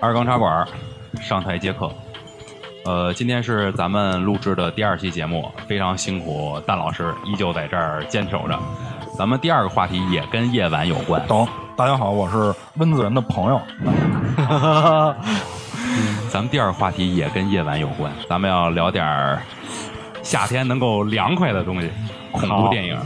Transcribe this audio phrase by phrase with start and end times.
[0.00, 0.66] 二更茶馆
[1.20, 1.90] 上台接客。
[2.84, 8.58] 呃，今天是咱们录制的第二期节目，非常辛苦，蛋老师依旧在这儿坚守着。
[9.18, 11.26] 咱们第二个话题也跟夜晚有关。
[11.26, 13.60] 懂，大家好，我是温子仁的朋友。
[16.30, 19.42] 咱们第二个话题也跟夜晚有关，咱们要聊点儿
[20.22, 21.90] 夏天能够凉快的东西，
[22.30, 23.00] 恐怖电影？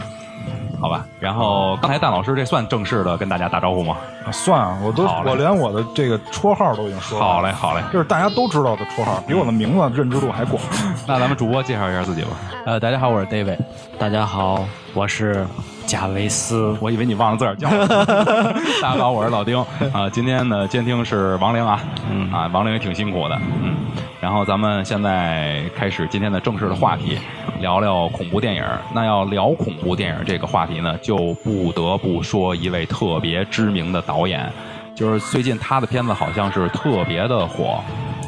[1.20, 3.96] 然后刚才蛋老师这算正式的跟大家打招呼吗？
[4.32, 7.24] 算啊，我都好嘞我连我的这个绰号都已经说了。
[7.24, 7.82] 好嘞，好嘞。
[7.92, 10.60] 这是大家都知道的绰号，比我的名字认知度还广。
[11.06, 12.30] 那咱们主播介绍一下自己吧。
[12.64, 13.58] 呃，大家好，我是 David。
[13.98, 15.46] 大家好，我是
[15.86, 16.74] 贾维斯。
[16.80, 17.86] 我以为你忘了自个儿叫我。
[18.80, 19.58] 大家好，我是老丁
[19.92, 23.76] 啊、今天的监听是王玲啊，嗯啊，王玲也挺辛苦的，嗯。
[24.20, 27.18] 然后咱们现在开始今天的正式的话题，
[27.58, 28.62] 聊聊恐怖电影。
[28.94, 34.52] 那要聊恐怖电影这个话题呢，就不得不说一位特别知名的导演，
[34.94, 37.80] 就是最近他的片子好像是特别的火，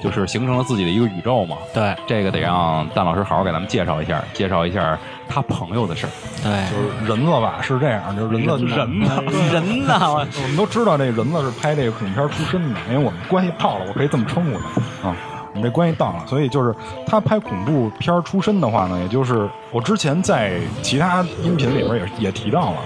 [0.03, 1.59] 就是形成了自己的一个宇宙嘛。
[1.75, 6.11] 对这个得让蛋老师好好给咱们介绍一下，介绍一下他朋友的事儿。
[6.43, 9.23] 对，就是人子吧，是这样，就是人子人呢？
[9.53, 15.11] 人子，我 我们都知道这人子是拍这个恐怖片出身的，因为我们关系到了，我可以这么称呼他啊。
[15.11, 22.77] 我们这关系到了，所以就是他拍恐怖片出身的话呢，也就是我之前在其他音频里边也也提到了，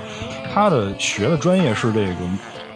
[0.52, 2.14] 他的学的专业是这个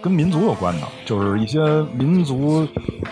[0.03, 1.61] 跟民族有关的，就是一些
[1.93, 2.67] 民族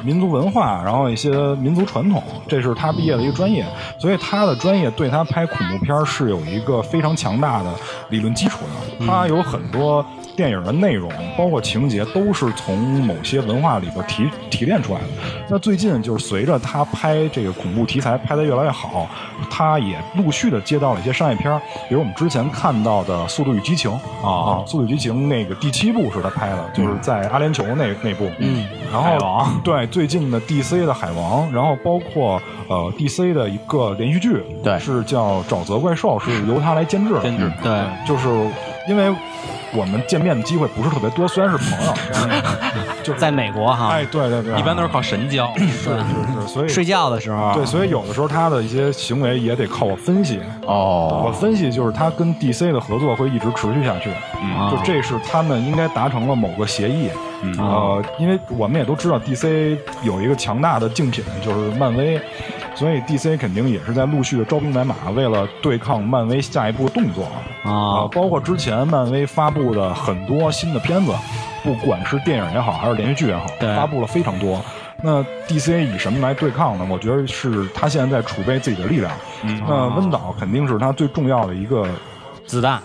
[0.05, 3.67] 民族文化，然后一些民族传统，这是他毕业的一个专业，
[3.99, 7.73] 所以他的专业对他拍恐怖片是有一个非常强大的
[8.11, 8.59] 理论基础
[8.99, 10.05] 的，他有很多。
[10.39, 15.07] 电影的内容，包括情节，都是从某些文化里边提提炼出来的。
[15.49, 19.11] 那最近就是随着他拍这个恐怖题材拍得越来越好，
[19.51, 23.91] 他也陆续的接到了一些商业片儿，比如我们之前看到的《速度与激情》
[24.25, 28.31] 啊，《速度与激情》那个第七部是他拍的，就是在阿联酋那那部。
[28.39, 37.23] 嗯，然后海王对最近的 DC 的海王，然后包括呃 DC 的一个连续剧，对是叫《沼泽怪兽》，是由他来监制的。
[37.23, 38.29] 监制对就是
[38.89, 39.13] 因为
[39.73, 41.95] 我们见面的机会不是特别多，虽然是朋友，
[43.03, 45.53] 就是在美国哈，哎，对对对，一般都是靠神交。
[45.57, 45.85] 是是
[46.43, 50.41] 是，所以睡觉的时候，对，所以有的时候他的一些行为也得靠我分析。
[50.67, 51.23] 哦。
[51.25, 54.11] 我哦，分析就是他跟 DC 的合作会一直持续下去，
[54.43, 54.71] 嗯。
[54.71, 57.09] 就这是他们应该达成了某个协议。
[57.43, 57.55] 嗯。
[57.59, 62.21] 呃，因为我们也都知道 DC 有一个强大的竞品就是漫威，
[62.79, 67.25] 所以 DC 肯定也是在陆续的招兵买马，为了对抗漫威下一步动作
[67.65, 71.13] 啊呃包括之前漫威发布的很多新的片子，
[71.65, 73.47] 不管是电影也好，还是连续剧也好，
[73.77, 74.65] 发布了非常多。
[75.03, 76.87] 那 DC 以什么来对抗呢？
[76.89, 79.11] 我觉得是他现在在储备自己的力量。
[79.43, 81.85] 嗯那温导肯定是他最重要的一个，
[82.47, 82.81] 子弹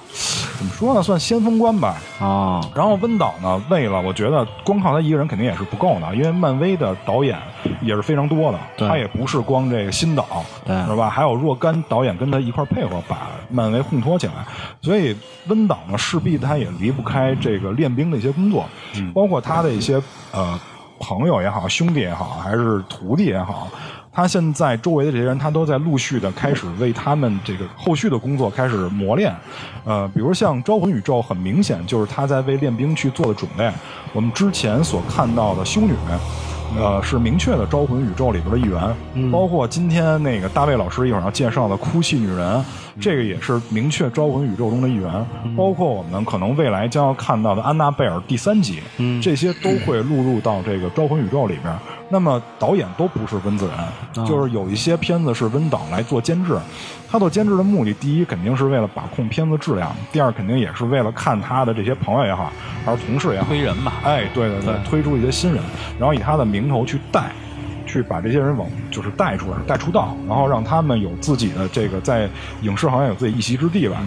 [0.64, 1.04] 怎么说呢？
[1.04, 1.98] 算先锋官吧。
[2.22, 7.38] 啊，然后温导呢，为了我觉得光靠他一个人肯定也是不够的，因为漫威的导演
[7.82, 10.26] 也是非常多的，他也不是光这个新导，
[10.66, 11.10] 是吧？
[11.10, 14.34] 还有若干导演跟他一块儿配合，把漫威烘托起来。
[14.82, 15.14] 所以
[15.48, 18.66] 温导呢，势必他也离不开这个练兵的一些工作，
[19.14, 20.02] 包括他的一些
[20.32, 20.58] 呃
[20.98, 23.68] 朋友也好，兄弟也好，还是徒弟也好。
[24.14, 29.34] 他现在周围的这些人，他都在陆续的开始为他们这个后续的工作开始磨练，
[29.84, 33.68] 呃，比如像招魂宇宙，很明显就是他在为练兵去做的准备。
[34.14, 35.94] 我们之前所看到的修女，
[36.78, 42.64] 呃，是明确的招魂宇宙里边的一员，包括今天那个大卫老师一会儿要介绍的哭泣女人，
[43.02, 45.12] 这个也是明确招魂宇宙中的一员，
[45.58, 48.80] 包括我们可能未来将要看到的安娜贝尔第三集，
[49.20, 51.76] 这些都会录入到这个招魂宇宙里边。
[52.14, 53.68] 那么导演都不是温子
[54.14, 56.56] 仁，就是有一些片子是温导来做监制。
[57.10, 62.54] 他做监制的目的，第一肯定是为了把控片子质量，第二肯定也是为了看他的这些朋友也好，
[62.86, 65.64] 还是同事也好，推人嘛，哎，对对对，推出一些新人，
[65.98, 67.32] 然后以他的名头去带，
[67.88, 72.30] 去把这些人往就是带出来，带出道，然后让他们有自己的这个在
[72.62, 73.98] 影视行业有自己一席之地吧。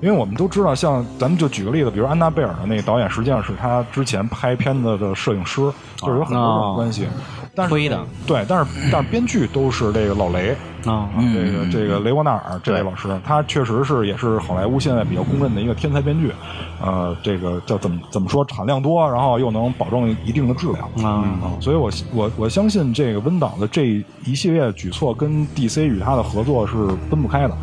[0.00, 5.60] 因为我们都知道，像咱们就举个例子，比如安娜贝尔的那个导演，实际上是他之前拍片子的摄影师，
[5.96, 7.08] 就是有很多种关系。
[7.54, 8.00] 但是推的。
[8.24, 10.56] 对，但是但是编剧都是这个老雷，
[10.86, 16.32] 啊，这个这个雷沃纳尔这位老师，他确实是也是好莱坞现在比较公认的一个天才编剧，
[16.80, 20.84] 呃，这个叫怎么怎么说，产量多，然后又能保证一定的质量。
[21.04, 26.74] 啊嗯所以我我我相信这个温导的这一系列举措跟 DC 与他的合作是
[27.10, 27.56] 分不开的。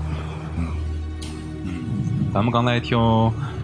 [2.35, 2.99] 咱们刚才听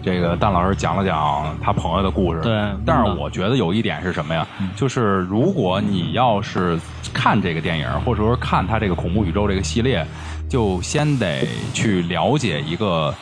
[0.02, 2.54] 这个蛋老师讲了讲他朋友的故事，对
[2.86, 4.48] 但是嗯我觉得有一点是什么呀？
[4.74, 6.80] 就是如果你要是
[7.12, 10.02] 看这个电影，或者说看他这个恐怖宇宙这个系列，
[10.48, 13.14] 就先得去了解一个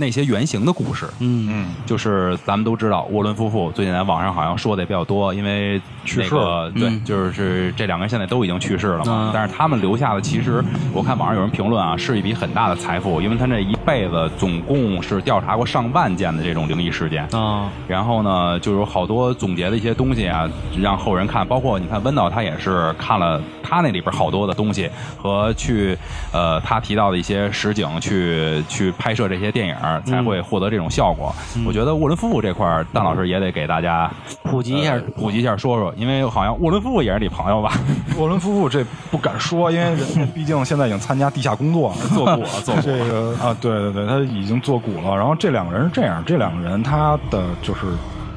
[0.00, 1.06] 那些原型的故事。
[1.20, 1.46] 嗯。
[1.48, 6.70] 嗯，就是咱们都知道，沃伦夫妇最近在网上好像说的也比较多，因为去世了。
[6.72, 7.04] 对，嗯。
[7.04, 9.04] 就是这两个人现在都已经去世了嘛。
[9.06, 9.30] 嗯。
[9.32, 17.24] 但是他们留下的，其实我看网上有人评论啊，是一笔很大的财富，因为他这一辈子总共是调查过上万件的这种灵异事件。
[17.32, 17.70] 啊。
[17.86, 20.48] 然后呢，就有好多总结的一些东西啊，
[20.80, 25.96] 让后人看，包括你看温导他也是看了他那里边好多的东西和去
[26.32, 29.74] 呃他提到的一些实景去去拍摄这些电影，
[30.04, 31.34] 才会获得这种效果。
[31.66, 34.10] 我觉得沃伦夫妇这块儿，蛋老师也得给大家
[34.42, 37.72] 普及一下呃普及一下说说，因为好像沃伦夫妇也是你朋友吧？
[38.18, 45.16] 沃伦夫妇这不敢说，因为人家毕竟现在已经参加地下工作了，做股了， 做股这个啊，对对对，他已经做股了。
[45.16, 47.80] 然后这两个人是这样，这两个人他的就是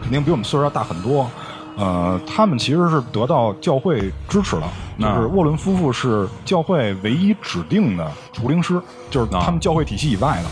[0.02, 1.30] 肯定比我们岁数要大很多。
[1.76, 4.00] 呃，他们其实是得到教会
[4.30, 8.80] 支持了，就是沃伦夫妇是教会唯一指定的除灵师，
[9.10, 10.50] 就是他们教会体系以外的。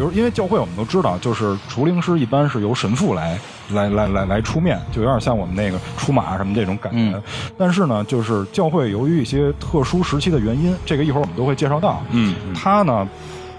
[0.00, 3.38] 比如，因为教会我们都知道，就是除灵师一般是由神父来
[3.74, 7.22] 来来来来出面，就有点像我们那个出马什么这种感觉。
[7.58, 12.02] 但是呢，就是教会由于一些特殊时期的原因，这个一会儿我们都会介绍到。
[12.12, 13.06] 嗯，他呢，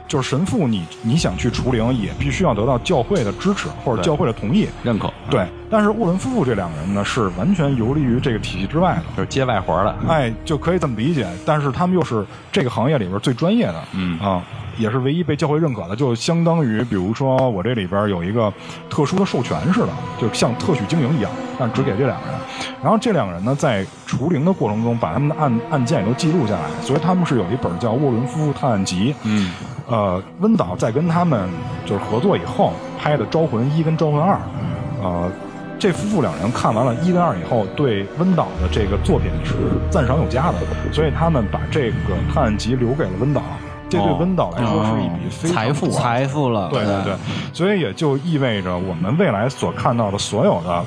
[0.07, 4.67] 就是神父你，你想去除灵，也必须要得到教会的支持或者教会的同意。
[4.81, 9.03] 认可，对，但是沃伦夫妇这两个人呢，是完全游离于这个体系之外的。
[9.15, 9.95] 就是接外活的。
[10.07, 11.27] 哎，就可以这么理解。
[11.45, 14.41] 但是他们又是这个行业里边最专业的，嗯啊，
[14.77, 18.51] 也是唯一被教会认可的，就相当于比如说我这里边有一个
[18.89, 19.89] 特殊的授权似的，
[20.19, 22.35] 就像特许经营一样，但只给这两个人。
[22.81, 29.13] 然后这两个人呢，在除灵的过程中，把他们的案案件也都记录下来，所以他们是有一本叫《沃伦夫妇探案集》。
[29.23, 29.51] 嗯，
[29.87, 31.49] 呃，温导在跟他们
[31.85, 34.35] 就是合作以后拍的《招魂一》跟《招魂二》，
[35.03, 35.31] 呃，
[35.77, 39.53] 这夫妇两人看完了一跟二以后，对温导的这个作品是
[39.89, 40.57] 赞赏有加的，
[40.91, 43.41] 所以他们把这个探案集留给了温导。
[43.91, 44.17] 这对哦。
[44.19, 47.13] 温导来说是一笔非常财富财富了，对对对，
[47.51, 50.69] 所以也就意味着我们未来所看到的所有的《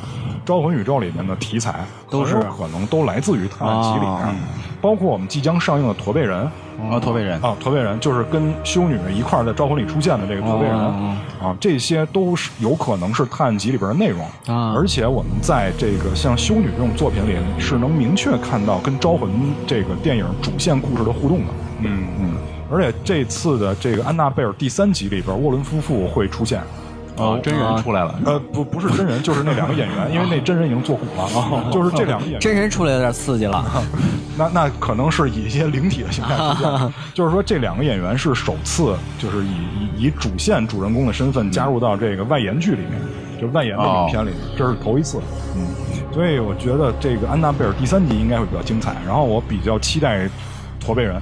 [0.46, 2.36] 招魂宇宙》里面的题材，都是。
[2.56, 4.34] 可能都来自于探案集里面，啊
[4.80, 6.48] 包括我们即将上映的《驼背人》
[6.94, 14.22] 啊，驼背人，啊，驼背人就是跟修女一块儿在招魂里出现的这个驼背人、哦啊，这些都是有可能是探案集里边的内容。
[14.46, 14.74] 啊。
[14.76, 19.30] 而且我们在这个像修女这种作品里是能明确看到跟招魂
[19.66, 21.46] 这个电影主线故事的互动的。
[21.80, 22.33] 嗯嗯，
[22.74, 26.60] 而且这次的这个安娜贝尔第三集里边，沃伦夫妇会出现。
[27.16, 32.40] 哦，真人出来了，呃，不，不是真人，就是那两个演员，因为那真人已经做古了，就是这两个演员。
[32.40, 33.64] 真人出来有点刺激了，
[34.36, 43.00] 那那可能是以一些灵体的形态出现， 就是说这两个演员是首次，就是以以以主线主人公的身份加入到这个外延剧里面，
[43.40, 45.20] 就是外延的影片里面，这是头一次。
[45.54, 45.64] 嗯，
[46.12, 50.28] 所以我觉得这个安娜贝尔第三集应该会比较精彩，然后我比较期待
[50.80, 51.14] 驼背人。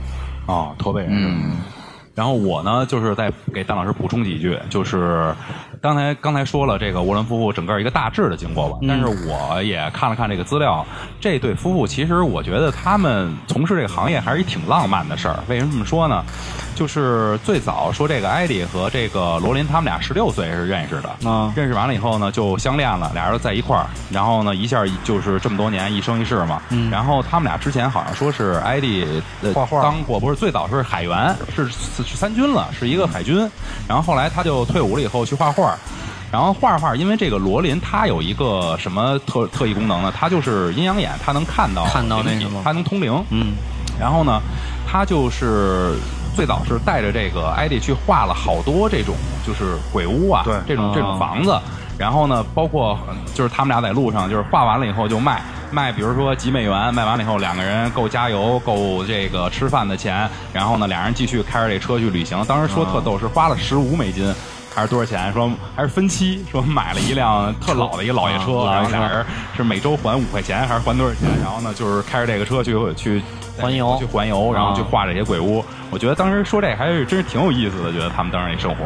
[0.47, 1.11] 啊，驼背人。
[1.13, 1.57] 嗯。
[2.15, 5.35] 然后我呢，就是再给邓老师补充几句，就是
[5.81, 10.85] 刚才刚才说了这个沃伦夫妇整个一个大致的经过吧，但是我也看了看这个资料，
[11.19, 15.43] 这对夫妇其实我觉得他们从事这个行业还是一挺浪漫的事儿。
[15.49, 16.23] 为什么这么说呢？
[16.75, 26.61] 就是最早说这个艾迪和这个罗琳他们俩十六岁是认识的，啊认识完了以后呢就相恋了，俩人在一块儿，然后呢一下就是这么多年一生一世嘛。
[26.91, 29.07] 然后他们俩之前好像说是艾迪
[29.43, 33.39] 呃画画当过，不是最早是海员，是是是参军了，是一个海军。
[33.89, 35.77] 然后后来他就退伍了以后去画画。
[36.31, 40.11] 然后画画，因为这个罗琳他有一个什么特特异功能呢？
[40.17, 43.23] 他就是阴阳眼，他能看到看到那什么他能通灵。
[43.29, 43.53] 嗯，
[44.01, 44.41] 然后呢，
[44.91, 45.95] 他就是
[46.35, 49.15] 最早是带着这个艾迪去画了好多这种
[49.47, 51.59] 就是鬼屋啊，对这种这种哦房子。
[51.99, 60.29] 然后呢，包括呃就是他们俩在路上，就是画完了以后就卖卖，比如说几美元，卖完了以后两个人够加油，够这个吃饭的钱。
[60.53, 62.43] 然后呢，俩人继续开着这车去旅行。
[62.47, 64.35] 当时说特逗，是花了十五美金。
[64.75, 65.33] 还是多少钱？
[65.33, 69.25] 说还是分期，说买了一辆特老的一个老爷车，然后俩人
[69.57, 71.29] 是每周还五块钱，还是还多少钱？
[71.43, 73.23] 然后呢，就是开着这个车去去
[73.59, 75.65] 环游去环游，然后去啊画这些鬼屋。
[75.91, 78.85] 我觉得当时说这还是真是挺有意思的，觉得他们当时那生活。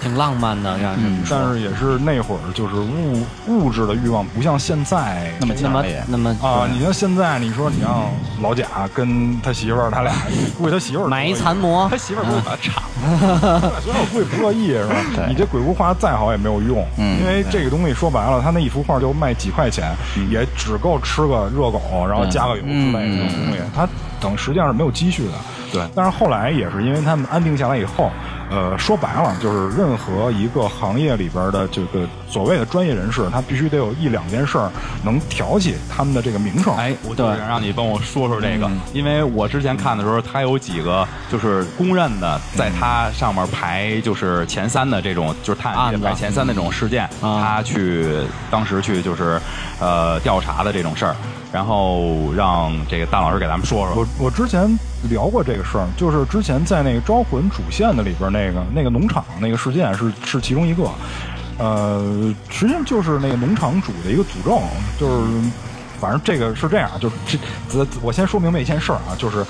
[0.00, 10.12] 挺浪漫的，让人但是也是那会儿就是物物质的欲望不像现在那么那么强烈那么啊，你像现在你说你让老贾跟他媳妇儿他俩，
[10.58, 12.74] 估计他媳妇儿买一残模他，媳妇儿不会把他 铲
[13.60, 14.94] 了，虽然我估计不乐意是吧？
[15.28, 19.94] 你这鬼屋画的再好也没有用，因为这个东西说白了，他那一幅画就卖几块钱，
[20.30, 23.88] 也只够吃个热狗，然后加个油之类的这种东西，他
[24.20, 25.32] 等实际上是没有积蓄的。
[25.70, 28.10] 对但是后来也是因为他们安定下来以后，
[28.50, 34.70] 呃，说白了就是任何一个行业里边的这个所谓的专业人士，他必须得有一两件事儿
[35.04, 36.74] 能挑起他们的这个名声。
[36.76, 48.06] 哎，我就是让你帮我说说这个，因为我之前看的时候，他有几个就是公认的，在他上面排就是前三的这种，就是探案排前三那种事件，他去
[48.50, 49.40] 当时去就是
[49.78, 51.14] 呃调查的这种事儿，
[51.52, 53.96] 然后让这个大老师给咱们说说。
[53.96, 54.66] 我我之前
[55.10, 60.90] 聊过这个事儿，就是之前在那个《招魂》主线的里边那个那个农场那个事件是是其中一个，
[61.58, 64.60] 呃，实际上就是那个农场主的一个诅咒，
[64.98, 65.50] 就是
[66.00, 67.38] 反正这个是这样，就是
[67.68, 69.44] 这我先说明白一件事儿啊，就是。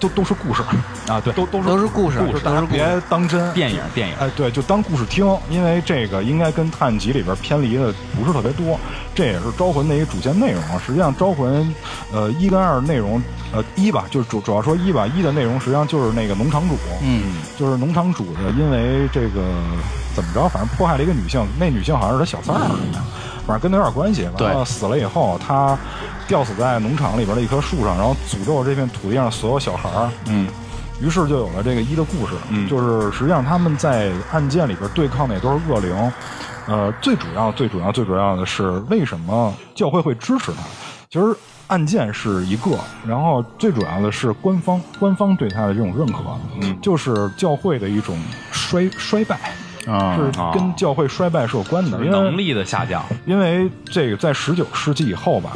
[0.00, 0.62] 都都是故事
[1.06, 3.52] 啊，对，都都是都是故事，就是大家别当真。
[3.52, 8.78] 电影电影，哎，对，就当故事听，因为这个应该跟《探案集》里边偏离的不是特别多。
[9.14, 10.80] 这也是《招魂》的一个主线内容啊。
[10.84, 11.62] 实际上，《招魂》
[12.12, 19.42] 呃一跟二内容，呃一吧，就是主主要说一吧，一的内容实际上就是那个农场主，嗯，就是农场主的，因为这个
[20.14, 23.00] 怎么着，反正迫害了一个女性，那女性好像是他小三儿什么的，
[23.50, 24.28] 反正跟他有点关系。
[24.38, 25.76] 完了死了以后，他。
[26.28, 30.08] 吊死在农场里边的一棵树上，然后诅咒这片土地上的所有小孩儿。
[30.28, 30.46] 嗯，
[31.02, 32.34] 于是就有了这个一的故事。
[32.50, 36.12] 嗯，就是实际上他们在案件里边对抗的也都是恶灵。
[36.68, 40.62] 呃，最主要、最主要、最主要的是为什么教会会支持他？
[41.10, 46.18] 其实案件是一个，然后最主要的是官方官方对他的这种认可。
[46.62, 48.16] 嗯，就是教会的一种
[48.52, 49.36] 衰衰败
[49.86, 53.04] 啊，是跟教会衰败是有关的，因为能力的下降。
[53.26, 55.50] 因为这个在十九世纪以后吧。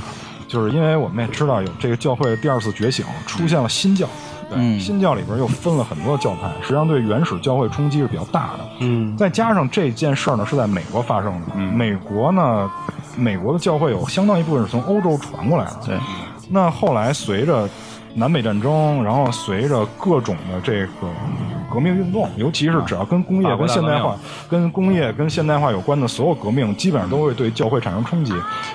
[0.47, 4.07] 就是因为我们也知道有这个教会的第二次觉醒，出现了新教，
[4.49, 8.65] 对，新教里边又分了很多教派，实际上对原始教会冲击是比较大的。
[8.81, 12.71] 嗯，再加上这件事儿呢是在美国发生的，嗯美国呢，
[13.17, 15.77] 美国的教会有相当一部分是从欧洲传过来的。
[15.87, 15.99] 对，
[16.51, 17.69] 那后来随着。
[18.17, 21.09] 南北战争，然后随着各种的这个
[21.69, 24.17] 革命运动，尤其是只要跟工业、跟现代化、
[24.49, 28.33] 跟工业、跟现代化有关的所有革命，基本上都会对教会产生冲击，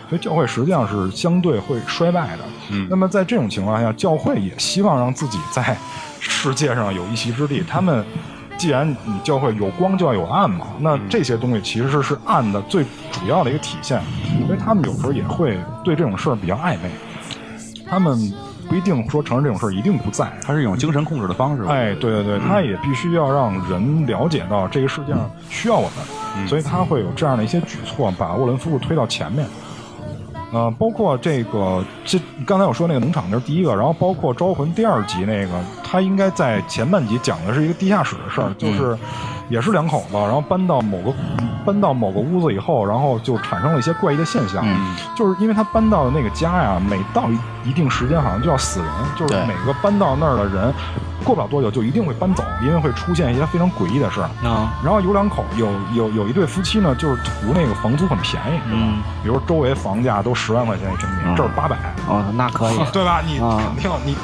[0.10, 2.44] 所以教会实际上是相对会衰败的。
[2.72, 5.78] 嗯，那么在这种情况下，教会也希望让自己在
[6.20, 7.64] 世界上有一席之地。
[7.70, 8.06] 他们
[8.58, 14.02] 既然你教会有光就要有暗嘛，那这些东西其实是暗的最主要的一个体现，
[14.46, 16.92] 所以他们有时候也会对这种事儿比较暧昧。
[17.90, 18.34] 他们。
[18.70, 21.64] 不一定说承认这种事儿一定不在，它是一种精神控制的方式。
[21.64, 25.90] 哎，对对对，他也必须要让人了解到这个世界上需要我
[26.38, 29.46] 们，所以他会有这样的一些举措，把沃伦夫妇推到前面。
[30.52, 35.52] 呃，包括这个，这刚才我说那个农场那是第一个，然后包括《招魂》第二集那个，
[35.84, 38.98] 他应该在前半集讲的是一个地下室的事儿，就是
[39.50, 41.14] 也是两口子，然后搬到某个
[41.66, 44.64] 搬到某个屋子以后，然后就产生了一些怪异的现象，
[45.16, 47.30] 就是因为他搬到的那个家呀，每到
[47.64, 50.74] 一定时间好像就要死人，就是每个搬到那儿的人。
[51.26, 54.30] 过不了多久就一定会搬走，因为会出现一些非常诡异的事儿。
[54.48, 61.76] 啊，然后有两口有有有一对夫妻呢，就是图那个房租很便宜，嗯，比如周围房价都十万块钱一平米，这儿八百，
[62.08, 63.22] 哦，那可以， 对吧？
[63.22, 64.16] 你肯定你。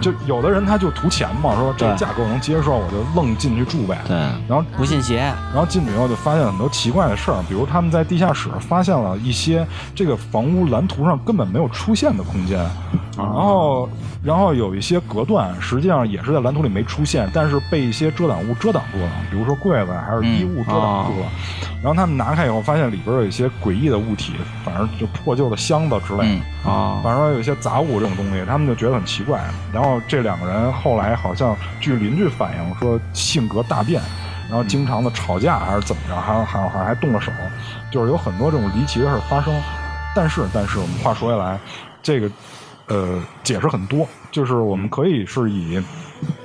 [0.00, 3.98] 就有的人他就图钱嘛，说这个价格我能接受，我就愣进去住呗。
[4.06, 4.16] 对，
[4.48, 12.58] 然后不信邪，然后进去以后就发现很多奇怪的事儿，比如他们在地下室发现了一些这个房屋蓝图上根本没有出现的空间，
[13.16, 13.88] 然后
[14.22, 21.26] 然后有一些隔断，实际上也是在蓝图里没出现，但是被一些遮挡物遮挡住了，比如说柜子还是衣物遮挡住了。
[21.82, 24.32] 然后他们拿开以后，发现里边有一些诡异的物体，
[24.64, 29.40] 反正就破旧的箱子之类的啊，反正有一些杂物这种东西，他们就觉得很奇怪。
[29.72, 34.00] 然后这两个人后来好像据邻居反映说性格大变，
[34.48, 37.30] 然后经常的吵架还是怎么着，还还好像还动了手，
[37.90, 39.54] 就是有很多这种离奇的事发生。
[40.14, 41.58] 但是但是我们话说回来，
[42.02, 42.30] 这个
[42.86, 45.82] 呃解释很多，就是我们可以是以。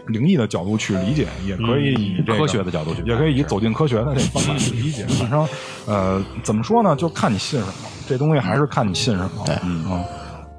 [0.07, 5.05] 灵异的角度去理解，也可以以科学的角度去，也可以以走进科学的这方法去理解。
[5.17, 5.47] 反正，
[5.85, 6.93] 呃，怎么说呢？
[6.93, 7.73] 就看你信什么。
[8.05, 9.31] 这东西还是看你信什么。
[9.45, 10.03] 对，嗯。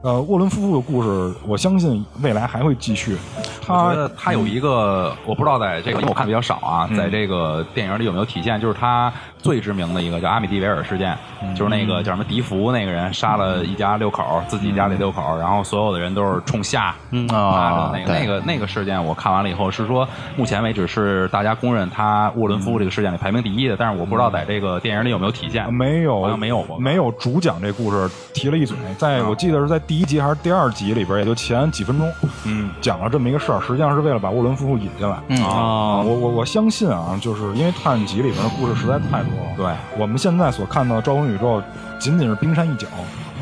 [0.02, 3.16] 呃，沃伦夫妇的故事，我相信未来还会继续。
[3.64, 8.60] 他他有一个，我不知道在这个，因为我看比较少啊，在这个电影里有没有体现？
[8.60, 11.14] 就是他最知名的一个叫阿米蒂维尔事件，
[11.54, 16.94] 就是那个叫什么迪福那个人杀了一家六口，自己家里六口，然后所有的人都是冲下
[17.28, 25.70] 啊那个那个那个事件，我看完了以后是说，目前为止是大家公认他沃伦夫妇这个事件里排名第一的，但是我不知道在这个电影里有没有体现？
[25.72, 29.82] 没有，好像没有过，没有主讲这故事提了一嘴，在我记得是在。
[29.84, 32.10] 第一集还是第二集里边，也就前几分钟，
[32.44, 35.16] 嗯，讲了这么一个事儿，实际上是为了把沃伦夫妇引进来。
[35.44, 39.31] 啊，我我我相信啊，就是因为探案集里边的故事实在太多了。
[39.56, 39.66] 对，
[39.98, 41.62] 我们现在所看到的招魂宇宙
[41.98, 42.86] 仅仅是冰山一角。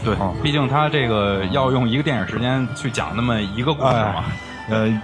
[0.04, 4.25] 对，毕竟他这个要用一个电影时间去讲那么一个故事嘛。
[4.68, 5.02] 呃，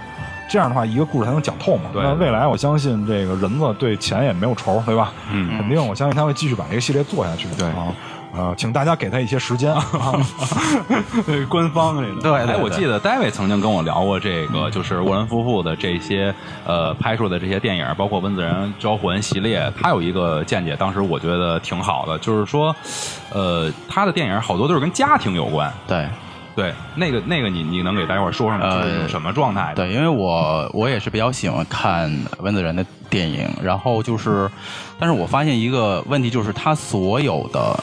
[0.49, 1.89] 这样的话，一个故事才能讲透嘛。
[1.93, 5.11] 对那未来我相信这个人子对钱也没有仇，对吧？
[5.31, 7.47] 嗯肯定我相信他会继续把这个系列做下去。
[7.57, 7.93] 对啊，
[8.37, 9.81] 呃，请大家给他一些时间啊。
[11.25, 16.33] 对 官方这个，对对哎，我对记得 David 曾经跟我聊过这个，就是沃伦夫妇的这些
[16.65, 22.75] 呃拍摄的这些电影，包括《温子仁招魂》系列，他有一个见解，当时我觉得挺好的，就是说，
[23.33, 25.73] 呃，他的电影好多都是跟家庭有关。
[25.87, 26.07] 对
[26.55, 28.63] 对，那个那个你你能给大伙儿说说吗？
[28.63, 29.83] 呃就是什么状态的？
[29.83, 34.49] 对，因为我我也是比较喜欢看温子仁的电影，然后就是，
[34.99, 37.77] 但是我发现一个问题，就是他所有的。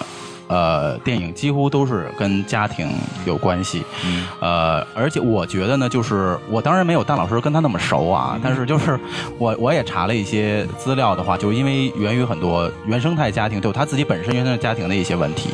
[0.46, 2.90] 呃，电影几乎都是跟家庭
[3.24, 9.00] 有关系，嗯呃，而且我觉得呢，就是我当然没有蛋老师跟他那么熟啊，但是就是
[9.38, 15.48] 我我也查了一些资料的话，就是因为源于很多原生态家庭，就他自己本身原生态家庭的一些问题，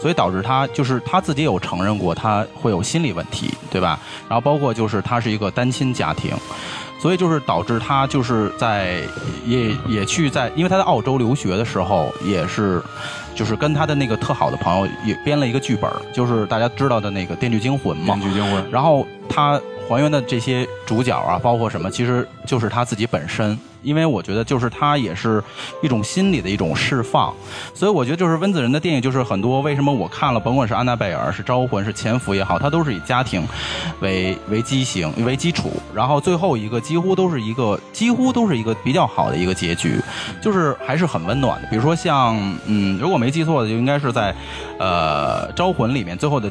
[0.00, 3.98] 所以导致他就是他自己有承认过他会有心理问题，对吧？
[4.28, 6.32] 然后包括就是他是一个单亲家庭，
[7.00, 9.02] 所以就是导致他就是在
[9.46, 12.82] 也也去在，因为他在澳洲留学的时候也是。
[13.34, 18.14] 就是跟他的那个特好的朋友也编了一个剧本，就是大家知道的那个《电锯惊魂》嘛。
[18.16, 23.58] 电锯惊魂然后他还原的这些主角啊，包括什么，其实就是他自己本身。
[23.82, 25.42] 因为我觉得，就是他也是
[25.82, 27.32] 一种心理的一种释放，
[27.74, 33.46] 所以我觉得就是温子仁的电影，就是很多为什么我看了，甭管是安娜贝尔、是招魂、是潜伏也好，它都是以家庭
[34.00, 40.00] 为为基型为基础，然后最后一个几乎都是一个几乎都是一个比较好的一个结局，
[40.40, 41.68] 就是还是很温暖的。
[41.68, 42.36] 比如说像
[42.66, 44.34] 嗯，如果没记错的，就应该是在
[44.78, 46.50] 呃招魂里面最后的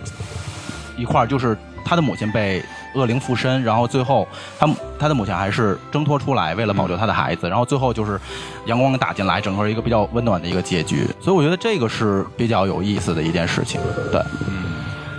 [0.98, 4.28] 一块就是他的母亲被恶灵附身，然后最后
[4.60, 4.68] 他
[5.00, 8.20] 他的母亲还是挣脱出来，为了保救他的孩子，然后最后就是
[8.66, 11.08] 阳光打进来，整个一个比较温暖的一个结局。
[11.20, 13.80] 所以我觉得这个是比较有意思的一件事情。
[14.12, 14.22] 对，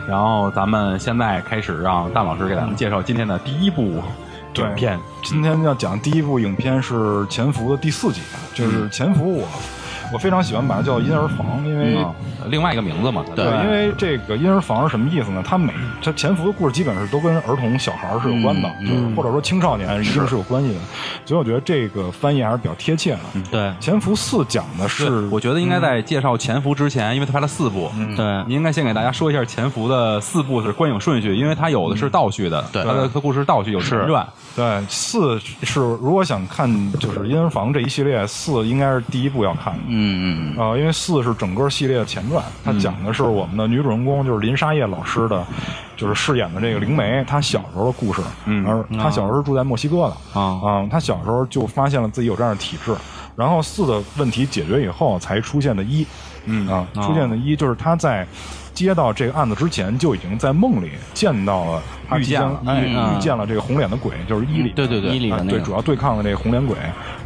[0.06, 4.02] 然后咱们现在开始让蛋老师给咱们介绍今天的第一部
[4.54, 4.98] 影片。
[5.22, 6.94] 今天要讲第一部影片是
[7.28, 8.20] 《潜伏》的第四集，
[8.54, 9.46] 就是《潜伏》我，
[10.12, 12.14] 我非常喜欢把它叫婴儿房，因为、啊，
[12.48, 15.42] 另外一个名字嘛，对因为这个婴儿房是什么意思呢？
[15.46, 15.72] 它每
[16.02, 20.80] 它潜伏的故事基本是都跟儿童、小孩儿是有关的，嗯就是或者说青少年一定是有关系的，
[21.24, 23.20] 所以我觉得这个翻译还是比较贴切的。
[23.50, 39.80] 对，潜伏四讲的是是，我觉得应该在介绍《潜伏》之前，因为他拍了四部，对你应该先给大家说一下《潜伏》的四部的观影顺序，因为它有的是倒叙的，对它的它故事是倒叙，有前传，对四是如果想看就是婴儿房这一系列，四应该是第一部要看的。
[39.88, 45.44] 嗯嗯呃，因为四是整个系列的前传，它讲的是我们的女主人公，就是林沙叶老师的，
[45.96, 48.20] 就是饰演的这个灵媒，她小时候的故事。
[48.46, 50.60] 嗯而她小时候是住在墨西哥的啊。
[50.62, 52.94] 啊，她小时候就发现了自己有这样的体质，
[53.36, 56.06] 然后四的问题解决以后，才出现的一，
[56.46, 56.68] 嗯。
[56.68, 58.26] 啊，出现的一就是她在。
[58.74, 61.82] 接到这个案子之前，就已经在梦里见到了，
[62.18, 63.14] 遇见了哎嗯。
[63.14, 65.10] 遇见了这个红脸的鬼，就是伊里面，对对对。
[65.10, 65.58] 啊伊里面那个。
[65.58, 66.74] 对，主要对抗的这个红脸鬼。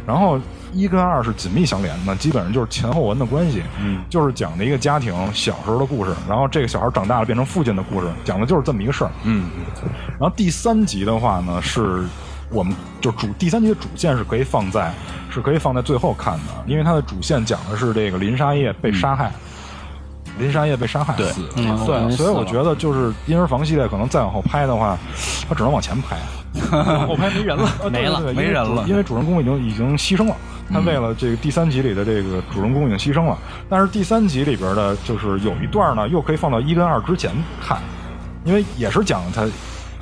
[0.05, 0.37] 然后
[0.77, 3.63] 一跟二是紧密相连的，基本上就是前后文的关系。
[3.79, 9.11] 嗯，就是讲的一个家庭小时候的故事，然后这个小孩长大了变成父亲的故事，讲的就是这么一个事儿。
[9.23, 9.49] 嗯
[10.19, 12.05] 然后第三集的话呢，是
[12.49, 14.93] 我们就主第三集的主线是可以放在
[15.29, 19.31] 是可以放在最后看的，因为它的主线讲的是这个林沙叶被杀害。
[20.37, 21.47] 林山叶被杀害，死了。
[21.85, 24.97] 对，所以我觉得就是婴儿房系列可能再往后拍的话，
[25.47, 26.17] 他只能往前拍，
[27.07, 28.83] 后拍没人了，呃 没了没人了。
[28.87, 30.35] 因为主人公已经已经牺牲了，
[30.71, 33.37] 他为了这个第三集里的这个主人公已经牺牲了。
[33.69, 37.79] 但是第三集里边的，就是有一段呢，又可以放到一跟二之前看，
[38.43, 39.47] 因为也是讲他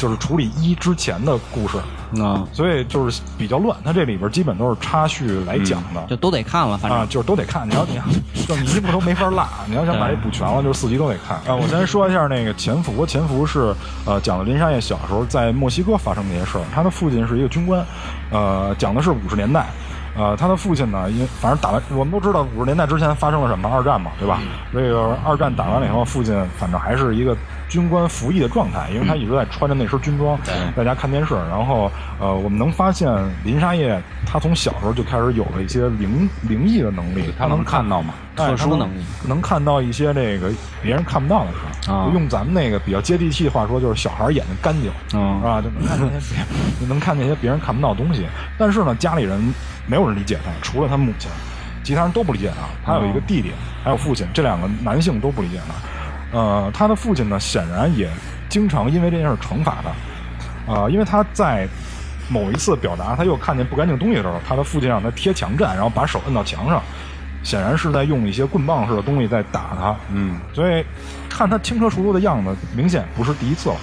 [0.06, 1.80] 就是处理一之前的故事，
[2.22, 3.76] 啊，所以就是比较乱。
[3.84, 6.06] 它这里边基本都是插叙来讲的。
[6.08, 7.68] 就都得看了，反正啊，就是都得看。
[7.68, 8.04] 你要你要，
[8.48, 9.44] 就你一部都没法落。
[9.68, 11.38] 你要想把这补全了，就是四集都得看。
[11.38, 13.02] 啊，我先说一下那个《潜伏》。
[13.10, 13.74] 《潜伏》是
[14.06, 16.64] 呃讲的林沙叶小时候在墨西哥发生的一些事儿。
[16.72, 17.84] 他的父亲是一个军官，
[18.30, 19.66] 呃，讲的是五十年代。
[20.16, 24.40] 呃，他的父亲呢，因为反正打完，我们都知道五十年代之前发生了什么，二战嘛，对吧？
[24.74, 27.36] 这个二战打完了以后，父亲反正还是一个
[27.68, 30.40] 军官服役的状态，因为他一直在穿着那身军装，
[30.76, 31.36] 在家看电视。
[31.50, 33.12] 然后，呃，我们能发现
[33.44, 38.14] 林沙叶他从小时候就开始有了一些灵灵异的能力，他能看到吗？
[38.14, 40.52] 哎特殊能力能看到一些这个
[40.82, 45.62] 别人看不到的事用咱们那个比较接地气的话说，就是小孩眼睛干净，嗯是吧？
[45.62, 46.10] 就能看见
[46.90, 48.26] 能看那些别人看不到的东西。
[48.58, 49.54] 但是呢，家里人
[49.88, 51.30] 没有人理解他，除了他母亲，
[51.84, 52.68] 其他人都不理解他。
[52.86, 53.52] 他有一个弟弟，
[53.84, 56.38] 还有父亲，这两个男性都不理解他。
[56.38, 58.10] 呃，他的父亲呢，显然也
[58.50, 59.92] 经常因为这件事惩罚他。
[60.74, 61.68] 啊、因为他在
[62.28, 66.82] 某一次表达他又看见不干净东西的时候，他的父亲让他贴墙站，然后把手摁到墙上，
[67.44, 69.96] 显然是在用一些棍棒式的东西在打他。
[70.12, 70.84] 嗯所以
[71.30, 73.76] 看他轻车熟路的样子，明显不是第一次了。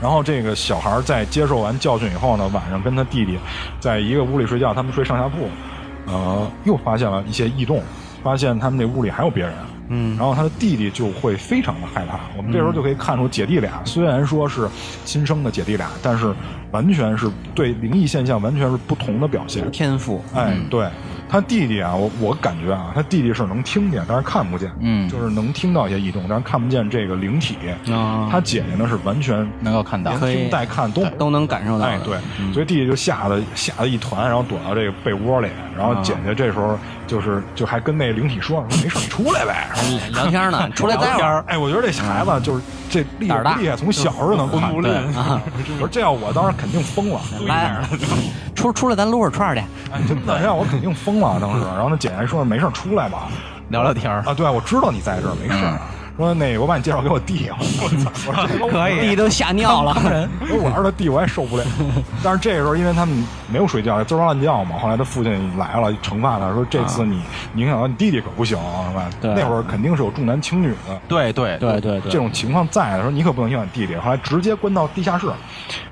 [0.00, 3.38] 然后这个小孩在接受完教训以后呢，晚上跟他弟弟
[3.80, 5.48] 在一个屋里睡觉，他们睡上下铺，
[6.06, 7.82] 呃，又发现了一些异动，
[8.22, 9.52] 发现他们那屋里还有别人。
[9.88, 12.18] 嗯，然后他的弟弟就会非常的害怕。
[12.36, 14.68] 我们这时候就可以看出，姐弟俩虽然说是
[15.04, 16.34] 亲生的姐弟俩，但是
[16.72, 19.70] 完全是对灵异现象完全是不同的表现。
[19.70, 20.88] 天赋，哎，对
[21.28, 27.56] 他弟弟啊，我我感觉啊，他弟弟是能听见，但是看不见，嗯就是能听到一些异动，但是看不见这个灵体。
[27.92, 31.90] 啊他姐姐呢是完全能够看到连听带看都都能感受到的。
[31.92, 32.18] 哎，对，
[32.52, 39.68] 所以弟弟就吓得吓得一团，然后躲到这个被窝里，然后姐姐这时候就是就还跟那灵体说说没事，你出来呗。
[40.12, 41.44] 聊天呢，出来待会儿。
[41.46, 44.72] 哎，我觉得这孩子就是这厉害厉害，从小时候就能看。
[44.82, 45.40] 对啊，
[45.74, 47.80] 我说这要我当时肯定疯了，来，
[48.54, 49.62] 出出来咱撸会儿串儿去。
[49.92, 51.64] 哎，真的让我肯定疯了当时。
[51.64, 53.28] 然后那姐姐还说没事，出来吧。
[53.68, 55.80] 聊聊天儿啊，对，我知道你在这儿，没事儿。
[56.16, 57.50] 说那个，我把你介绍给我弟。
[57.50, 59.92] 我操， 我说这个可以，弟都吓尿了。
[59.94, 61.64] 当然我要是他弟，我也受 不了。
[62.22, 64.78] 但是这个时候，因为他们没有睡觉，滋哇乱叫嘛。
[64.78, 67.20] 后来他父亲来了，惩罚他说：“这次你
[67.52, 68.56] 你影响到你弟弟可不行，
[68.88, 71.00] 是吧？”对那会儿肯定是有重男轻女的。
[71.08, 73.94] 对对对对对，这种情况在的时候，你可不能影响你弟弟。
[73.96, 75.28] 后来直接关到地下室。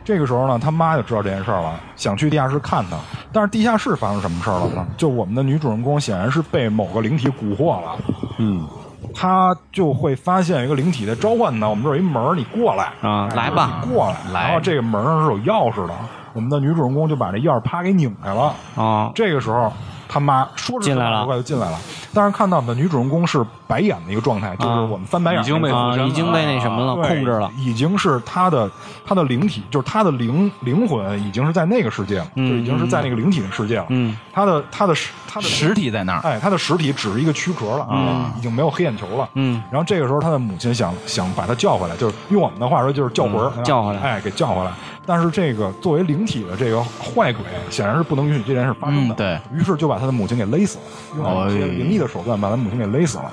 [0.05, 2.97] 这个时候呢，他妈就知道这件事儿了，想去地下室看他。
[3.33, 4.87] 但是地下室发生什么事儿了呢？
[4.97, 7.97] 就我们的女主人公显然是被某个灵体蛊惑了。
[8.39, 8.67] 嗯
[9.13, 14.17] 他就会发现一个灵体在召唤他，我们这儿有一门儿，你过来啊哎来吧你过来。
[14.33, 15.95] 来然后这个门上是有钥匙的，
[16.33, 18.55] 我们的女主人公就把这钥匙啪给拧开了。
[18.77, 19.73] 啊，这个时候，
[20.09, 21.79] 他妈说着进来了很快就进来了，
[22.13, 27.51] 但是看到我们的女主人公是白眼的一个状态，就是我们翻白眼已经被啊，已经被那什么了，对控制了。
[27.59, 28.71] 已经是他的
[29.07, 33.87] 他的灵体，就是他的灵灵魂已经是在那个世界了，嗯就已经是在那个灵体的世界了。
[33.89, 34.95] 嗯，他的他的
[35.27, 39.29] 他的实体在那儿，哎，他的实体只是一个躯壳了，啊，已经没有黑眼球了。
[39.35, 44.71] 嗯，然后这个时候他的母亲想想把他叫回来，就是用我们的话说就是叫魂叫回来哎，给叫回来。
[45.07, 49.15] 但是这个作为灵体的这个坏鬼，显然是不能允许这件事发生的。
[49.15, 50.79] 嗯对于是就把他的母亲给勒死
[51.19, 53.31] 了，用一些哎灵异的手段把他母亲给勒死了。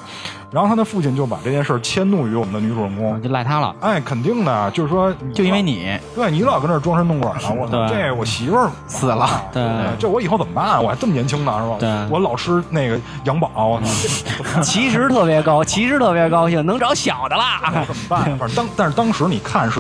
[0.52, 3.22] 然后他的父亲就把这件事迁怒于我们的女主人公。
[3.22, 3.74] 就赖他了。
[3.80, 9.64] 哎，肯定的，就是说，就因为你对你老跟这儿装神弄鬼的，我这我媳妇儿死了，对
[9.98, 10.84] 这我以后怎么办？
[10.84, 11.78] 我还这么年轻呢，是吧？
[11.80, 17.62] 对我老吃那个羊宝，我操，其实特别高，其实特别高兴，能找小的啦。
[17.88, 18.38] 怎么办？
[18.38, 19.80] 反正当但是当时你看是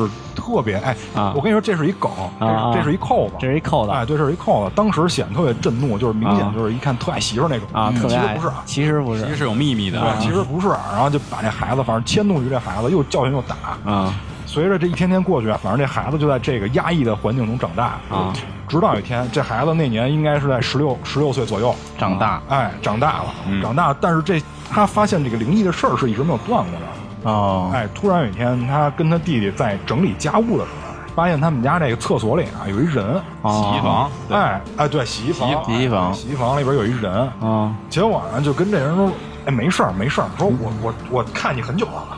[0.52, 4.72] 特别哎，啊我跟你说这是一梗，这是啊这是一扣子，这是一扣子哎，对，这是一扣子。
[4.76, 8.52] 当时显得特别震怒，就是明显啊就是一看特爱媳妇儿那种啊，特别爱其实不是。
[8.66, 13.56] 其实不是其实是有秘密的啊对，其实不是，然后就把这孩子，反正迁怒于这孩子，又教训又打。
[13.90, 14.14] 啊
[14.46, 18.34] 随着这一天天过去，反正这孩子就在这个压抑的环境中长大啊。
[18.68, 23.98] 直到有一天，这孩子那年应该是在十六十六岁左右，长大哎，长大了，嗯长大了。
[24.02, 26.86] 但是这他发现这个灵异的事儿是一直没有断过的。
[27.24, 33.06] 哦，哎，突然有一天，他跟他弟弟在整理家务的时候，发现他们家这个厕所里啊有一人。
[33.42, 34.38] 啊洗衣房，对。
[34.38, 36.10] 哎哎，对，洗衣房，洗衣房。
[36.10, 37.14] 哎洗衣房里边有一人。
[37.40, 39.12] 啊结果呢，就跟这人说
[39.46, 42.18] ：“哎，没事儿，没事儿。”说我我我看你很久了，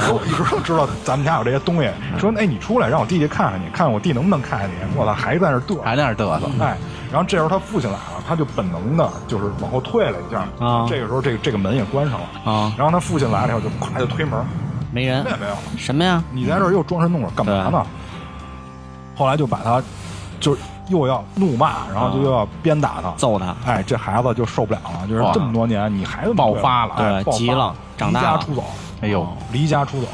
[0.00, 1.88] 说我一直都知道咱们家有这些东西。
[2.18, 4.74] 说哎，你出来让我弟弟看看你，看我弟能不能看见你。
[4.96, 5.82] 我操，还在那儿嘚瑟。
[5.82, 6.76] 还在那儿嘚瑟，哎，
[7.10, 10.46] 然后这时候他父亲来了，他就本能的就是往后退了一下。
[10.64, 12.52] 啊这个时候，这个这个门也关上了。
[12.52, 14.38] 啊，然后他父亲来了以后，就咵就推门，
[14.90, 15.56] 没人什么也没有。
[15.76, 16.22] 什么呀？
[16.32, 17.86] 你在这儿又装神弄鬼干嘛呢？
[19.16, 19.82] 后来就把他
[20.40, 20.56] 就
[20.88, 23.12] 又要怒骂，然后就又要鞭打他。
[23.16, 28.64] 揍他哎，这孩子就受不了了，就是这么多年你孩子爆发了对急了长大了离家出走，
[29.02, 30.06] 哎呦，离家出走。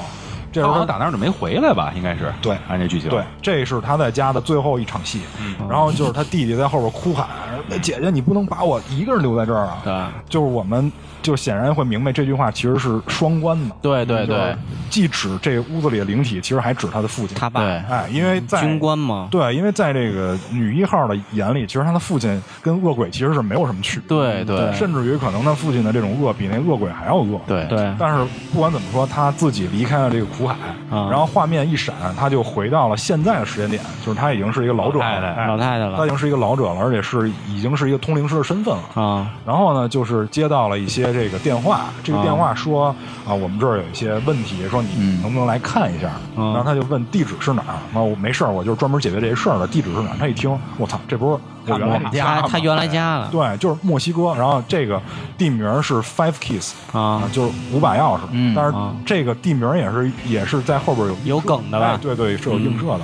[0.50, 1.92] 这时候他打那儿就没回来吧？
[1.94, 5.20] 应该是对按这剧情对，这是他在家的最后一场戏。
[5.68, 7.26] 然后就是他弟弟在后边哭喊
[7.70, 10.90] ：“嗯姐姐，你不能把我一个人留在这儿啊！”对，就是我们
[11.22, 13.74] 就显然会明白这句话其实是双关的。
[13.82, 14.56] 对对对，
[14.90, 17.36] 既指这屋子里的灵体，其实还指他的父亲。
[17.36, 17.60] 他爸。
[17.60, 24.08] 哎，因为在军官嘛，对，因为在这个女一号的眼里，其实他的父亲跟恶鬼其实是没有什么区别。
[24.08, 24.72] 对对。
[24.72, 27.40] 甚至于可能他父亲的这种恶比那恶鬼还要恶。
[27.46, 27.66] 对。
[27.66, 30.54] 对但是不管怎么说，他自己离开了这个苦海，
[30.90, 31.08] 啊。
[31.10, 35.46] 然后画面一闪，他就回到了现在的时间点，就是他已经是一个老者老太太了，哎。
[35.46, 35.96] 老太太了。
[35.96, 39.02] 他已经是一个老者了，而且是已经是一个通灵师的身份了。
[39.02, 39.30] 啊。
[39.46, 42.94] 然后呢，就是接到了一些这个电话，这个啊电话说
[43.26, 46.10] 啊，我们这儿有一些问题，说你嗯能不能来看一下？
[46.36, 47.74] 嗯然后他就问地址是哪儿？
[47.92, 49.66] 那我没事儿，我就是专门解决这些事儿的。
[49.66, 50.16] 地址是哪儿？
[50.18, 51.40] 他一听，我操，这不是
[51.72, 54.34] 我原来他家他他原来家了对，就是墨西哥。
[54.34, 55.00] 然后这个
[55.36, 58.20] 地名是 Five Keys 啊就是五把钥匙。
[58.32, 63.00] 嗯但是啊这个地名也是也是在后边有有梗的吧哎对对，是有映射的。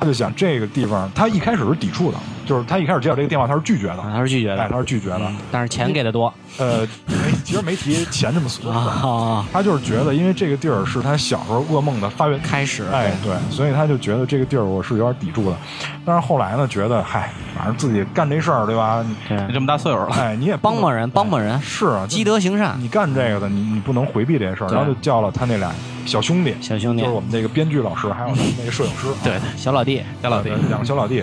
[0.00, 5.20] 他就想这个地方，他一开始是抵触的，就是他一开始接到这个电话，他是拒绝的，啊他是拒绝哎，的，他是拒绝的。
[5.52, 8.62] 但是钱给的多呃，没其实没提钱这么俗
[9.52, 15.56] 他就是觉得，因为这个地儿是他小时候噩梦的发源开始哎，对，所以他就觉得这个地儿我是有点抵触的。
[16.06, 19.04] 但是后来呢，觉得嗨，反正自己干这事儿，对吧？
[19.06, 24.68] 你对，这么大岁数了，哎，你也帮帮人，帮帮人，是啊，积德行善，你干这个的，你你不能回避这些事儿。
[24.68, 25.70] 然后就叫了他那俩
[26.06, 31.22] 小兄弟，小兄弟就是我们那个编剧老师，还有那个摄影师，对，小老弟，小老弟，两个小老弟。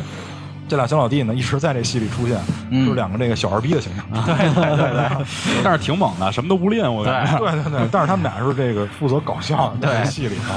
[0.68, 2.38] 这俩小老弟呢，一直在这戏里出现，
[2.72, 4.06] 就是两个这个小二逼的形象。
[4.26, 7.38] 对对对对， 但是挺猛的，什么都不练，我感觉。
[7.38, 10.54] 对对对，但是他们俩是这个负责搞笑，在对戏里头。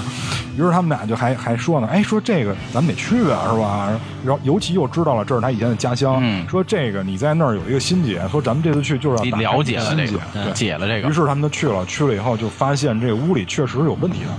[0.56, 3.88] 于是他们俩就还还说呢，哎，说这个咱们得去啊，是吧？
[4.24, 10.52] 然后尤其又知道了这是他以前的家乡，嗯说这个你在那儿有一个心结，说咱们这次去就是要了解了心结这个，对。
[10.52, 14.30] 解了这个，于是他们就去了，去了以后就发现这个屋里确实是有问题的。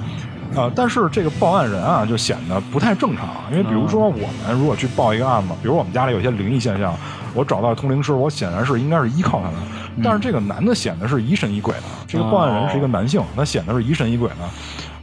[0.55, 6.95] 呃，但是这个报案人啊，就显得不太正常，因为比如说我们如果去报一个案子，比如我们家里有些灵异现象，
[7.33, 9.55] 我找到通灵师，我显然是应该是依靠他的。
[10.03, 14.35] 但是这个男的显得是疑神疑鬼的，这个报案人是一个男性，他显得是疑神疑鬼的。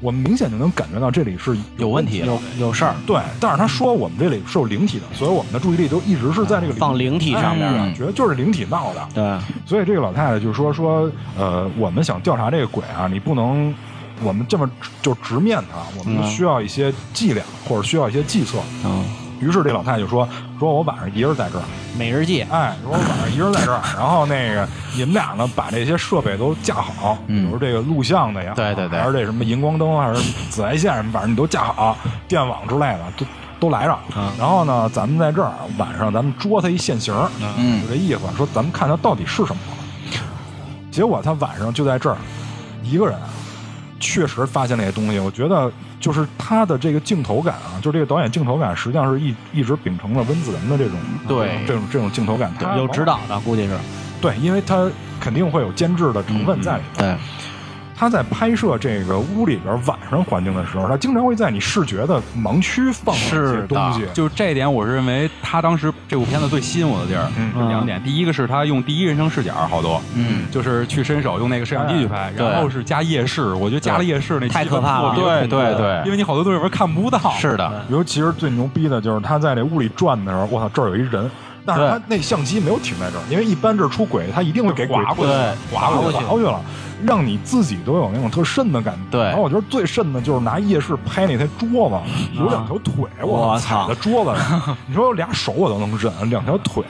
[0.00, 9.09] 我们明显就能感觉到这里是有问题有有事儿，对，但是他说我们这里是有灵体的，所以我们的注意力都一直是在这个放灵体上面哎嗯觉得就是灵体闹的。
[9.14, 13.74] 对，所以这个老太太就说说，呃，我们想调查这个鬼啊，你不能
[14.22, 14.68] 我们这么
[15.02, 16.26] 就直面它，我们嗯。
[16.31, 18.59] 需要一些伎俩或者需要一些计策。
[18.85, 19.05] 嗯，
[19.40, 21.62] 于是这老太太就说，说我晚上一人在这儿，
[21.98, 28.98] 美日记，哎，说我晚上一人在这儿， 然后那个你们俩呢，把这些设备都架好，比嗯如这个录像的呀，对对对。
[28.98, 31.96] 还是这什么荧光灯，还是紫外线什么，反正你都架好，
[32.29, 33.26] 电网之类的都
[33.61, 33.98] 都来着。
[34.16, 34.31] 嗯。
[34.38, 37.14] 然后呢，咱们在这儿晚上咱们捉他一现行，
[37.59, 37.83] 嗯。
[37.83, 39.61] 就这意思，说咱们看他到底是什么。
[40.90, 42.16] 结果他晚上就在这儿
[42.83, 43.18] 一个人，
[43.98, 45.18] 确实发现了一些东西。
[45.18, 52.52] 我觉得就是他的这个镜头感啊，就是这个导演镜头感，实际上是一一直秉承了温子仁的这种对这种这种镜头感。
[52.59, 53.76] 他有指导的，估计是，
[54.20, 57.02] 对，因为他肯定会有监制的成分在里头。
[57.02, 57.16] 对，
[57.96, 64.04] 他在拍摄这个屋里边晚上环境的时候，他经常会在你视觉的盲区放上一些东西。
[64.12, 67.52] 就是这一点，我是认为他当时这部片子最吸引我的地儿，嗯。
[67.56, 68.02] 是两点。
[68.02, 72.46] 第一个是他用第一人称视角，好多，嗯，就是去伸手用那个摄像机去拍，对。
[72.46, 75.14] 然后是加夜视，我觉得加了夜视那太可怕了。
[75.14, 76.02] 对对对。
[76.04, 77.18] 因为你好多地方看不到。
[77.38, 81.30] 是的，尤其是最牛逼的就是他在这屋里转的时候，我操，这儿有一人，
[81.64, 85.32] 但是他那相机没有停在这儿，因为一般这儿出轨，他一定会给刮过去。
[85.32, 86.61] 对划过去，划过去划过去了，
[87.04, 88.94] 让你自己都有那种特瘆的感。
[88.94, 89.00] 觉。
[89.11, 89.22] 对。
[89.22, 93.87] 然后我觉得最瘆的就是拿夜视拍那台桌子，有两条腿，我我操。
[93.87, 96.85] 踩在桌子上， 你说有俩手我都能忍，两条腿，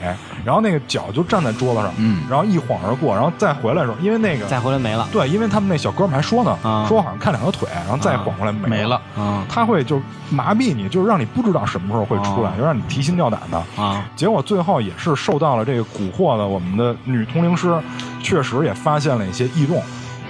[0.44, 2.22] 然后那个脚就站在桌子上，嗯。
[2.28, 6.86] 然后一晃而过，然后再回来的时候，因为那个再回来没了，对，因为他们那小哥们还说呢，啊。
[6.86, 9.44] 说好像看两条腿，然后再晃过来没没了，啊。
[9.48, 13.82] 他会就麻痹你，就是让你不知道什么时候会出来，哦就让你提心吊胆的。
[13.82, 17.76] 啊，结果最后也是受到了这个蛊惑的，我们的女通灵师
[18.22, 19.82] 确实也发现了一些异动，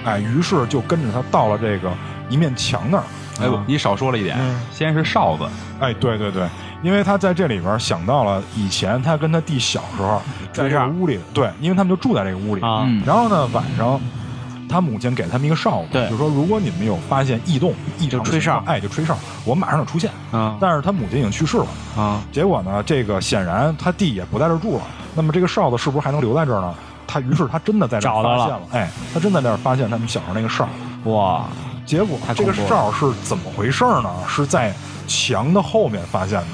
[0.07, 1.91] 哎，于是就跟着他到了这个
[2.29, 3.03] 一面墙那儿。
[3.39, 5.43] 哎，不你少说了一点嗯，先是哨子，
[5.79, 6.47] 哎，对对对，
[6.81, 10.19] 因为他在这里边想到了以前他跟他弟小时候
[10.51, 12.61] 在这个屋里，对，因为他们就住在这个屋里。
[12.63, 14.01] 啊嗯然后呢，晚上
[14.67, 19.15] 他母亲给他们一个哨子，就说如果你们有发现异动、异常就吹哨哎，就吹哨，
[19.45, 20.09] 我马上就出现。
[20.31, 24.83] 啊但是他母亲已经去世了，啊结果呢，这个显然他弟也不在这儿住了。
[25.13, 26.73] 那么这个哨子是不是还能留在这儿呢？
[27.07, 30.67] 他于是他真的在这儿发现了，哎，他真的在这儿发现他们小时候那个哨。
[31.05, 31.45] 哇，
[31.85, 34.09] 结果这个哨是怎么回事呢？
[34.27, 34.73] 是在
[35.07, 36.47] 墙的后面发现的。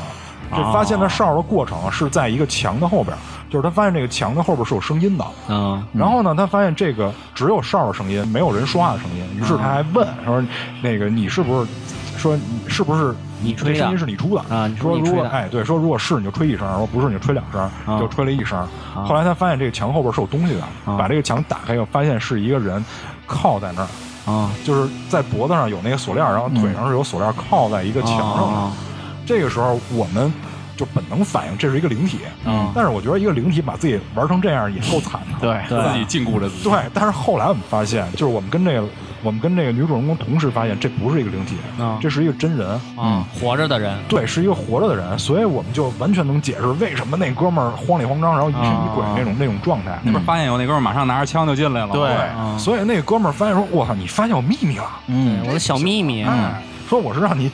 [0.55, 3.17] 这哦发现的哨的过程是在一个墙的后边，
[3.49, 5.25] 就是他发现这个墙的后边是有声音的。
[5.47, 9.25] 嗯然后呢，他发现这个只有哨的声音，没有人说话的声音。
[9.35, 10.43] 于是他还问说
[10.83, 11.71] ：“那个你是不是
[12.17, 17.99] 说你是不是你吹的声音是你出的啊你说如果哎对，说如果是你就吹一声，说不是你就吹两声，啊。
[17.99, 18.65] 就吹了一声。
[18.93, 20.97] 后来他发现这个墙后边是有东西的，啊。
[20.97, 22.83] 把这个墙打开以后，发现是一个人
[23.27, 28.57] 靠在那儿，啊，就是在脖子上有那个锁链，然后腿上是有锁链靠在一个墙上的。
[28.57, 28.71] 啊。
[29.25, 30.31] 这个时候我们
[30.83, 32.69] 就本能反应这是一个灵体，嗯。
[32.75, 35.39] 但是我觉得一个灵体把自己玩成这样也够惨的。
[35.39, 36.63] 对对自己禁锢着自己。
[36.69, 38.87] 对，但是后来我们发现，就是我们跟这个
[39.23, 41.97] 我们跟这个女主人公同时发现，这不是一个灵体，嗯。
[42.01, 42.79] 这是一个真人。
[42.97, 43.97] 嗯，活着的人。
[44.09, 49.97] 对，是一个活着的人，所以我们就完全能解释为什么那哥们儿慌里慌张，然后疑神疑鬼啊那种、那种状态。
[50.03, 54.89] 那边发现有那哥们儿马上拿着枪就进来了，对啊所以那哥们儿发现说：“我靠，你发现我秘密了！
[55.07, 55.41] 嗯。
[55.45, 56.51] 我的小秘密，嗯，
[56.89, 57.51] 说我是让你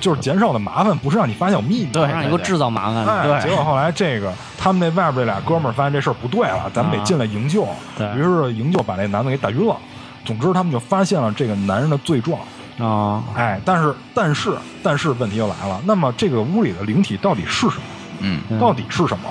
[0.00, 7.66] 就是减少的麻烦，不是让你发现有秘密。”对让你给我制造麻烦对结果后来这个他们那外边这俩哥们儿发现这事儿不对了，咱们得进来营救。
[7.96, 9.76] 对于是营救把那男的给打晕了。
[10.24, 12.40] 总之，他们就发现了这个男人的罪状。
[12.78, 17.82] 啊哎，但是但是但是问题又来了，那么这个屋里的灵体到底是什么？
[18.20, 19.28] 嗯到底是什么？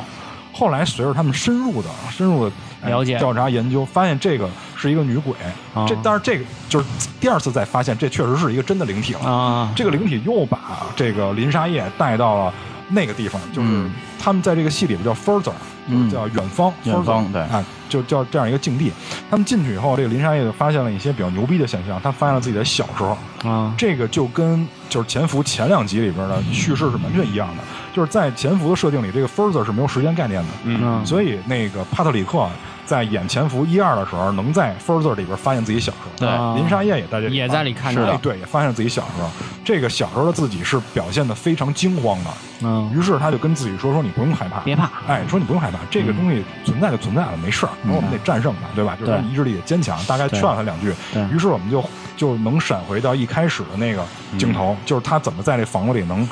[0.57, 5.35] 后来随着他们深入的、深入的哎了解调查研究，发现这个是一个女鬼。
[5.75, 6.85] 啊这但是这个就是
[7.19, 9.19] 第二次再发现，这确实是一个真的灵体了。
[9.19, 12.53] 啊这个灵体又把这个林沙叶带到了
[12.89, 15.51] 那个地方，就是嗯他们在这个戏里边叫 further，、
[15.87, 18.91] 嗯叫远方，远方对啊，就叫这样一个境地。
[19.29, 23.17] 他们进去以后，这个林沙叶就发现了一些比较牛逼的现象，他发现了自己的小时候，
[23.49, 32.47] 啊这个就跟就是潜伏前两集里边的叙事是完全一样的，就是在潜伏的设定里，这个 further 是没有时间概念的，嗯所以那个帕特里克
[32.87, 36.27] 在演潜伏一二的时候，能在 further 里边发现自己小时候，对。
[36.27, 36.55] 啊。
[36.57, 39.29] 林沙叶也在这里也在里看是的着哎，对，也发现自己小时候，
[39.63, 42.29] 这个小时候的自己是表现的非常惊慌的，
[42.61, 42.89] 嗯。
[42.95, 44.89] 于是他就跟自己说说你不用害怕，别怕。
[45.07, 48.97] 哎，说你不用害怕，这个东西存在就存在了，没事儿，我们得战胜它，对吧？
[48.99, 50.93] 就是他意志力也坚强，大概劝了他两句，
[51.31, 51.83] 于是我们就
[52.15, 54.03] 就能闪回到一开始的那个
[54.37, 56.27] 镜头，就是他怎么在这房子里能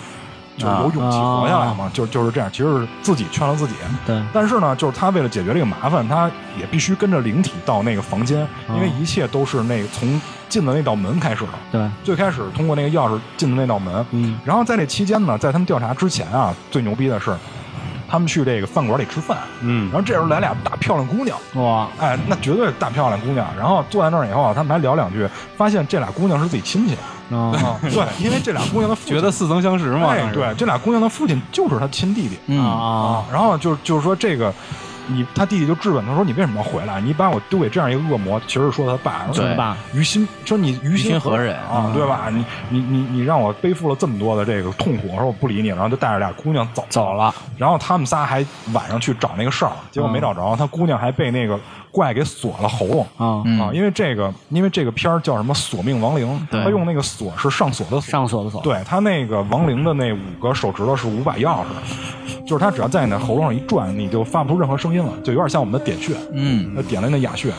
[0.57, 3.73] 就是有勇气活下来嘛，就就是这样，其实是自己劝了自己。
[4.05, 11.51] 对但是呢，就是他为了解决这个麻烦，他也必须跟着灵体到那个房间，因为一切都是那个从进的那道门开始的。
[11.71, 17.35] 对最开始通过那个钥匙进的那道门，嗯，然后在这期间呢，在他们调查之前啊，最牛逼的是，
[18.07, 23.45] 他们去这个饭馆里吃饭，嗯然后这时候来俩大漂亮姑娘，哇哎，那绝对是大漂亮姑娘。
[23.57, 26.95] 然后坐在那儿以后啊，他们还聊两句，发现这俩姑娘是自己亲戚，
[27.31, 30.09] 啊 对，因为这俩姑娘的父亲觉得似曾相识嘛？
[30.09, 34.53] 哎，对，这俩姑娘的父亲就是他亲弟弟嗯啊然后就就是说这个。
[35.07, 36.99] 你他弟弟就质问他说：“你为什么要回来？
[36.99, 41.91] 你把我丢给这样一个恶魔。”其实是说他爸，说对他爸于心说你于于心何何忍啊？
[41.93, 42.25] 对吧？
[42.31, 51.59] 你你你你让我背负了这么多的这个痛苦，我说我不理你，然后就带着俩姑娘走走了，然后他们仨还晚上去找那个哨儿，结果没找着，他姑娘还被那个
[51.95, 53.03] 怪给锁了喉咙。
[53.15, 53.57] 啊嗯。
[53.61, 53.71] 啊！
[53.73, 66.75] 因为这个，因为这个片儿叫什么“索命亡灵”，他用那个锁是上锁的锁，上锁的锁，对他那个亡灵的那五个手指头是五把钥匙，就是他只要在你的喉咙上一转，你就发不出任何声音了，就有点像我们的点穴，嗯。
[66.75, 67.53] 他点了那哑穴。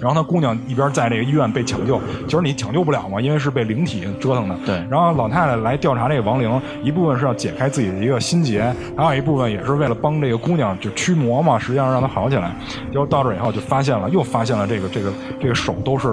[0.00, 4.56] 然后他姑娘一边在这个医院被抢救，其实你抢救不了嘛，因为是被灵体折腾的。
[4.66, 12.54] 对然后老太太来调查这个亡灵，一部分是要解开自己的一个心结，还有一部分也是为了帮这个姑娘就驱魔嘛，实际上让她好起来。
[12.92, 16.08] 结果到这儿以后就发现了，又发现了这个这个这个手都是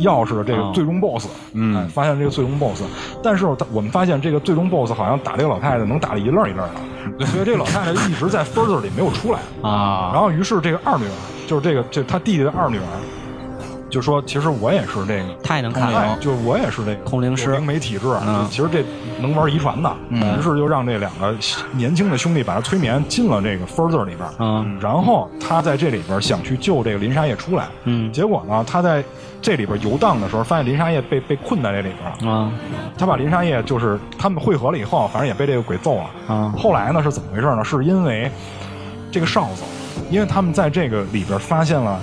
[0.00, 2.84] 钥匙的这个哦最终 BOSS，嗯哎发现这个最终 BOSS，
[3.22, 6.58] 但是他我们发现这个最终 BOSS 好像打这个老太太能打得一愣一愣
[7.18, 9.40] 的， 所以这个老太太一直在 further 里没有出来。
[9.62, 12.82] 啊然后于是这个二女儿，就是这个这他弟弟的二女儿，
[13.88, 15.26] 就说其实我也是这个。
[15.42, 18.84] 太能看哎了，就是我也是这个通灵师有灵媒体质，嗯其实这
[19.20, 21.34] 能玩遗传的，嗯于是就让这两个
[21.72, 29.02] 年轻的兄弟把他催眠进了这个 further 里边，嗯然后他在这里边想去救这个林沙叶出来，嗯结果呢，他在
[29.40, 32.52] 这里边游荡的时候，发现林沙叶被被困在这里边了，啊
[32.98, 36.34] 他把林沙叶就是他们汇合了以后，反正也被这个鬼揍了。
[36.34, 37.64] 啊后来呢是怎么回事呢？
[37.64, 38.30] 是因为
[39.12, 39.62] 这个哨子，
[40.10, 42.00] 因为他们在这个里边发现了。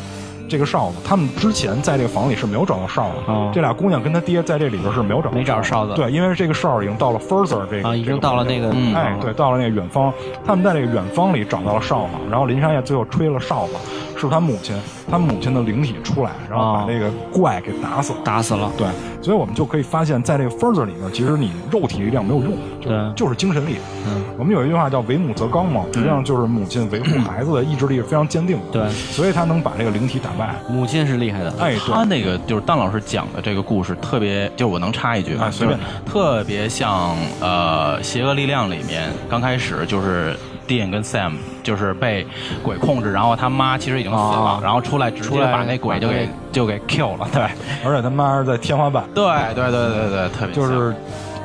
[0.54, 3.16] 这个哨子，他们之前在这个房里是没有找到哨子。
[3.26, 5.94] 哦这俩姑娘跟他爹在这里边是没有找到没找着哨子。
[5.96, 8.94] 对，因为这个哨已经到了 further 这个啊，已经到了那个嗯。
[8.94, 10.14] 哎，对，到了那个远方，
[10.46, 13.74] 他们在这个远方里找到了哨子，然后林山叶最后吹了哨子，
[14.28, 14.76] 是他母亲，
[15.10, 18.20] 他母亲的灵体出来，然后把哦那个怪给打死了。
[18.24, 18.88] 打死了，对，
[19.22, 23.78] 所以我们就可以发现，在这个 further 里面，其实你肉体力量没有用，就对就是精神力。
[24.08, 28.64] 嗯，我们有一句话叫“为母则刚”嘛，实际上就是母亲维护孩子的意志力是非常坚定的。
[28.72, 30.56] 对所以他能把这个灵体打败。
[30.70, 42.26] 母亲是厉害的，哎，他那个就是当老师讲的这个故事，特别就是我能插一句吗哎随便特别像呃《邪恶力量》里面刚开始就是 Dean 跟 Sam 就是被
[42.62, 47.42] 鬼控制，然后他妈其实已经死了，啊然后出来直出来接把那鬼就给就给 kill 了，对
[47.86, 49.24] 而且他妈是在天花板，对
[49.54, 50.96] 对对对对，特别就是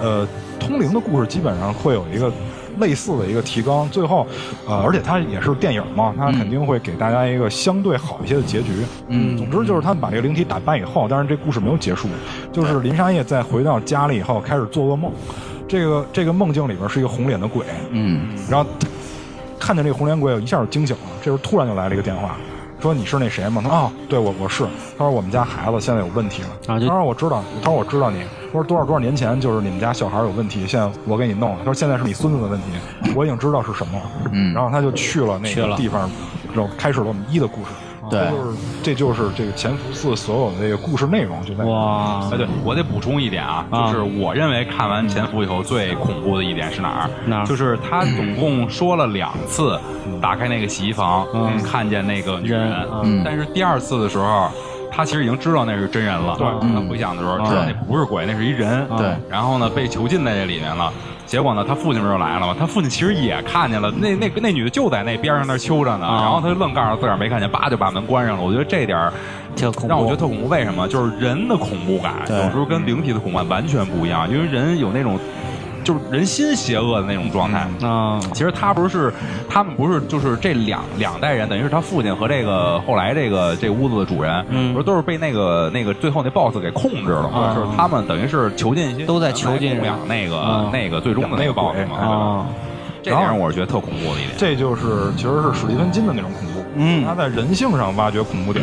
[0.00, 0.26] 呃，
[0.58, 2.30] 通灵的故事基本上会有一个
[2.78, 4.26] 类似的一个提纲，最后
[4.66, 8.72] 呃，而且它也是电影嘛，它肯定会给大家一个相对好一些的结局。
[9.08, 12.08] 嗯总之就是他们把这个灵体打败以后，但是这故事没有结束，
[12.52, 15.10] 就是林沙叶在回到家里以后开始做噩梦，
[15.66, 18.86] 这个这个梦境里边是一个红脸的鬼，嗯然后他
[19.58, 21.02] 看见这个红脸鬼，我一下就惊醒了。
[21.20, 22.36] 这时候突然就来了一个电话，
[22.80, 23.60] 说你是那谁吗？
[23.62, 24.64] 他说哦，对我我是。
[24.96, 26.48] 他说我们家孩子现在有问题了。
[26.74, 27.42] 啊他说我知道。
[27.62, 28.22] 他说我知道你。
[28.46, 31.56] 他说多少多少年前就是你们家小孩有问题，现在我给你弄了。
[31.58, 34.04] 他说现在是你孙子的问题，我已经知道是什么了。
[34.32, 36.08] 嗯然后他就去了那个地方，
[36.54, 37.70] 然后开始了我们一的故事。
[38.10, 47.10] 对这就是这就是这个潜伏四所有的这个故事内容就在哇哎，对我得补充一点啊，啊就是我认为看完《潜伏》以后最恐怖的一点是哪儿？
[47.26, 49.78] 哪儿就是 他总共说了两次，
[50.20, 54.48] 打开那个洗衣房，嗯看见那个女人人，嗯但是第二次的时候。
[54.90, 56.34] 他其实已经知道那是真人了。
[56.36, 58.84] 对他回想的时候知道那不是鬼，那是一人。
[58.96, 60.92] 对然后呢，被囚禁在这里面了。
[61.28, 62.56] 结果呢，他父亲不就来了吗？
[62.58, 68.42] 他父亲其实也看见了，那那那女的就在那边上那儿揪着呢，啊然后他就愣告诉自个儿没看见，叭就把门关上了。
[68.42, 69.12] 我觉得这点儿
[69.86, 70.48] 让我觉得特恐怖。
[70.48, 70.88] 为什么？
[70.88, 75.18] 就是人的恐怖感有时候跟灵体的恐怖感完全不一样，因为人有那种
[75.88, 77.66] 就是人心邪恶的那种状态。
[77.82, 79.10] 嗯，其实他不是，
[79.48, 84.74] 他们不是，就是这两两代人，等于是他父亲和这个后来这个这屋子的主人，嗯。
[84.74, 87.38] 不是都是被那个那个最后那 boss 给控制了吗？
[87.38, 92.44] 啊就是他们等于是囚禁一些都在囚禁来供养那个、啊那个最终的那个 boss 嘛，
[93.02, 94.32] 这点让我是觉得特恐怖的一点。
[94.36, 97.02] 这就是其实是史蒂芬金的那种恐怖，嗯。
[97.06, 98.62] 他在人性上挖掘恐怖点。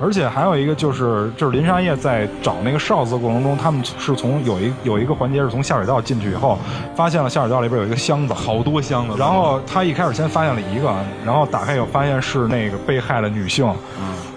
[0.00, 6.58] 而且还有一个就是，就是林沙叶在找那个哨子的过程中，他们是从有一有一个环节是从下水道进去以后，
[6.94, 13.72] 发现了下水道里边有一个箱子，好多箱子，然后他一开始先发现了一个，然后打开以后发现是那个被害的女性，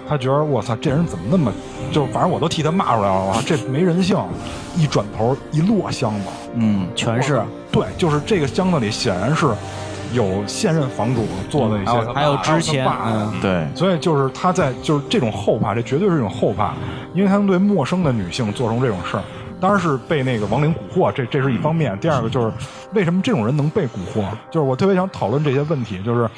[0.07, 1.51] 他觉得我操，这人怎么那么，
[1.91, 4.17] 就反正我都替他骂出来了，我操，这没人性。
[4.77, 7.41] 一转头一摞箱子，嗯，全是。
[7.71, 9.47] 对，就是这个箱子里显然是
[10.13, 13.33] 有现任房主做的一些，还有还有之前有嗯。
[13.41, 16.73] 对，所以就是他在就是这种后怕，这绝对是一种后怕，
[17.13, 19.23] 因为他们对陌生的女性做成这种事儿，
[19.59, 21.97] 当然是被那个亡灵蛊惑，这这是一方面。
[21.99, 22.51] 第二个就是
[22.93, 26.29] 为什么这种人能被蛊惑，就是我特别想讨论这些问题，就是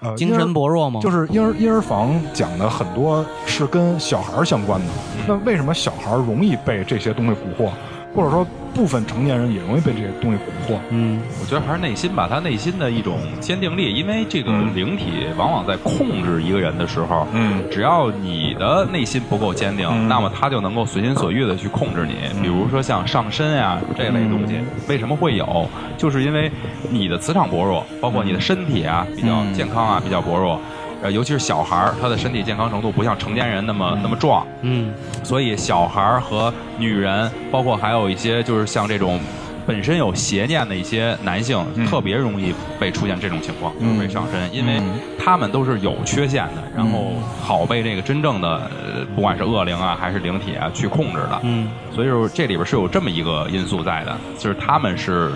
[0.00, 1.00] 呃，精神薄弱吗？
[1.00, 4.86] 就是婴儿婴儿房讲的很多是跟小孩儿相关的，
[5.26, 7.70] 那为什么小孩儿容易被这些东西蛊惑，
[8.14, 8.46] 或者说
[8.76, 10.78] 部分成年人也容易被这些东西蛊惑？
[10.90, 22.14] 嗯我觉得还是内心吧，他内心的一种坚定力，因为这个嗯灵体往往在控制一个人的时候，嗯只要你的内心不够坚定，嗯那么他就能够随心所欲的去控制你。
[22.42, 25.66] 比如说像上身呀、这类东西，为什么会有？
[25.96, 26.52] 就是因为
[26.90, 30.60] 你的磁场薄弱，包括你的身体啊比较嗯健康啊比较薄弱。
[31.02, 34.92] 呃，尤其是小孩儿，他的身体健康程度不像成年人那么那么壮，嗯。
[35.22, 39.20] 所以小孩儿和女人，包括还有一些就是像这种
[39.66, 44.80] 本身有邪念的一些男性，特别容易被出现这种情况，就是被上身，因为
[45.18, 51.40] 他们都是有缺陷的，然后好被这个真正的呃不管是恶灵啊还是灵体啊去控制的。
[51.42, 51.68] 嗯。
[51.92, 55.32] 所以说这里边是有这么一个因素在的，就是他们是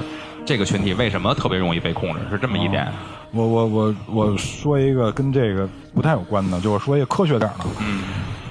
[0.51, 2.88] 这个群体为什么特别容易被控制，是这么一点。
[3.30, 8.03] 我我我我说一个跟这个不太有关的，就是说一个科学点儿的，嗯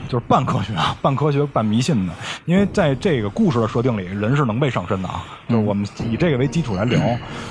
[0.08, 2.14] 就是半科学啊，半科学半迷信的。
[2.46, 5.26] 因为在这个故事的设定里，人是能被上身的啊。
[5.50, 6.98] 就是我们以这个为基础来聊，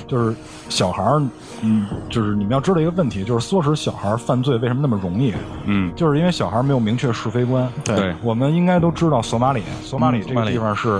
[0.07, 0.34] 就是
[0.70, 1.22] 小孩儿，
[1.61, 5.34] 嗯，就是你们要知道一个问题，就是唆使小孩儿犯罪为什么那么容易？
[5.66, 7.70] 嗯，就是因为小孩儿没有明确是非观。
[7.84, 10.99] 对我们应该都知道索马里，索马里这个地方是。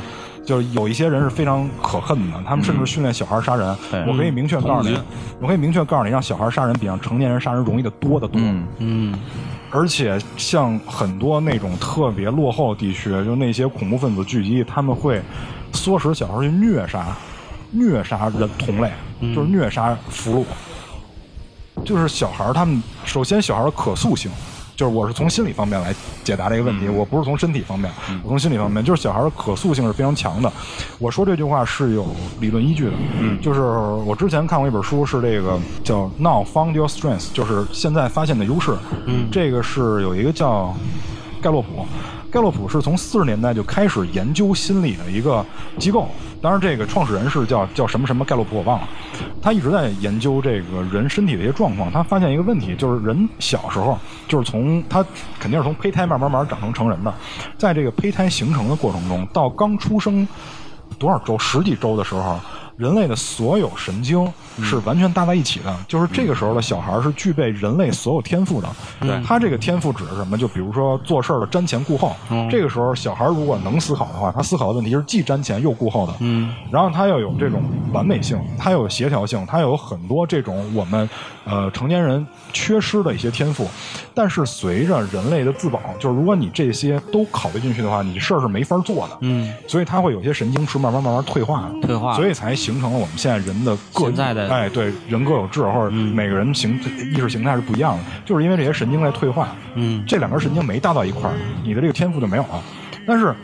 [0.49, 3.77] 就是有一些人是非常可恨的，他们甚至训练小孩杀人。
[3.91, 4.99] 对我可以明确告诉你，
[5.43, 8.41] 我可以明确告诉你，让小孩杀人比让成年人杀人容易的多得多。
[8.41, 9.19] 嗯嗯
[9.71, 15.21] 而且像很多那种特别落后的地区，就那些恐怖分子聚集，他们会
[15.71, 17.15] 唆使小孩去虐杀、
[17.71, 18.91] 虐杀人同类，
[19.35, 20.43] 就是虐杀俘
[21.77, 21.85] 虏。
[21.85, 24.31] 就是小孩他们首先小孩的可塑性，
[24.79, 27.91] 就是我是从心理方面来解答这个问题，我不是从身体方面，
[28.23, 30.51] 我从心理方面，就是小孩儿的可塑性是非常强的。
[31.01, 32.07] 我说这句话是有
[32.39, 38.77] 理论依据的，嗯，就是我之前看过一本书，是这个叫 Now Found Your Strength，就是现在发现的优势，
[39.07, 40.73] 嗯，这个是有一个叫
[41.43, 41.85] 盖洛普。
[42.31, 45.45] 盖洛普是从四十年代就开始研究心理的一个
[45.79, 46.09] 机构，
[46.43, 48.89] 当然这个创始人是叫叫什么什么盖洛普我忘了，
[49.41, 51.91] 他一直在研究这个人身体的一些状况。
[51.91, 55.05] 他发现一个问题，就是人小时候就是从他
[55.39, 57.13] 肯定是从胚胎慢慢慢慢长成成人的，
[57.57, 60.27] 在这个胚胎形成的过程中，到刚出生
[60.99, 62.39] 多少周十几周的时候，
[62.79, 64.27] 人类的所有神经
[64.63, 68.69] 是完全搭在一起的，就是这个时候的小孩是具备人类所有天赋的。
[69.01, 70.39] 对他这个天赋指的是什么？
[70.39, 72.15] 就比如说做事儿的瞻前顾后。
[72.49, 76.15] 这个时候，小孩如果能思考的话，他思考的问题是既瞻前又顾后的。
[76.21, 77.61] 嗯，然后他要有这种
[77.93, 81.11] 完美性，他要有协调性，他有很多这种我们
[81.45, 83.69] 呃成年人缺失的一些天赋。
[84.15, 89.19] 但是随着人类的自保，就是如果你这些都考虑进去的话，你事儿是没法做的。
[89.21, 96.81] 嗯，所以他会有些神经是慢慢慢慢退化的，退化所以才形成了我们现在人的各现在的哎，对，人各有志，或者每个人形
[97.15, 99.55] 意识形态是不一样的，就是因为这些神经在退化。
[99.75, 102.63] 嗯，这两根神经没搭到一块儿，你的这个天赋就没有了。
[103.07, 103.35] 但是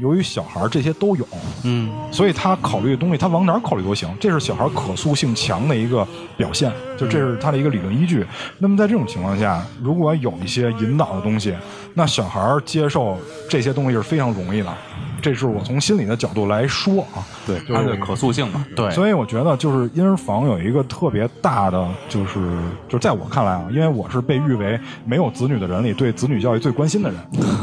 [0.00, 1.26] 由于小孩儿这些都有，
[1.64, 8.26] 嗯所以他考虑的东西，他往哪儿考虑都行，这是小孩可塑性强的一个表现，就这是他的一个理论依据。
[8.58, 11.54] 那么在这种情况下，如果有一些引导的东西，
[11.94, 14.74] 那小孩儿接受这些东西是非常容易的。
[15.20, 18.64] 这是我从心理的角度来说啊，对，就是它的可塑性嘛。
[18.74, 22.40] 对，所以我觉得就是婴儿房有一个特别大的，就是
[22.88, 27.20] 就是在我看来啊，因为我是被誉为没有子女的人里对子女教育最关心的人，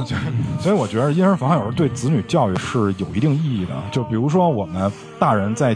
[0.60, 3.72] 所以我觉得婴儿房有时候对子女教育是有一定意义的。
[3.92, 5.76] 就比如说我们大人在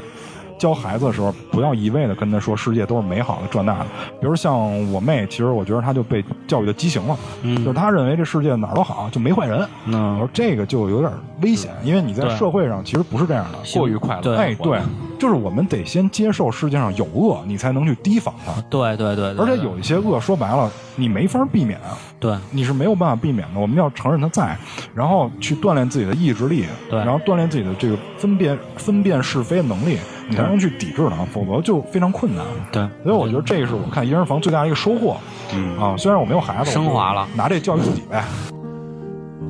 [0.61, 3.85] 教孩子的时候，不要一味的跟他说世界都是美好的这那的。
[4.19, 4.55] 比如像
[4.93, 9.61] 我妹，其实我觉得她就被教育的畸形了，就是她认为这世界哪儿都好，就没坏人。
[9.61, 13.57] 我嗯，说这个就有点危险，因为你在社会上其实不是这样的。
[13.73, 14.21] 过于快乐。
[14.21, 14.79] 对哎，对，
[15.17, 18.61] 就是我们得先接受世界上有恶，你才能去提防它。
[18.69, 21.79] 对对对，对而且有一些恶，说白了，你没法避免，
[22.19, 23.59] 对你是没有办法避免的。
[23.59, 24.55] 我们要承认它在，
[24.93, 29.97] 然后去锻炼自己的意志力，对然后锻炼自己的这个分辨分辨是非的能力，
[30.31, 32.45] 你才能去抵制它，否则就非常困难。
[32.71, 35.17] 对，所以我觉得这个是我看一人房最大的一个收获。
[35.53, 38.23] 嗯啊，虽然我没有孩子，升华了拿这教育自己呗。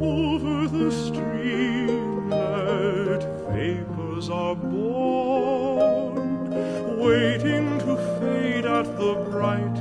[0.02, 1.22] Over the streamlet,
[3.54, 6.50] vapors are born,
[7.00, 9.81] waiting to fade at the bright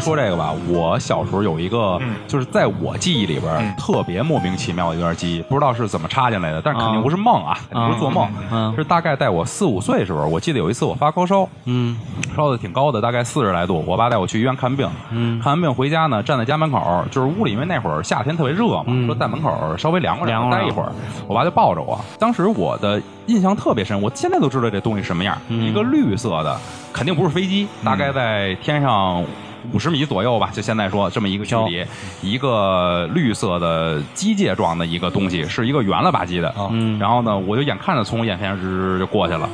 [0.00, 8.74] 说这个吧，我小时候有一个，就是在我记忆里边儿特别莫名其妙的一段记忆，不知道是怎么插进来的，但是肯定不是梦啊，肯定不是做梦，嗯。
[8.76, 11.96] 是大概在我四五岁的时候，我记得有一次我发高烧，嗯。
[12.36, 13.82] 烧的挺高的，大概四十来度。
[13.86, 15.40] 我爸带我去医院看病，嗯。
[15.40, 19.06] 看完病回家呢，站在家门口，就是屋里因为那会儿夏天特别热嘛，嗯。
[19.06, 20.92] 说在门口稍微凉快点凉快待一会儿。
[21.26, 25.64] 我爸就抱着我，当时我的印象特别深，我现在都知道这东西什么样，嗯。
[25.64, 26.56] 一个绿色的，
[26.92, 29.24] 肯定不是飞机，大概在天上。
[29.72, 31.84] 五十米左右吧，就现在说这么一个距离，
[32.22, 36.54] 一个绿色的机械状的一个东西，是一个圆了吧唧的。
[36.70, 39.48] 嗯然后呢，我就眼看着从我眼前直就过去了。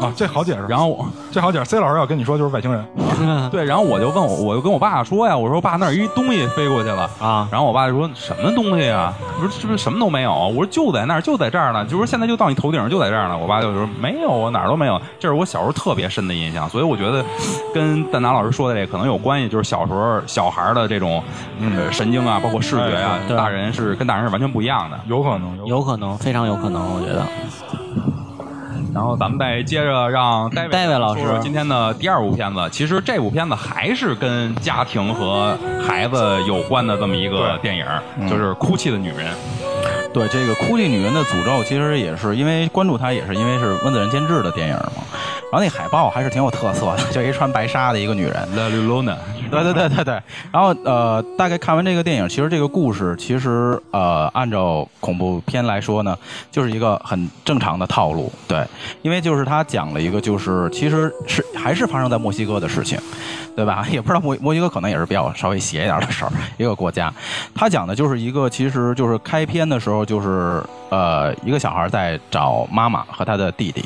[0.00, 0.64] 啊，这好解释。
[0.68, 2.84] 然后我这好解释，C 老师要跟你说就是外星人。
[3.50, 9.12] 对，然后我就问我，我就跟我爸说呀，我说爸，那儿一东西飞过去了啊然后我爸就说什么东西啊？
[9.36, 10.32] 我说是不是什么都没有？
[10.32, 13.36] 我说就在那儿，就在这儿呢，就说现在就到你头顶上，就在这儿呢。
[13.36, 15.00] 我爸就说没有啊，哪儿都没有。
[15.18, 17.24] 这是我小时候特别深的印象，所以我觉得
[17.74, 21.20] 跟蛋达老师说的这个可能有关系，就是小时候小孩的这种
[21.58, 24.98] 嗯神经啊，包括视觉啊，对大人是跟大人是完全不一样的。
[25.08, 27.26] 有可能，有有可能，非常有可能，我觉得。
[28.94, 32.68] 然后咱们再接着让戴维戴维老师说说今天的第二部片子。
[32.70, 37.84] 其实这部片子还是跟家庭和孩子有关的这么一个电影，
[38.28, 39.26] 就是《哭泣的女人》。
[40.12, 45.02] 对这个《哭泣女人的诅咒》，其实也是因为关注它，也是因为是温子仁监制的电影嘛。
[45.50, 48.34] 然后那海报还是挺有特色的， 就一穿白纱的一个女人。
[48.54, 49.16] La Luna，
[49.50, 50.22] 对对对对对。
[50.52, 56.16] 然后呃，大概看完这个电影，其实这个故事其实呃，按照恐怖片来说呢，
[56.50, 58.30] 就是一个很正常的套路。
[58.46, 58.62] 对，
[59.00, 62.98] 因为就是他讲了一个就是其实是还是发生在墨西哥的事情，
[63.56, 63.86] 对吧？
[63.90, 67.10] 也不知道墨墨西哥可能也是比较稍微邪一点的事儿，一个国家。
[67.54, 73.82] 他讲的就是一个其实就是开篇的时候就是呃一个小孩在找妈妈和他的弟弟。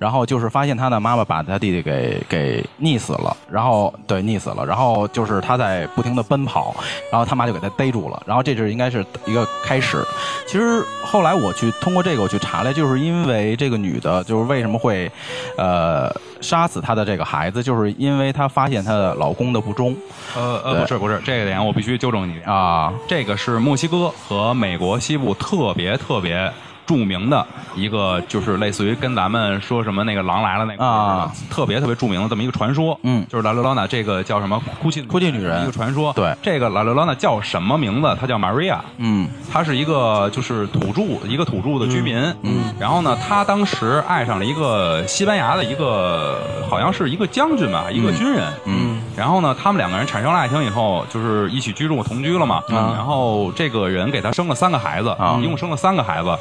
[0.00, 6.74] 然后就是发现他的妈妈把他弟弟给给溺死了，然后对溺死了，然后就是他在不停的奔跑，
[7.12, 10.02] 然后他妈就给他逮住了，然后这是应该是一个开始。
[10.46, 15.12] 其实后来我去通过这个我去查来，就是因为这个女的，就是为什么会
[15.58, 19.94] 呃杀死她的这个孩子，就是因为她发现她的老公的不忠
[20.34, 22.40] 呃呃，不是不是，这个点我必须纠正你。
[22.46, 26.50] 啊，这个是墨西哥和美国西部特别特别
[26.90, 32.98] 著名的一个，就是类似于跟咱们说什么那个狼来了那个啊，特别特别著名的这么一个传说。
[33.04, 36.12] 嗯就是拉刘拉娜这个叫什么哭泣哭泣女人一个传说。
[36.14, 38.16] 对这个拉刘拉娜叫什么名字？
[38.20, 38.78] 她叫 Maria。
[38.96, 42.16] 嗯她是一个就是土著，一个土著的居民。
[42.42, 48.52] 嗯，然后呢，她当时爱上了一个西班牙的一个，好像是一个将军吧，一个军人。
[48.64, 52.60] 嗯，然后呢，他们两个人产生了爱情以后，就是一起居住同居了嘛。
[52.68, 56.36] 嗯然后这个人给他生了三个孩子，啊一共生了三个孩子。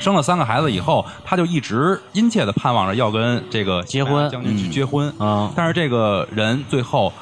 [0.00, 5.12] 生了三个孩子以后，他就一直殷切的盼望着要跟这个结婚将军去结婚。
[5.18, 7.12] 啊但是这个人最后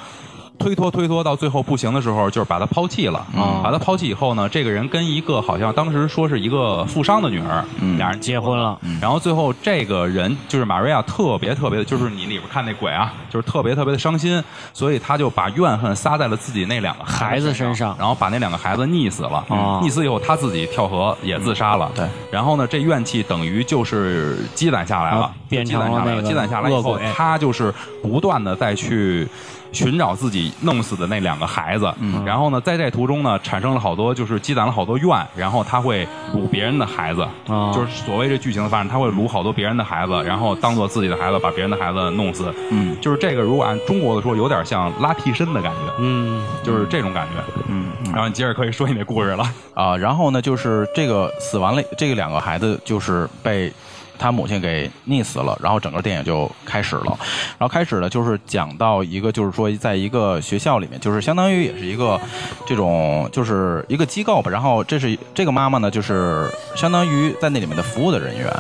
[0.59, 3.19] 推脱推脱到最后不行的时候，就是把他抛弃了。
[3.37, 14.43] 啊把他抛弃以后呢，这个人跟一个好像当时说是一个富商的女儿，嗯俩人结婚了，然后最后这个人就是玛瑞亚特别特别的，就是你里边看那鬼啊，就是特别特别的伤心，
[14.73, 19.45] 所以他就把怨恨撒在了自己那两个孩子子身上然后把那两个孩子溺死了。
[19.49, 21.91] 哦溺死以后，他自己跳河也自杀了。
[21.95, 29.27] 对，然后呢，这怨气等于就是积攒下来了积攒下来了，积攒下来以后，他就是不断的再去。
[29.73, 32.25] 寻找自己弄死的那两个孩子，嗯。
[32.25, 42.53] 然后呢，在这途中呢，产生了好多，就是积攒了好多怨，然后他会掳别人的孩子，哦就是所谓这剧情的发展，他会掳好多别人的孩子，然后当做自己的孩子，把别人的孩子弄死。
[42.71, 46.45] 嗯，就是这个，如果按中国的说，有点像拉替身的感觉，嗯。
[46.65, 47.63] 就是这种感觉。
[47.69, 49.45] 嗯然后你接着可以说你那故事了。
[49.75, 53.73] 啊，然后呢，就是这个死完了，这个两个孩子就是被
[54.19, 57.17] 他母亲给溺死了，然后整个电影就开始了。
[57.59, 62.21] 然后开始了，就是讲到一个，就是说，在一个学校里面，就是相当于也是一个
[62.67, 64.51] 这种，就是一个机构吧。
[64.51, 68.53] 然后这是这个妈妈呢，就是相当于在那里面的服务的人员。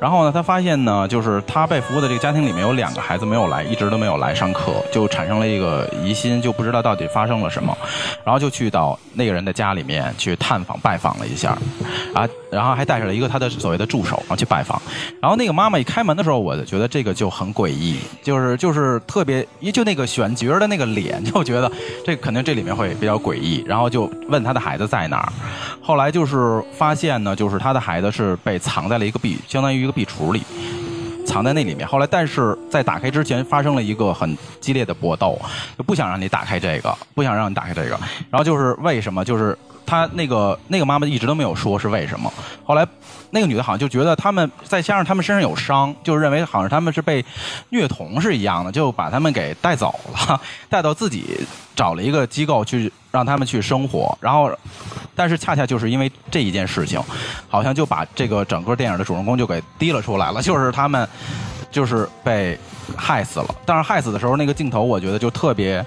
[0.00, 7.76] 然后呢，她发现呢，就是她被服务的这个家庭里面有两个孩子没有来，一直都没有来上课，就产生了一个疑心，就不知道到底发生了什么。
[8.24, 11.56] 然后就去到那个人的家里面去探访拜访了一下，
[12.14, 14.80] 啊，然后还带上了一个他的所谓的助手，然后去拜访。
[15.20, 21.70] 然后那个妈妈一开门的时候，我就觉得这个就很诡异，就是就是特别，就那个选角的那个脸，就觉得
[22.04, 23.64] 这肯定这里面会比较诡异。
[23.66, 25.32] 然后就问他的孩子在哪，
[25.80, 30.42] 后来就是发现呢，就是他的孩子是被藏在了一个壁，相当于一个壁橱里。
[31.26, 31.88] 藏在那里面。
[31.88, 35.40] 后来，但是在打开之前发生了一个很激烈的搏斗，
[35.76, 37.98] 就不想让你打开这个，不想让你打开这个。
[38.30, 39.24] 然后就是为什么？
[39.24, 39.56] 就是
[39.86, 42.32] 他那个那个妈妈一直都没有说是为什么。
[42.64, 42.86] 后来
[43.30, 47.24] 那个女的好像就觉得他们再加上他们身上有伤，就认为好像他们是被
[47.70, 54.16] 虐童是一样的，就把他们给带走了， 带到自己找了一个机构去让他们去生活。
[54.20, 54.50] 然后，
[55.14, 57.00] 但是恰恰就是因为这一件事情，
[57.48, 61.08] 好像就把这个整个电影的主人公就给提了出来了， 就是他们
[61.70, 62.58] 就是被
[62.96, 63.54] 害死了。
[63.66, 65.84] 但是害死的时候那个镜头，我觉得就特别。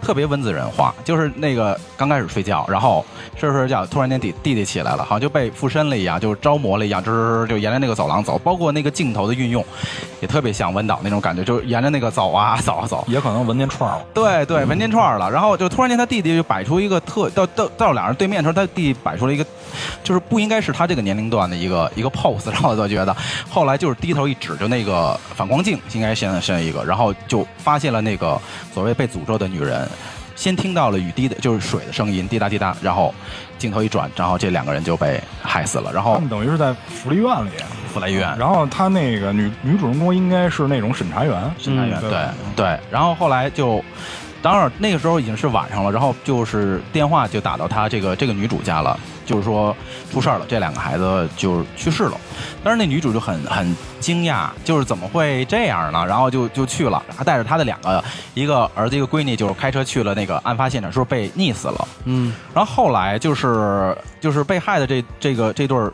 [0.00, 3.04] 特别温子仁化，就是那个刚开始睡觉，然后
[3.36, 9.64] 睡睡觉，突然间弟弟弟起来了，好像就被附身了一样，就是招魔了一样，就是就沿着那个走廊走，包括那个镜头的运用，
[10.20, 14.00] 也特别像温导那种感觉，就是沿着那个走啊 走啊走，也可能闻见串了。
[14.14, 19.44] 对对，闻见串了，然后就突然间他弟弟就摆出一个特到到到两人对面的时候，他弟弟摆出了一个，
[20.02, 23.14] 就是不应该是他这个年龄段的一个一个 pose，然后我就觉得，
[23.50, 28.40] 后来就是低头一指，就那个反光镜应该现在是一个，然后就发现了那个
[28.72, 29.87] 所谓被诅咒的女人。
[30.38, 33.12] 先听到了雨滴的，就是水的声音，滴答滴答，然后
[33.58, 35.92] 镜头一转，然后这两个人就被害死了。
[35.92, 37.50] 然后他们等于是在福利院里，
[37.92, 42.10] 福利院，然后他那个女女主人公应该是那种审查员，审查员，嗯
[42.54, 42.80] 对对。
[42.88, 43.84] 然后后来就，
[44.40, 48.96] 当然那个时候已经是晚上了，然后就是电话就打到他这个这个女主家了，
[49.28, 49.76] 就是说
[50.10, 52.18] 出事儿了，这两个孩子就去世了。
[52.64, 56.04] 但是那女主就很很惊讶，就是怎么会这样呢？
[56.06, 58.02] 然后就就去了，还带着他的两个
[58.32, 61.88] 一个儿子一个闺女，就是开车去了那个案发现场，说被溺死了。
[62.04, 65.92] 嗯然后后来就是就是被害的这这个这对儿。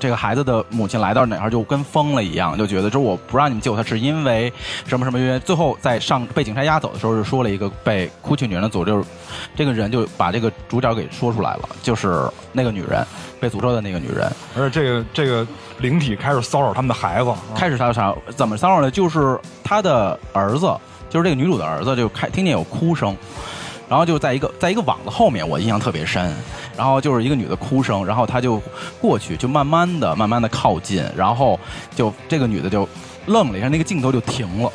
[0.00, 4.52] 这个孩子的母亲来到哪儿就跟疯了一样，就觉得说我不让你们救他，是因为
[4.86, 5.40] 什么什么原因。
[5.40, 9.04] 最后在上被警察押走的时候，就说了一个被哭泣女人的诅咒，
[9.54, 13.06] 这个人就把这个主角给说出来了，就是那个女人
[13.38, 14.32] 被诅咒的那个女人。
[14.56, 15.46] 而且这个这个
[15.78, 18.90] 灵体开始骚扰他们的孩子，开始他啥怎么骚扰呢？
[18.90, 20.74] 就是他的儿子，
[21.10, 23.14] 就是这个女主的儿子，就开听见有哭声，
[23.90, 26.34] 然后就在一个在一个网子后面，我印象特别深。
[26.76, 28.62] 然后就是一个女的哭声，然后他就
[28.98, 31.60] 过去，就慢慢的、慢慢的靠近，然后
[31.94, 32.88] 就这个女的就
[33.26, 34.72] 愣了一下，那个镜头就停了，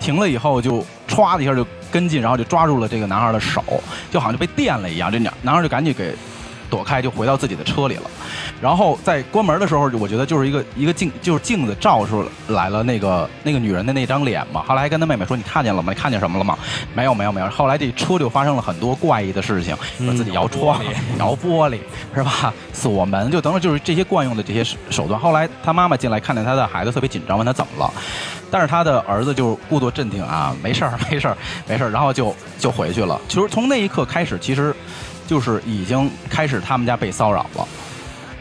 [0.00, 3.62] 停了以后就歘的一下就跟进，然后就抓住了这个男孩的手，
[4.10, 6.12] 就好像就被电了一样，这男男孩就赶紧给
[6.70, 8.10] 躲开，就回到自己的车里了。
[8.60, 14.62] 然后在关门的时候，我觉得就是一个一个镜，就是镜子照出来了那个那个女人的那张脸嘛。
[14.66, 15.92] 后来还跟他妹妹说：“你看见了吗？
[15.92, 16.56] 你看见什么了吗？”
[16.94, 17.48] 没有，没有，没有。
[17.48, 20.80] 后来这车就发生了很多怪异的事情，说自己摇窗、
[21.18, 21.78] 摇玻璃，
[22.14, 22.52] 是吧？
[22.72, 25.18] 锁门，就等等，就是这些惯用的这些手手段。
[25.20, 27.92] 后来他妈妈进来，看见他的孩子特别紧张，问他怎么了，
[28.50, 31.36] 但是他的儿子就故作镇定啊，没事儿，没事儿，
[31.68, 33.20] 没事儿，然后就就回去了。
[33.28, 34.74] 其实从那一刻开始，其实
[35.26, 37.66] 就是已经开始他们家被骚扰了。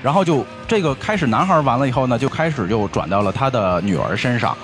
[0.01, 4.57] 然后就这个开始男孩完了以后呢，就开始就转到了他的女儿身上，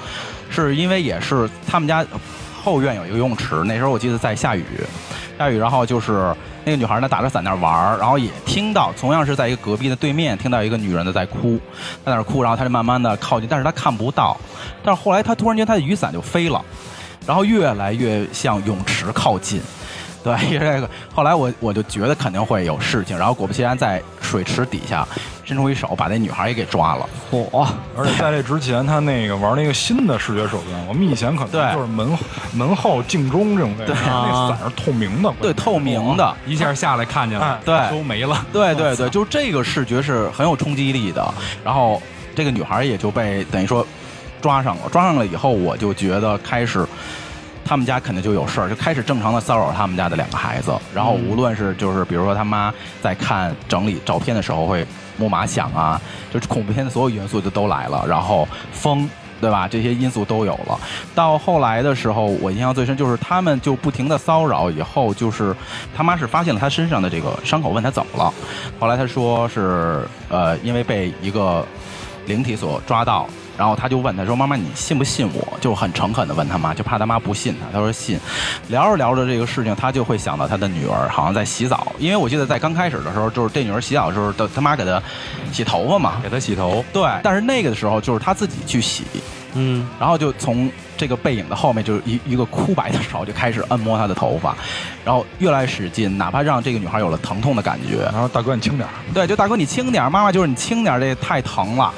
[0.50, 2.06] 是因为也是他们家
[2.62, 4.66] 后院有一个游泳池，那时候我记得在下雨，
[5.38, 11.58] 下雨，然后就是那个女孩呢打着伞那玩儿，然后也听到同样是在一个隔壁的对面听到一个女人的在哭，
[12.04, 14.36] 在那儿哭，然后他就慢慢的靠近，但是他看不到，
[14.84, 16.62] 但是后来他突然间他的雨伞就飞了，
[17.26, 19.62] 然后越来越向泳池靠近。
[20.24, 25.08] 对，因为这个，后来我我就觉得肯定会有事情，然后果不其然，在水池底下
[25.46, 27.10] 伸出一手，把那女孩也给抓了。
[27.32, 27.68] 嚯，
[27.98, 32.18] 而且在这之前，他那个玩那个新的视觉手段，我们以前可能对就是门
[32.54, 38.46] 门后镜中这种位置，那伞是透明的，对，透明的，一下下来看见了，对都没了。
[38.52, 41.34] 对对对，就这个视觉是很有冲击力的。
[41.64, 42.02] 然后
[42.36, 43.88] 这个女孩也就被等于说
[44.42, 46.86] 抓上了，抓上了以后，我就觉得开始。
[47.70, 50.76] 他们家肯定就有事儿，就开始正常的骚扰他们家的两个孩子。
[50.92, 54.84] 然后无论是就是比如说他妈在看整理照片的时候会
[55.18, 56.02] 木马响啊，
[56.34, 58.04] 就是恐怖片的所有元素就都来了。
[58.08, 59.08] 然后风，
[59.40, 59.68] 对吧？
[59.68, 60.80] 这些因素都有了。
[61.14, 65.56] 到后来的时候，我印象最深就是他们就不停的骚扰，以后就是
[65.96, 68.34] 他妈是发现了他身上的这个伤口，问他怎么了。
[68.80, 71.64] 后来他说是呃，因为被一个
[72.26, 73.30] 灵体所抓到。
[73.60, 77.68] 然后他就问他说：“妈妈，你信不信我？”就很诚恳的问他妈，就怕他妈不信他。
[77.74, 78.18] 他说信。
[78.70, 85.04] 聊着聊着这个事情，他就会想到他的女儿好像在洗澡，因为我记得在刚开始的时候，就是这女儿洗澡的时候，他他妈给她
[85.52, 87.04] 洗头发嘛，给他洗头，对。
[87.22, 89.04] 但是那个的时候，就是他自己去洗，
[89.56, 94.56] 嗯，然后就从这个背影的后面，就是一一个枯白的手就开始按摩她的头发，
[95.04, 98.04] 然后越来越使劲，哪怕让这个女孩有了疼痛的感觉。
[98.06, 101.94] 然后大哥你轻点儿，对，就大哥你轻点儿，妈妈就是你轻点儿，这太疼了。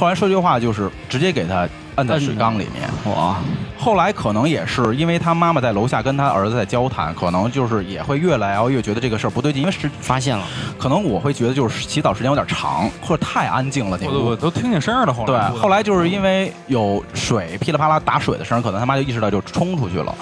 [0.00, 2.88] 后来说句话就是直接给他摁在水缸里面。
[3.14, 3.36] 哇，
[3.76, 10.46] 后来可能也是因为他妈妈在楼下跟他儿子在交谈，可能就是也会越来越觉得这个事儿不对劲，因为是发现了，
[10.78, 14.18] 可能我会觉得就是洗澡时间有点长，或者太安静了那个。
[14.18, 15.12] 我我都听见声儿了。
[15.12, 20.14] 后来对，后来就是因为有水噼里啪啦打水的声，可能他妈就意识到就冲出去了。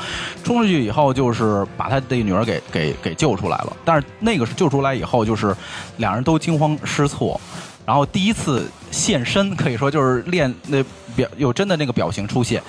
[0.42, 3.76] 冲出去以后，就是把他的女儿给给给救出来了。
[3.84, 5.54] 但是那个是救出来以后，就是
[5.98, 7.40] 两人都惊慌失措。
[7.88, 10.84] 然后第一次现身，可以说就是练那
[11.16, 12.62] 表有真的那个表情出现，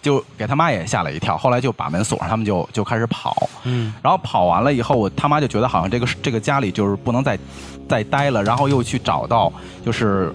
[0.00, 1.36] 就给他妈也吓了一跳。
[1.36, 3.46] 后来就把门锁上，他们就就开始跑。
[3.64, 7.38] 嗯，然后跑完了以后，我他妈就觉得好像这个这个家里就是不能再
[7.86, 9.52] 再待了，然后又去找到
[9.84, 10.34] 就是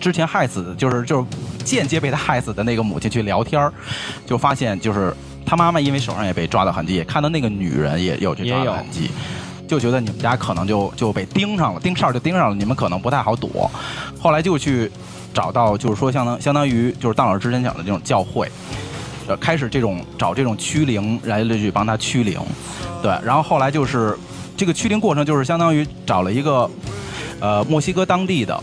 [0.00, 1.26] 之前害死的，就是就是
[1.66, 3.70] 间接被他害死的那个母亲去聊天儿
[4.24, 5.14] 就发现就是
[5.44, 9.10] 他妈妈因为手上也被抓的痕迹，也看到那个女人也有去抓的痕迹。
[9.66, 13.70] 就觉得你们家可能就就被盯上了，盯哨就盯上了，你们可能不太好躲。
[14.20, 14.90] 后来就去
[15.32, 18.50] 找到，就是说相当相当于就是当老师之前讲的这种教会，
[19.26, 22.38] 呃，开始这种找这种驱灵来去帮他驱灵，
[23.02, 23.10] 对。
[23.24, 24.16] 然后后来就是
[24.56, 26.70] 这个驱灵过程，就是相当于找了一个
[27.40, 28.58] 呃墨西哥当地的。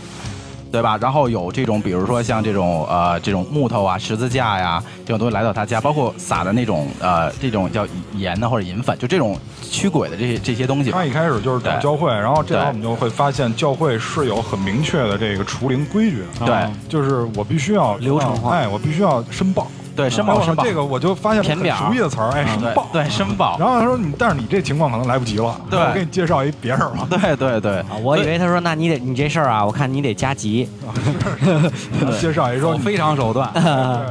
[0.72, 0.96] 对吧？
[1.02, 9.38] 然后有这种，比如说像这种呃这种木头啊、十字架呀这种东西来到他家，包括撒的那种呃这种叫盐呢或者银粉，就这种
[9.72, 10.90] 驱鬼的这些这些东西。
[10.90, 16.70] 他一开始就是找教会，然后这对样我们就会发现教会是有很明确的这个除灵规矩的，对。
[16.88, 18.54] 就是我必须要流程化。
[18.54, 25.78] 哎，我必须要申报，对，申报申报，这个我就发现填表熟悉的词儿，哎，报，对申报，然后他说你，但是你这情况可能来不及了，对。
[25.78, 27.78] 我给你介绍一别人吧， 对对对。
[27.80, 30.68] 啊，我以为他说那你得你这事儿啊，我看你得加急，
[32.20, 33.52] 介绍一说非常手段，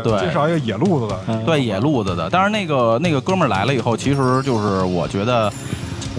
[0.03, 0.19] 对。
[0.19, 2.29] 介绍一个野路子的，对野路子的。
[2.31, 5.51] 但是那个那个哥们儿来了以后，其实就是我觉得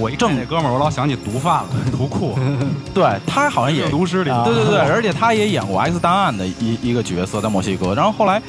[0.02, 2.36] 我一正那哥们儿，我老想起毒贩了，毒库，
[2.92, 7.94] 对他好像也毒师里，对对对， 而且他也演过《X 档案》的一一个角色，在墨西哥。
[7.94, 8.42] 然后后来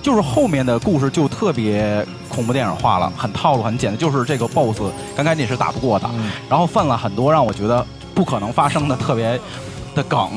[0.00, 4.80] 就是后面的故事就特别恐怖电影化了，很套路，很简单，就是这个 BOSS
[5.14, 6.08] 刚开始是打不过的，
[6.48, 7.84] 然后犯了很多让我觉得
[8.14, 9.38] 不可能发生的特别
[9.94, 10.28] 的梗。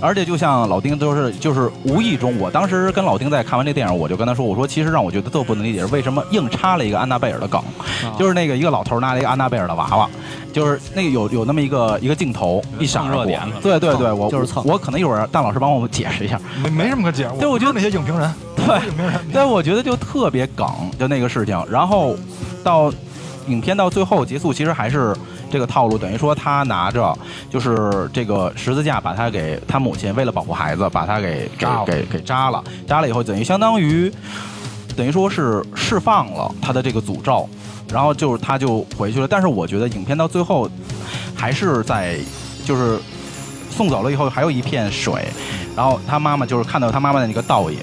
[0.00, 7.60] 而且就像老丁都是，就是无意中，我当时跟老丁在看完这电影，我就跟他说，我说其实让我觉得特不能理解是为什么硬插了一个安娜贝尔的梗，
[8.16, 10.08] 就是那个一个老头拿了一个安娜贝尔的娃娃，
[10.52, 13.24] 就是那个有有那么一个一个镜头一闪而过
[13.60, 16.40] 对对对，我就是蹭我可能一会儿让老师帮我们解释一下。
[16.62, 17.30] 没没什么可解释。
[17.40, 20.66] 对我觉得那些影评人，对影评人，但我觉得就特别梗，
[20.98, 21.60] 就那个事情。
[21.68, 22.14] 然后
[22.62, 22.92] 到
[23.48, 25.12] 影片到最后结束，其实还是
[25.50, 27.16] 这个套路，等于说他拿着
[27.50, 34.12] 就是这个十字架，把他给他母亲为了保护孩子，把他给给给给扎了，扎了以后，等于相当于
[34.96, 37.48] 等于说是释放了他的这个诅咒，
[37.92, 39.28] 然后就是他就回去了。
[39.28, 40.68] 但是我觉得影片到最后
[41.34, 42.18] 还是在
[42.64, 42.98] 就是
[43.70, 45.28] 送走了以后，还有一片水，
[45.76, 47.78] 然后他妈妈就是看到他妈妈的那个倒影。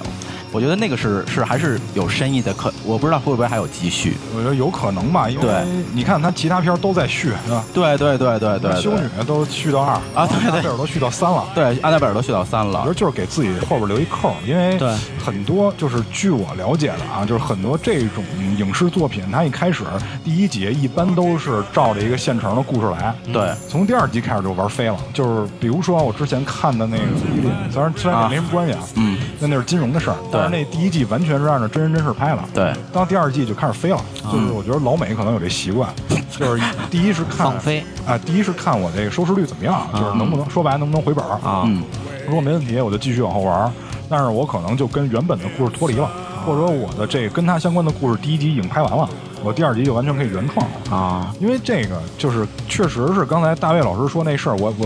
[0.56, 4.16] 我觉得那个是是还是有深意的，可我不知道会不会还有继续。
[4.34, 7.66] 我觉得有可能吧，因为对你看他其他片儿都在续，对吧？
[7.74, 11.46] 对对对对对，修女都续到二啊对对安娜贝尔都续到三了。
[11.54, 12.94] 对，安娜贝尔都续到三了我觉得。
[12.96, 14.90] 就是给自己后边留一扣，因为对
[15.22, 18.24] 很多就是据我了解的啊，就是很多这种
[18.58, 19.84] 影视作品，它一开始
[20.24, 24.98] 第一集一般都是照着一个现成的故事来，对，从第二集开始就玩飞了。
[25.14, 27.04] 就是比如说我之前看的那个
[27.36, 34.00] 《伊林》，虽然虽然也没什么关系啊，嗯，那那是金融的事儿，但是那第一季完全是按照真人真事拍的，对，到第二季就开始飞了，
[34.32, 35.90] 就是我觉得老美可能有这习惯，
[36.38, 41.84] 就是第一是看放飞啊，第一是看我这个收视率怎么样，就是能不能说白能不能回本儿啊嗯，
[42.28, 43.72] 如果没问题，我就继续往后玩儿。
[44.08, 46.08] 但是我可能就跟原本的故事脱离了，
[46.46, 49.10] 或者说我的这跟他相关的故事第一集已经拍完了，
[49.44, 50.96] 我第二集就完全可以原创了。
[50.96, 54.86] 啊，因为这个就是确实是刚才大卫老师说那事儿，我我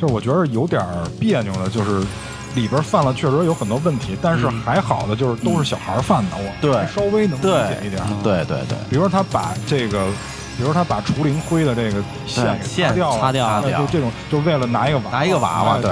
[0.00, 2.00] 就是我觉得有点儿别扭的，就是
[2.54, 6.74] 里边犯了确实有很多问题，但是还好的就是都是小孩儿犯的，我对。
[6.74, 8.08] 还稍微能理解一点儿。
[8.22, 8.44] 对。
[8.44, 10.06] 对对，比如说他把这个，
[10.56, 15.90] 比如说他把除灵灰的这个线给线擦掉了，擦掉那擦掉就这种就为了拿一个娃娃拿一个娃娃对。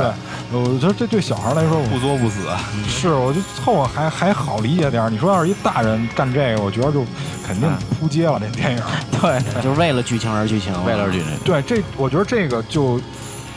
[0.52, 2.40] 我觉得这对小孩来说，不作不死。
[2.88, 5.08] 是，我就凑合还还好理解点儿。
[5.08, 7.04] 你说要是一大人干这个，我觉得就
[7.46, 8.40] 肯定扑街了。
[8.40, 8.82] 这电影，
[9.20, 13.00] 对，就是为了剧情而剧情，为了剧情，对这，我觉得这个就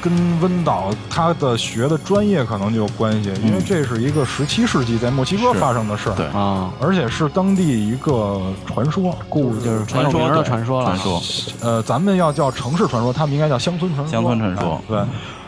[0.03, 11.21] 跟温导他的学的专业可能就有关系，因为这是一个十七世纪在墨西哥发生的事儿，对啊，而且是当地一个传说故就是传说的传说了，传说，
[11.61, 14.11] 呃，咱们要叫城市传说，他们应该叫乡村传说。
[14.11, 14.73] 乡村传说。
[14.73, 14.99] 哎对，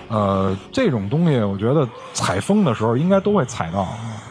[0.08, 3.86] 呃，这种东西，我觉得采风的时候应该都会采到，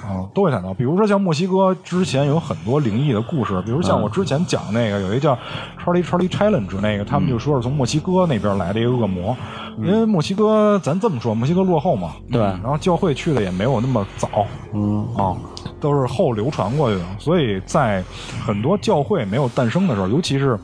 [0.04, 0.74] 啊、都会想到。
[0.74, 5.34] 比如说像墨西哥之前有很多灵异的故事，比如像我之前讲那个有一个叫
[5.82, 9.36] Charlie Charlie Challenge 那个，他们就说是从墨西哥那边来的一个恶魔，
[9.78, 14.28] 因为墨西哥咱这么说，墨西哥落后嘛，对然后教会去的也没有那么早，
[14.74, 15.34] 嗯啊，
[15.80, 18.04] 都是后流传过去的，所以在
[18.44, 20.58] 很多教会没有诞生的时候，尤其是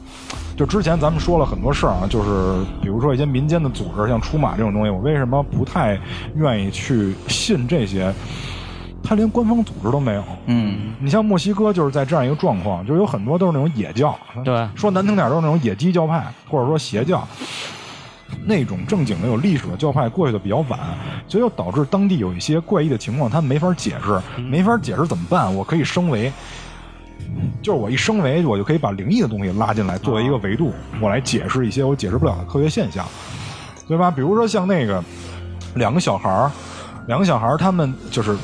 [0.57, 5.99] 就之前咱们说了很多事儿啊，就是比如说一些民间的组织，像出马这种东西，我为什么不太
[6.35, 8.13] 愿意去信这些？
[9.03, 10.25] 它连官方组织都没有。
[10.47, 17.27] 嗯，你像墨西哥就是在这样一个状况，就是有很多都是那种野教，对说难听点都是那种野鸡教派，或者说邪教。
[18.47, 20.79] 那种正经的有历史的教派过去的比较晚，
[21.27, 25.53] 所以就导致当地有一些怪异的情况，他们没法解释，没法解释怎么办？
[25.53, 26.33] 我可以升维，
[27.61, 33.05] 就是我一升维，我就可以把灵异的东西拉进来，作为一个维度，我来解释一些我解释不了的科学现象，
[33.89, 34.13] 对吧？
[34.13, 35.03] 比如说像那个
[35.75, 36.51] 两个小孩儿，
[37.09, 38.37] 两个小孩儿他们就是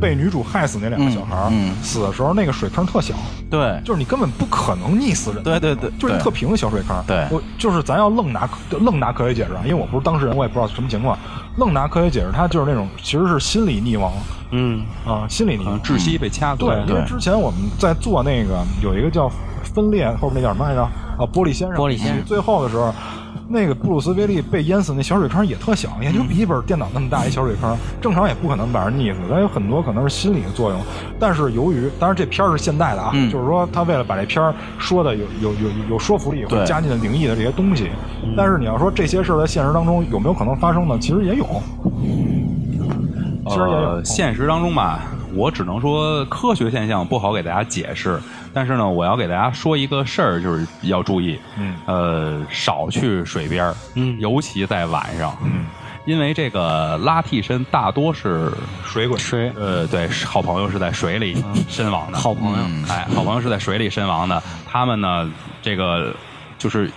[0.00, 3.14] 被女主害死那两个小孩儿，嗯嗯死的时候那个水坑特小，
[3.50, 5.42] 对，就是你根本不可能溺死人。
[5.42, 7.02] 对对对，就是特平的小水坑。
[7.06, 8.48] 对我就是咱要愣拿
[8.80, 11.18] 愣拿科学解释啊，因为我不是当事人，我也不知道什么情况。
[11.56, 14.12] 愣拿科学解释，他就是那种其实是心理溺亡
[14.52, 15.80] 嗯啊，心理溺亡。
[15.82, 16.58] 窒息被掐死。
[16.58, 19.30] 对，因为之前我们在做那个有一个叫
[19.74, 20.82] 分裂，后面那叫什么来着？
[20.82, 21.76] 啊，玻璃先生。
[21.76, 22.94] 玻璃先生最后的时候，
[23.52, 29.18] 那个布鲁斯威利被淹死，那小水坑也特小，也就笔记本电脑那么大一小水坑，正常也不可能把人溺死。
[29.28, 30.80] 它有很多可能是心理的作用，
[31.18, 37.90] 但是由于，当然这片儿是现代的啊，嗯就是说他为了把这片儿说的有有有有有说服力，会加进了灵异的这些东西。
[38.36, 40.96] 但是你要说这些事儿在现实当中有没有可能发生呢？
[41.00, 41.44] 其实也有，
[43.48, 44.04] 其实也有呃，。
[44.04, 45.00] 现实当中吧，
[45.34, 48.20] 我只能说科学现象不好给大家解释，
[48.52, 51.76] 但是呢，我要给大家说一个事儿，就是要注意，嗯。
[51.86, 54.18] 呃，少去水边儿，嗯。
[54.20, 55.66] 尤其在晚上，嗯，
[56.04, 58.52] 因为这个拉替身大多是
[58.84, 59.52] 水鬼水。
[59.56, 62.58] 呃，对，好朋友是在水里身亡的，好朋友。
[62.66, 65.30] 嗯哎，好朋友是在水里身亡的，他们呢，
[65.62, 66.14] 这个
[66.58, 66.90] 就是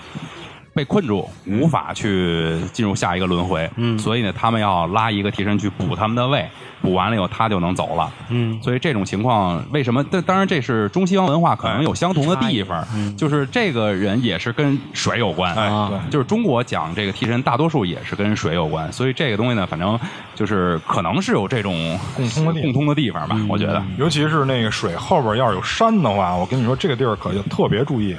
[0.74, 3.98] 被困住，无法去进入下一个轮回，嗯。
[4.00, 6.46] 所以呢，他们要拉一个替身去补他们的位，
[6.82, 8.60] 补完了以后他就能走了，嗯。
[8.62, 10.04] 所以这种情况为什么？
[10.10, 20.00] 但当然这是中西方文化可能有相同的地方，就是这个人也是跟水有关，哎就是中国讲这个替身，大多数也是跟水有关，所以这个东西呢，反正
[20.36, 23.84] 就是可能是有这种共通的地共通的地方吧，我觉得。
[23.98, 28.16] 尤其是那个水后边要是有山的话，我跟你说这个地儿可就特别注意，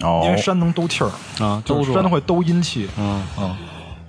[0.00, 0.22] 哦。
[0.24, 1.10] 因为山能兜气儿，
[1.44, 3.22] 啊，是山会兜阴气，嗯。
[3.38, 3.56] 嗯，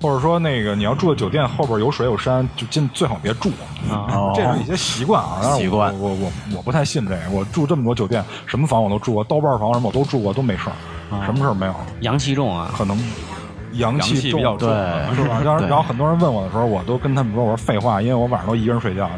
[0.01, 3.49] 或者说那个你要住的酒店后边有水有山，就尽最好别住。
[3.89, 4.07] 啊。
[4.09, 4.33] 哦。
[4.35, 5.93] 这是一些习惯啊，但是我习惯。
[5.99, 7.21] 我我我我不太信这个。
[7.31, 10.75] 我住这么多酒店，什么房我都住过，刀瓣房什么我都住过，都没事儿。
[11.25, 12.97] 什么事儿没有，阳气重啊，可能
[13.73, 15.41] 阳阳气比较重对是吧？
[15.43, 19.09] 然后然后很多人问我的时候，我都跟他们说，我说废话，因为我晚上都一个人睡觉，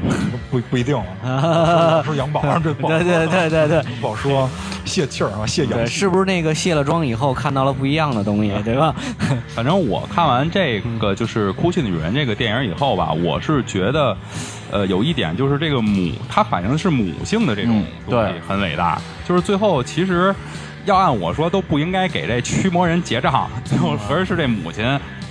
[0.51, 2.01] 不不一定了。
[2.05, 4.49] 说杨宝，这不好对对对对对不好说，
[4.85, 5.93] 泄气儿啊，泄阳对，气。
[5.93, 8.93] 是不是那个卸了妆以后看到了不一样的东西，对吧？
[9.55, 14.15] 反正我看完这个就是《哭泣的女人》这个电影以后吧，我是觉得，
[14.71, 18.99] 呃，有一点就是这个母，它反映的是母性的这种嗯东西对很伟大。
[19.25, 20.35] 就是最后其实
[20.85, 24.83] 要按我说，都不应该给这驱魔人结账，最后合着是这母亲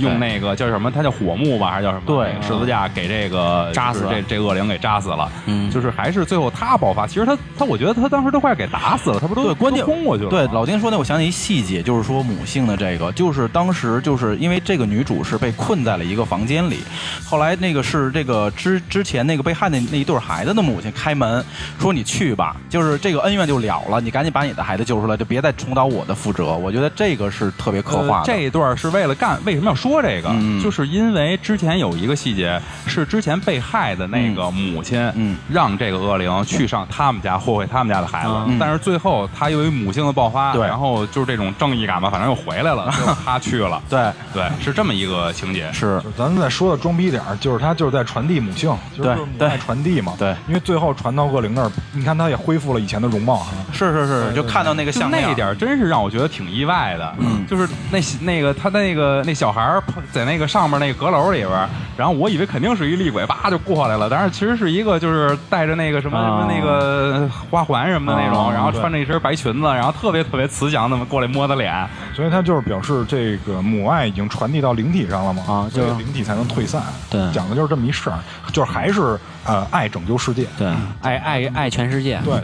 [0.02, 2.02] 用那个叫什么，它叫火木吧，还是叫什么？
[2.06, 5.30] 对十字架给这个扎死这这恶灵给扎死了。
[5.46, 7.06] 嗯就是还是最后他爆发。
[7.06, 10.30] 其实他他，我觉得他当时都快给打死了，他不都对，关键都轰过去了？
[10.30, 16.78] 对，老丁说那，我想起一细节，就是说母性的这个，就是当时就是因为这个女主是被困在了一个房间里，
[17.24, 21.44] 后来那个是这个之之前那个被害的那一对孩子的母亲开门
[21.78, 26.56] 说你去吧，就是这个恩怨就了了，你赶紧把你的孩子救出来，就别再重蹈我的覆辙。
[26.56, 28.32] 我觉得这个是特别刻画的。
[28.32, 30.28] 呃这一段是为了干，为什么要说这个？
[30.32, 38.56] 嗯就是因为之前有一个细节是之前被害的那个母亲，嗯让这个恶灵去上他们家祸害他们家的孩子，嗯。
[38.58, 40.66] 但是最后他由于母性的爆发，对。
[40.66, 42.88] 然后就是这种正义感吧，反正又回来了，
[43.24, 43.82] 他去了。
[43.88, 44.10] 对。
[44.32, 45.70] 对，是这么一个情节。
[45.72, 46.00] 是。
[46.02, 50.14] 就是咱再说的装逼点儿，就是他就是在传递母性，就是对母爱传递嘛。
[50.18, 50.34] 对。
[50.46, 53.48] 因为最后传到恶灵那儿，你看他也恢复了以前的容貌啊。
[53.72, 57.44] 是是是，就看到那个就项链那一点儿真是让我觉得挺意外的，嗯。
[57.48, 76.82] 就是那那个他那个那小孩儿在那个上面那个阁楼里边，然后我以为肯定是一厉鬼，叭就过来了，但是其实是一个就是带着那个什么、啊什么那个花环什么的那种，啊然后穿着一身白裙子，然后特别特别慈祥的过来摸他脸，所以他就是表示这个母爱已经传递到灵体上了嘛，啊就是所以灵体才能退散。
[77.10, 78.18] 对讲的就是这么一事儿，
[78.52, 80.46] 就是还是呃爱拯救世界。
[80.58, 80.68] 对，
[81.02, 82.20] 爱爱爱全世界。
[82.24, 82.34] 对，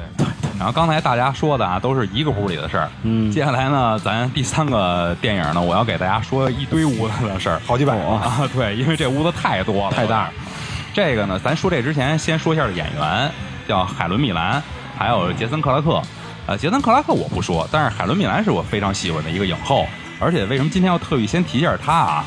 [0.58, 2.90] 然后刚才大家说的啊，都是一个屋里的事儿。
[3.04, 8.40] 嗯接下来呢，咱第三个电影呢，我要给大家说一堆屋子的事儿，好几百啊。
[8.52, 10.28] 对，因为这屋子太多了，太大。
[10.92, 13.30] 这个呢，咱说这之前先说一下演员，
[13.68, 14.60] 叫海伦·米兰，
[14.98, 16.02] 还有杰森·克拉克。
[16.46, 19.86] 呃，杰森·克拉克我不说，但是海伦·米兰是我非常喜欢的一个影后。
[20.18, 22.24] 而且为什么今天要特意先提一下她啊？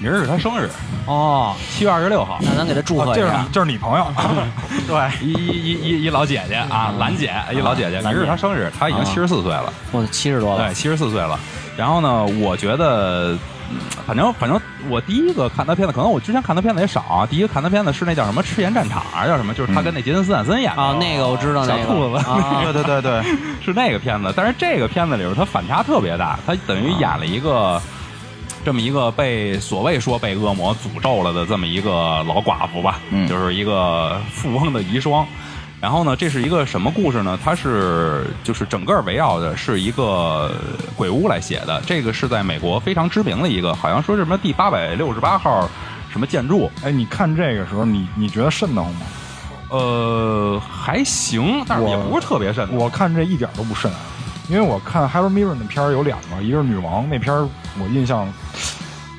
[0.00, 0.68] 明儿是他生日，
[1.06, 2.38] 哦，七月二十六号。
[2.40, 3.48] 那咱给他祝贺一下啊这是你。
[3.52, 4.06] 这是你朋友，
[4.88, 9.70] 对， 一一一一一老姐姐啊，兰姐，一老姐姐，明儿是他生日，他已经七十四岁了。
[9.92, 11.38] 我七十多了对，，七十四岁了。
[11.76, 13.36] 然后呢，我觉得，
[13.70, 17.26] 嗯反正反正我第一个看他片子，可能我之前看他片子也少啊。
[17.30, 19.52] 第一个看他片子是那叫什么《赤焰战场》啊，叫什么？
[19.52, 23.22] 就是他跟那杰森斯坦森演的啊，那个我知道那个小兔子啊 对对对对，
[23.62, 24.32] 是那个片子。
[24.34, 27.80] 但是这个片子里边他反差特别大，他等于演了一个。
[28.64, 35.24] 这么一个被所谓说被恶魔诅咒了的这么一个老寡妇吧，嗯就是一个富翁的遗孀。
[35.80, 37.38] 然后呢，这是一个什么故事呢？
[37.42, 40.54] 它是就是整个围绕的是一个
[40.94, 41.82] 鬼屋来写的。
[41.86, 45.66] 这个是在美国非常知名的一个，好像说是什么第八百六十八号
[46.12, 49.00] 什么建筑，哎，你看这个时候，你你觉得瘆得慌吗？
[49.70, 52.68] 呃，还行，但是也不是特别瘆。
[52.74, 53.90] 我看这一点都不瘆，
[54.50, 57.48] 因为我看 Harry Mirren 的片儿有两个，一个是女王那片儿，
[57.78, 58.26] 我印象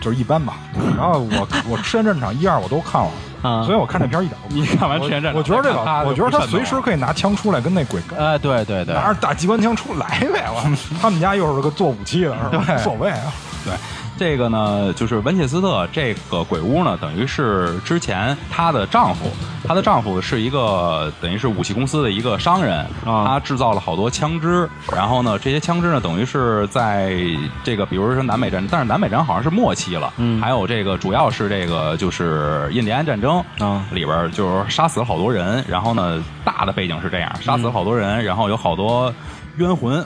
[0.02, 0.56] 就是一般吧。
[0.98, 3.12] 然后我我赤焰战场一二我都看了，
[3.42, 4.66] 啊所以我看这片儿一点都不 你。
[4.66, 8.20] 看完《赤焰战场》我觉得这个，他我觉得他随时可以拿枪出来跟那鬼干。
[8.20, 10.62] 哎，对对对，拿着大机关枪出来呗，我
[11.02, 12.76] 他们家又是个做武器的， 是吧？
[12.76, 13.32] 无所谓啊。
[13.64, 13.74] 对，
[14.22, 19.26] 这个呢，就是文切斯特这个鬼屋呢，等于是之前她的丈夫，
[19.68, 23.26] 她的丈夫是一个等于是武器公司的一个商人，啊。
[23.26, 27.16] 他制造了好多枪支，然后呢，这些枪支呢，等于是在
[27.64, 30.40] 这个，比如说南北战，但是南北战好像是末期了，嗯。
[30.40, 33.84] 还有这个主要是这个就是印第安战争啊。
[33.92, 39.12] 里边就是杀死了好多人，然后呢，大的背景是这样，杀死了好多人，然后有好多
[39.58, 40.06] 冤魂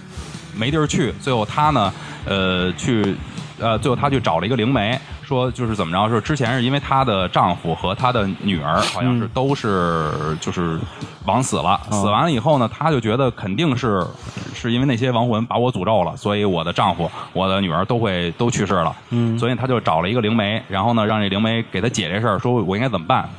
[0.56, 1.94] 没地儿去，最后他呢，
[2.24, 3.14] 呃，去，
[3.60, 10.80] 呃，最后她去找了一个灵媒，说就是怎么着，说之前是因为她的丈夫和她的女儿好像是都是就是
[11.26, 14.06] 枉死了，死完了以后呢，她就觉得肯定是
[14.54, 19.38] 是因为那些亡魂把我诅咒了，所以我的丈夫、我的女儿都会都去世了，嗯。
[19.40, 23.30] 所以她就找了一个灵媒，然后呢，让这灵媒给她解这事儿，说我应该怎么办。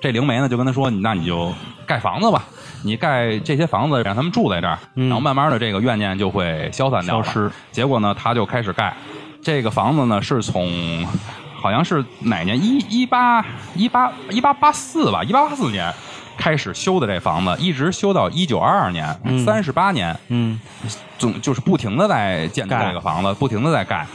[0.00, 1.50] 这灵媒呢就跟她说：“你那你就
[1.86, 2.44] 盖房子吧，
[2.82, 5.08] 你盖这些房子让他们住在这儿，嗯。
[5.08, 7.24] 然后慢慢的这个怨念就会消散掉了。
[7.24, 7.50] 消失。
[7.72, 8.94] 结果呢，他就开始盖
[9.44, 11.06] 这个房子呢，是从
[11.60, 12.58] 好像是哪年？
[12.58, 13.44] 一一八
[13.76, 15.92] 一八一八八四吧，一八八四年
[16.38, 19.14] 开始修的这房子，一直修到一九二二年，
[19.44, 20.58] 三十八年，嗯。
[21.18, 24.06] 总就是不停的在建这个房子，不停的在盖。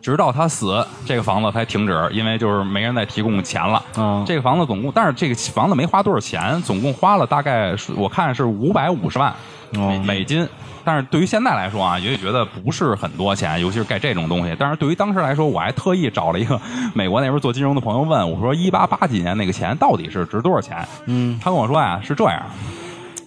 [0.00, 3.82] 直到他死，这个房子才停止，因为就是没人再提供钱了。
[3.96, 4.24] 嗯。
[4.26, 9.32] 这个房子总共，但是这个房子没花多少钱，总共花了大概我看是五百五十万
[9.72, 10.48] 美美金。
[10.84, 14.56] 但是对于现在来说啊，也觉得不是很多钱，尤其是盖这种东西。
[14.58, 16.60] 但是对于当时来说，我还特意找了一个
[16.92, 20.84] 美国那边做金融的朋友问我说，一八八几年那个钱到底是值多少钱？
[21.06, 22.42] 嗯，他跟我说呀、是这样，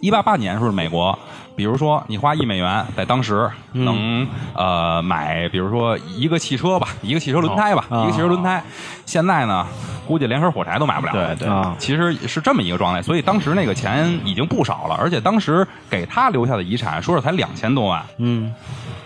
[0.01, 1.17] 一八八年是美国，
[1.55, 8.03] 比如说你花一美元，在当时能、呃买，比如说一个汽车吧，一个汽车轮胎吧，哦。
[8.03, 8.63] 一个汽车轮胎，
[9.05, 9.65] 现在呢，
[10.05, 11.13] 估计连盒火柴都买不了。
[11.13, 11.47] 对对。
[11.47, 18.03] 啊其实是这么一个状态，所以当时那个钱已经不少了，而且当时给他留下的遗产，说是才两千多万。
[18.17, 18.53] 嗯，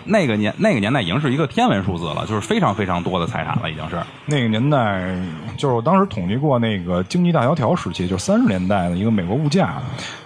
[0.04, 3.96] 那个年那个年代已经是一个天文数字了，就是非常非常多的财产了，已经是。
[4.26, 5.14] 那个年代，
[5.56, 9.74] 就是我当时统计过那个经济大萧条时期，就三十年代的一个美国物价，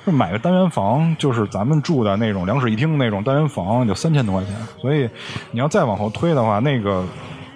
[0.06, 4.54] 就买个单元房，就是咱们住的那种两室一厅那种单元房，就三千多块钱。
[4.80, 5.08] 所以
[5.50, 7.04] 你要再往后推的话，那个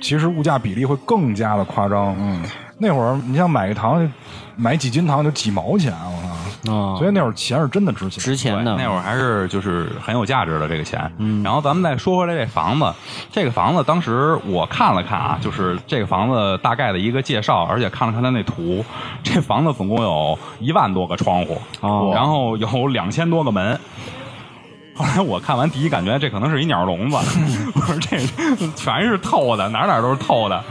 [0.00, 2.14] 其实物价比例会更加的夸张。
[2.18, 2.42] 嗯，
[2.78, 4.10] 那会儿你像买个糖，
[4.56, 6.28] 买几斤糖就几毛钱，我靠！
[6.72, 8.22] 啊，所以那会儿钱是真的值钱。
[8.22, 11.10] 值钱的，那会儿还是就是很有价值的这个钱。
[11.18, 12.92] 嗯，然后咱们再说回来这房子，
[13.30, 18.84] 这个房子当时我看了看啊，就是这个房子大概的一个介绍，而且看了看它那图，
[19.22, 23.78] 这房子总共有一万多个窗户，哦然后有两千多个门。
[24.98, 27.16] 后来我看完第一感觉，这可能是一鸟笼子，
[27.74, 28.18] 我说这
[28.74, 30.62] 全是透的，哪哪都是透的。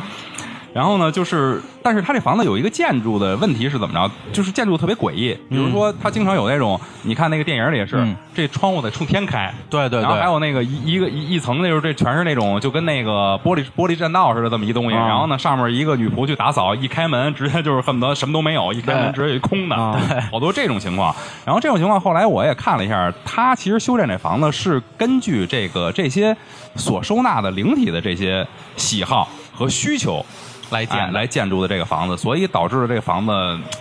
[0.74, 4.11] 然后呢，就是，但是它这房子有一个建筑的问题是怎么着？
[4.32, 19.99] 就是建筑特别诡异，比如说它经常有那种，你看那个电影里也是，嗯这窗户得冲天开，对对对然后还有那个一一个一一层，那就是这全是那种就跟那个玻璃玻璃栈道似的这么一东西，啊然后呢上面一个女仆去打扫，一开门直接就是恨不得什么都没有，一开门直接一空的，啊
[20.32, 21.15] 好多这种情况。
[21.43, 26.38] 然后这种情况后来我也看了一下，他其实修建这房子是根据这个这些
[26.76, 28.45] 所收纳的灵体的这些
[28.76, 30.24] 喜好和需求。
[30.70, 33.32] 来建哎来建筑的这个房子，所以导致了这个房子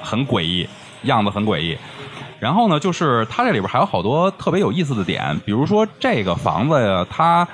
[0.02, 0.68] 很诡异，
[1.02, 1.76] 样子很诡异。
[2.38, 7.48] 然后呢，就是它这里边还有好多特别有意思的点，比如说这个房子呀，它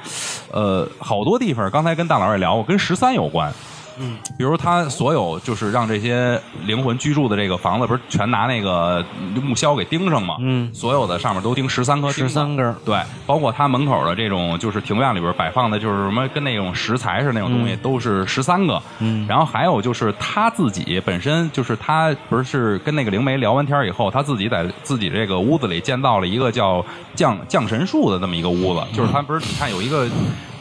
[0.50, 3.52] 呃好多地方，刚才跟大佬也聊过，跟十三有关。
[3.98, 9.04] 嗯，比如他所有就是让这些灵魂居住的这个房子，不是全拿那个
[9.42, 10.36] 木销给钉上吗？
[10.40, 18.80] 嗯所有的上面都钉十三颗钉子，13根儿对，包括他门口的这种就是庭院里边摆放的，就是什么跟那种石材似的那种东西，都是十三个。
[18.98, 26.84] 嗯，然后还有就是他自己本身就是他不是跟那个灵媒聊完天以后，他自己在自己这个屋子里建造了一个叫
[27.14, 30.08] 降降神树的这么一个屋子，就是他不是你看有一个。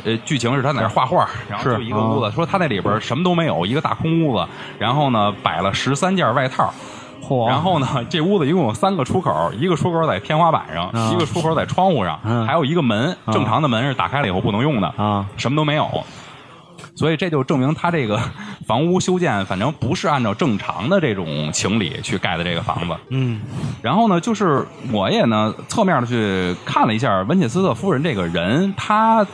[0.04, 4.48] 呃，剧情是他在那儿画画，然后就一个屋子，说他那里边什么都没有，一个大空屋子，
[4.78, 6.74] 然后呢摆了十三件外套，
[7.22, 11.12] 嚯，然后呢， 这屋子一共有三个出口，一个出口在天花板上，啊。
[11.14, 12.46] 一个出口在窗户上，嗯。
[12.46, 15.26] 还有一个门，正常的门是打开了以后不能用的，啊。
[15.38, 15.88] 什么都没有。
[16.96, 18.20] 所以这就证明他这个
[18.68, 22.96] 房屋修建，反正不是按照正常的这种情理去盖的这个房子。
[23.10, 23.40] 嗯。
[23.82, 29.26] 然后呢，就是我也呢侧面的去看了一下温切斯特夫人这个人，她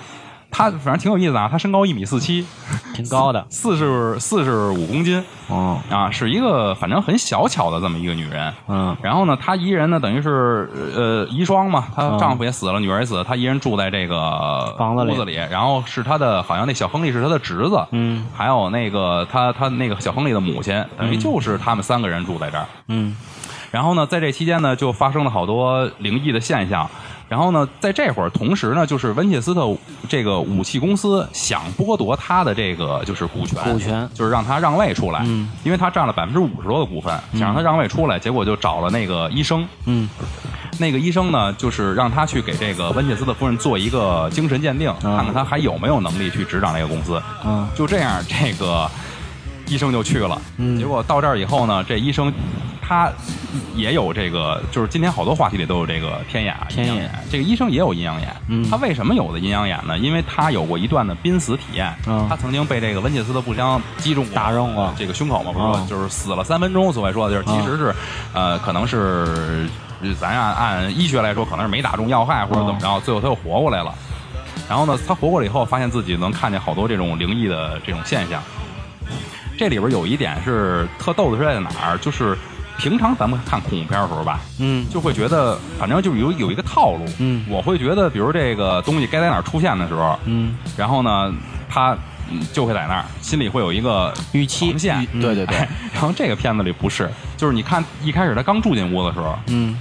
[0.50, 2.46] 她反正挺有意思的啊，她身高一米四七，
[2.96, 8.54] 挺高的四十四十五公斤哦，啊，是一个反正很小巧的这么一个女人。
[8.68, 15.36] 嗯然后呢，她一人呢，等于是呃遗孀嘛，她嗯丈夫也死了，女儿也死了，她一人住在这个房子里屋子里。
[15.36, 22.66] 然后是她的，好像那小亨利是她的侄子，嗯，还有那个她她那个小亨利的母亲，等于就是他们三个人住在这儿。
[22.88, 23.16] 嗯
[23.70, 26.90] 然后呢，在这期间呢，就发生了好多灵异的现象。
[27.30, 29.68] 然后呢，在这会儿，同时呢，就是温切斯特
[30.08, 34.10] 这个武器公司想剥夺他的这个就是股权，股权。
[34.14, 35.50] 就是让他让位出来，嗯。
[35.64, 40.08] 因为他占了百分之五十多的股份，想让他让位出来，结果就找了那个医生，嗯。
[40.80, 47.22] 那个医生呢，就是让他去给这个温切斯特夫人做一个精神鉴定，看看他还有没有能力去执掌这个公司。
[47.44, 48.90] 嗯就这样，这个
[49.68, 50.40] 医生就去了。
[50.58, 50.78] 嗯。
[50.78, 52.32] 结果到这儿以后呢，这医生
[52.88, 53.12] 他
[53.76, 57.12] 也有这个，就是今天好多话题里都有这个天眼、天眼。
[57.30, 58.34] 这个医生也有阴阳眼。
[58.48, 59.98] 嗯他为什么有的阴阳眼呢？
[59.98, 61.94] 因为他有过一段的濒死体验。
[62.08, 67.94] 嗯他曾经被这个温切斯的步枪击中过，打中过这个胸口嘛，不是就是死了三分钟，所谓说的就是其实是
[68.34, 69.68] 呃，可能是
[70.18, 73.94] 咱按按医学来说，可能是没打中要害或者怎么着，最后他又活过来了。
[74.70, 78.42] 然后呢，他活过来以后，发现自己能看见好多这种灵异的这种现象。
[79.58, 81.98] 这里边有一点是特逗的是在哪儿？
[81.98, 82.38] 就是
[82.78, 84.86] 平常咱们看恐怖片的时候吧，嗯。
[84.90, 87.06] 就会觉得反正就有有一个套路。
[87.20, 87.46] 嗯。
[87.50, 91.34] 我会觉得，比如这个东西该在哪儿出现的时候，嗯，然后呢，
[91.70, 91.98] 它
[92.30, 94.74] 嗯就会在那儿，心里会有一个预期。
[94.74, 95.58] 对对对。
[95.58, 99.76] 哎 然后这个片子里不是，就是你看一开始他刚住进屋的时候，嗯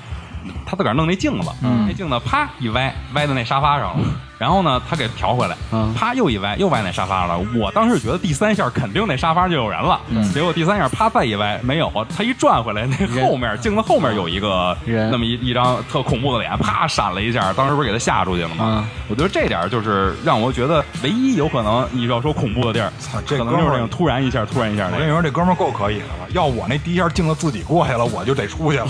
[0.64, 1.48] 他自个儿弄那镜子，
[1.86, 4.06] 那镜子啪一歪，歪在那沙发上了。
[4.38, 5.56] 然后呢，他给调回来，
[5.94, 7.38] 啪又一歪，又歪那沙发了。
[7.54, 9.98] 我当时觉得第三下肯定那沙发就有人了，
[10.34, 18.86] 结果第三下啪再一歪，没有，他一转回来，那后面镜子后面有一个人那么一一张特恐怖的脸，啪闪了一下，当时不是给他吓出去了吗？
[19.08, 24.90] 我觉得这点就是让我觉得唯一有可能你要说恐怖的地儿，操这可能就是哥们儿那种突然一下，突然一下。
[24.92, 26.28] 我跟你说，这哥们儿够可以的了。
[26.32, 28.86] 要我那第一下镜子自己过去了，我就得出去了。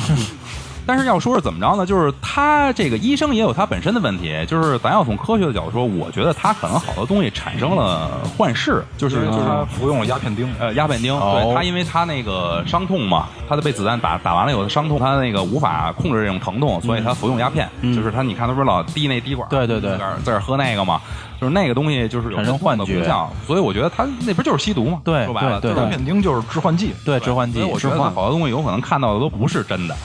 [0.86, 1.84] 但是要说是怎么着呢？
[1.84, 17.68] 就是他这个医生也有他本身的问题，就是咱要从科学的角度说，我觉得他可能好多东西产生了幻视，就是就是他服用了鸦片丁，呃，鸦片丁，哦对他，因为他那个伤痛嘛，他的被子弹打打完了以后的伤痛，他那个无法控制这种疼痛，所以他服用鸦片。
[17.82, 21.00] 就是他，你看他不是老滴那滴管，对对对在这喝那个嘛，
[21.40, 25.00] 就是那个东西就是有产生幻觉功效，所以我觉得他那不就是吸毒嘛？
[25.04, 26.92] 对说白了，鸦片丁就是致幻剂。
[27.04, 29.96] 对致幻剂所以我觉得好多东西有可能看到的都不是真的。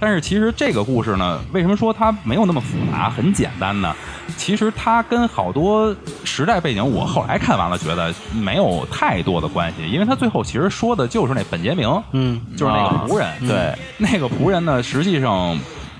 [0.00, 3.94] 但是其实这个故事呢，为什么说它没有那么复杂、很简单呢？
[4.36, 5.94] 其实它跟好多
[6.24, 15.58] 时代背景，我后来看完了觉得没有太多的关系，因为它最后其实说的就是那本杰明，嗯，就是那个仆人，对，那个仆人呢，实际上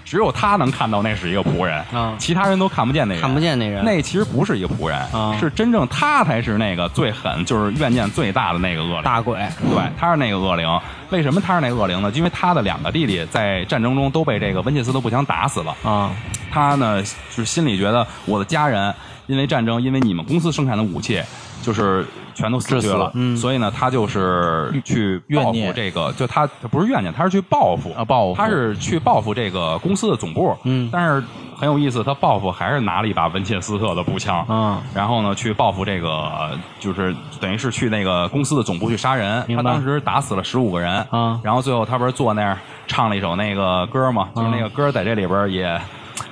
[0.09, 9.03] 只有他能看到那是一个仆人， 啊其他人都看不见那人，看不见那人那其实不是一个仆人，啊是真正他才是那个最狠，就是怨念最大的那个恶灵。
[9.03, 10.67] 大鬼，对，他是那个恶灵。
[11.11, 12.11] 为什么他是那个恶灵呢？
[12.15, 15.77] 因为他的两个弟弟在战争中都被这个温切斯特步枪打死了。
[15.83, 16.11] 啊，
[16.51, 18.95] 他呢，就是心里觉得我的家人
[19.27, 21.23] 因为战争，因为你们公司生产的武器，
[21.63, 22.97] 就是全都死去了。
[22.97, 30.57] 了嗯所以呢，他就是去报复这个，就他他不是怨念，他是去报复啊报复他是去报复这个公司的总部。
[30.65, 31.25] 嗯但是
[31.57, 34.45] 很有意思，他报复还是拿了一把文切斯特的步枪。
[34.49, 39.45] 嗯然后呢，去报复这个，就是等于是去那个公司的总部去杀人。
[39.57, 42.57] 他当时打死了十五个人，啊然后最后他不是坐那儿
[42.87, 45.81] 唱了一首那个歌嘛，就是那个歌在这里边也。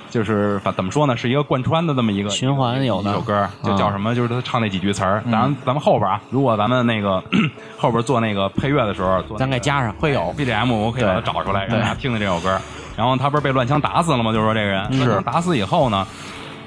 [0.09, 4.15] 就是反怎么说呢，是一个贯穿的这么一个循环有的一首歌，就啊叫什么？
[4.15, 5.23] 就是他唱那几句词儿。
[5.31, 7.23] 咱咱们后边啊，如果咱们那个
[7.77, 12.59] 后边做那个配乐的时候，咱给加上，会有 BGM，我可以把它找出来，让大家听听这首歌。
[12.95, 14.31] 然后他不是被乱枪打死了吗？
[14.31, 16.07] 就是说这个人乱枪打死以后呢，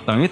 [0.06, 0.30] 等于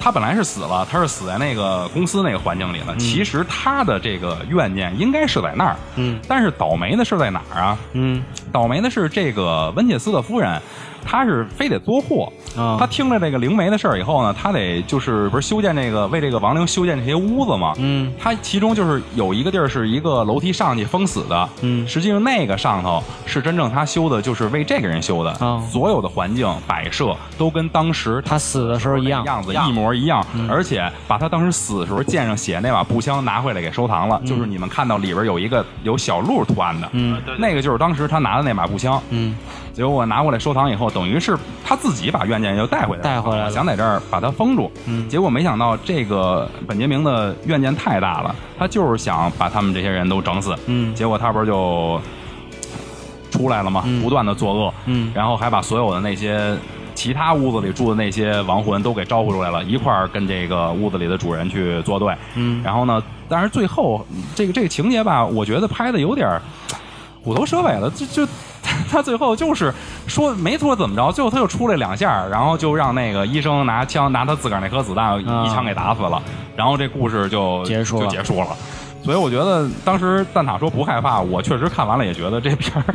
[0.00, 2.96] 他本来是死了，他是死在那个公司那个环境里了。
[2.96, 7.78] 其实他的这个怨念应该是在那儿，嗯，但是倒霉的是在哪儿啊？
[7.92, 10.60] 嗯倒霉的是这个温切斯的夫人，
[11.04, 12.32] 她是非得作祸。
[12.56, 12.76] 啊。
[12.78, 17.72] 他听了这个灵媒的事儿以后呢，他得就是不是修建这个为这个亡灵修建这些屋子嘛？
[17.78, 21.86] 嗯，他其中就是有一个地儿是一个楼梯上去封死的，嗯。
[21.86, 25.62] 实际上那个上头是真正他修的，就是为这个人修的，哦。
[25.70, 39.34] 所有的环境摆设都跟当时他死的时候一样，样子一模一样，而且把他当时死的时候剑上写那把步枪拿回来给收藏了，就是你们看到里边有一个有小鹿图案的，嗯，那个就是当时他拿的那把步枪，嗯
[39.72, 44.70] 结果我拿过来收藏以后，等于是他自己把怨念又带回来了，带回来了想在这儿把它封住。
[44.86, 50.54] 嗯结果没想到这个本杰明的怨念太大了，他就是想把他们这些人都整死。
[50.66, 52.00] 嗯结果他不是就
[53.30, 53.82] 出来了吗？
[53.86, 56.56] 嗯不断的作恶，嗯然后还把所有的那些。
[56.94, 62.14] 其他屋子里住的那些亡魂都给招呼出来了，一块儿跟这个屋子里的主人去作对。
[62.34, 66.38] 嗯然后呢，但是最后这个这个情节吧，我觉得拍的有点
[67.24, 68.30] 虎头蛇尾了，就就
[68.92, 69.72] 他最后就是
[70.06, 76.22] 说没说怎么着，最后他又出来两下，然后就让那个医生拿枪拿他自个儿那颗子弹一枪给打死了，
[76.54, 78.48] 然后这故事就结束了就结束了。
[79.02, 82.94] 所以我觉得当时蛋挞说不害怕，我确实看完了也觉得这片儿，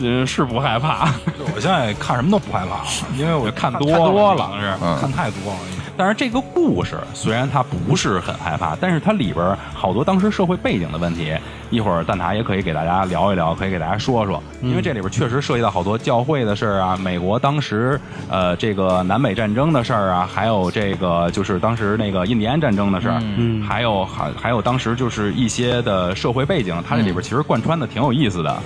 [0.00, 1.08] 呃，是不害怕，
[1.54, 2.84] 我现在看什么都不害怕了，
[3.18, 4.72] 因为我看太多多了是。
[4.80, 5.58] 嗯看太多了。
[5.96, 11.32] 但是这个故事虽然它不是很害怕，但是它里边好多当时社会背景的问题，
[11.70, 28.56] 一会儿蛋挞也可以给大家聊一聊，可以给大家说说，因为这里边确实涉及到好多教会的事儿啊，美国当时呃这个南北战争的事儿啊，还有这个就是当时那个印第安战争的事儿，嗯还有还还有当时就是一些的社会背景，它这里边其实贯穿的挺有意思的。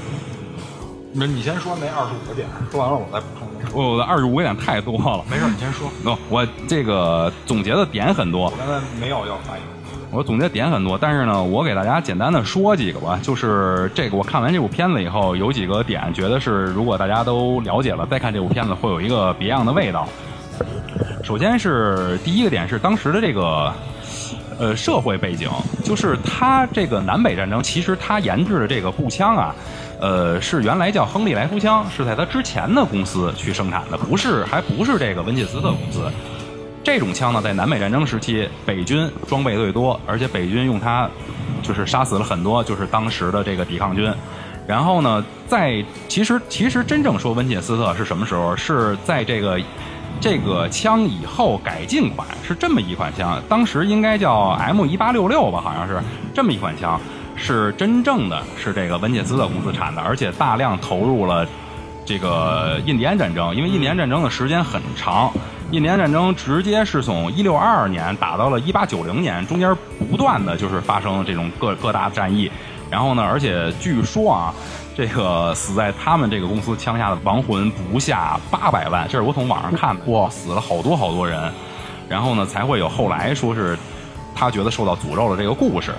[1.12, 3.47] 那你先说那二十五个点，说完了我再补充那个。
[3.72, 5.90] 我的二十五个点太多了，没事，你先说。
[6.28, 9.62] 我这个总结的点很多，我刚才没有要发言。
[10.10, 13.18] 我总结点很多，但是呢，我给大家简单的说几个吧。
[13.22, 20.08] 就是这个，我看完这部片子以后，有几个点觉得是，如果大家都了解了，再看这部片子会有一个别样的味道。
[21.22, 23.70] 首先是第一个点是当时的这个
[24.58, 25.50] 呃社会背景，
[25.84, 29.54] 就是他这个南北战争，其实他研制的这个步枪啊，
[30.00, 36.10] 呃，是原来叫亨利来福枪，是在他之前的公司去生产的，不是还不是这个温切斯特公司。
[36.84, 41.10] 这种枪呢，在南北战争时期，北军装备最多，而且北军用它
[41.62, 44.10] 就是杀死了很多就是当时的这个抵抗军。
[44.66, 48.54] 然后呢，在其实其实真正说温切斯特是什么时候？
[48.56, 49.60] 是在这个
[50.20, 56.00] 这个枪以后改进款是这么一款枪，当时应该叫 M 一八六六吧，好像是
[56.34, 57.00] 这么一款枪，
[57.38, 61.46] 是真正的是这个温切斯特公司产的，而且大量投入了
[62.04, 65.32] 这个印第安战争，因为印第安战争的时间很长，
[65.70, 69.74] 印第安战争直接是从一六二二年打到了一八九零年，中间
[70.10, 72.50] 不断的就是发生这种各各大战役，
[72.90, 74.54] 然后呢，而且据说啊，
[74.96, 81.52] 这个死在他们这个公司枪下的亡魂不下八百万，这是我从网上看的，哇，死了好多好多人，
[82.08, 83.78] 然后呢，才会有后来说是
[84.34, 85.92] 他觉得受到诅咒的这个故事。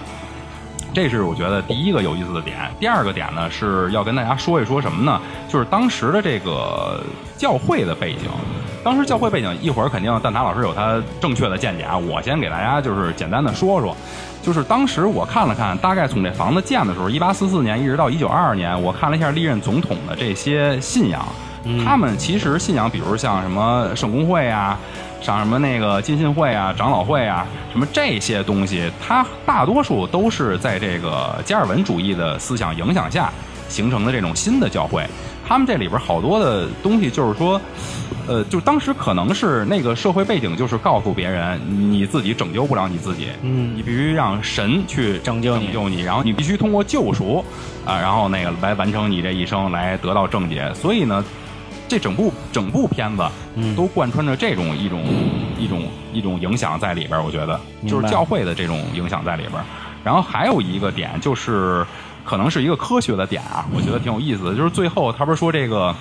[0.94, 2.58] 这是我觉得第一个有意思的点。
[2.80, 5.22] 第二个点呢，是要跟大家说一说什么呢？
[5.48, 7.04] 就是当时的这个
[7.38, 8.30] 教会的背景。
[8.84, 11.98] 当时教会背景，一会儿肯定蛋挞老师有他正确的见解啊。
[11.98, 13.96] 我先给大家就是简单的说说，
[14.42, 21.28] 就是当时我看了看，大概从这房子建的时候，一八四四年一直到一九二二年，我看了一下历任总统的这些信仰，
[21.86, 24.80] 他们其实信仰，比如像什么圣公会啊，
[25.22, 33.32] 像什么那个浸信会啊、长老会啊，什么这些东西，它大多数都是在这个加尔文主义的思想影响下
[33.68, 35.06] 形成的这种新的教会。
[35.48, 37.60] 他们这里边好多的东西，就是说，
[38.28, 47.44] 呃，就当时可能是那个社会背景，就是告诉别人你自己拯救不了你自己，嗯你必须让神去拯救你拯救你，然后你必须通过救赎
[47.84, 50.72] 啊，然后那个来完成你这一生，来得到正解。
[50.76, 51.26] 所以呢，
[51.90, 53.76] 这整部整部片子嗯。
[53.76, 55.04] 都贯穿着这种一种
[55.58, 55.84] 一种
[56.14, 57.60] 一种影响在里边儿，我觉得。
[57.86, 59.66] 就是教会的这种影响在里边儿。
[60.04, 61.86] 然后还有一个点就是，
[62.24, 65.94] 可能是一个科学的点啊，我觉得挺有意思的，就是最后他不是说这个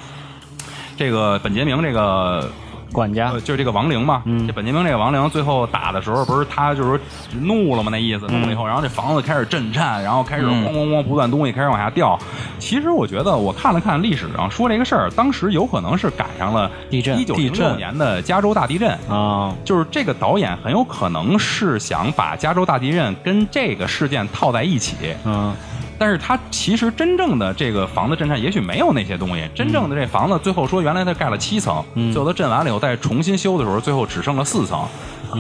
[0.97, 2.48] 这个本杰明这个
[2.93, 6.98] 管家呃，就是这个亡灵嘛，嗯这本杰明这个亡灵最后打的时候，不是他就是说
[7.40, 7.90] 怒了吗？
[7.93, 12.19] 那意思，怒了以后，然后这房子开始震颤，然后开始嗯咣咣咣不断东西开始往下掉。
[12.59, 18.90] 其实我觉得我看了看历史上说这个事儿，当时有可能是赶上了地震一九零地震六年的加州大地震。
[19.09, 25.55] 啊，就是这个导演很有可能是想把加州大地震跟这个事件套在一起，嗯
[25.98, 29.48] 但是它其实真正的这个房子震颤，也许没有那些东西。
[29.54, 34.86] 真正的这房子最后说，原来它盖了七层，嗯最后它震完了以后再重新修的时候，最后只剩了四层。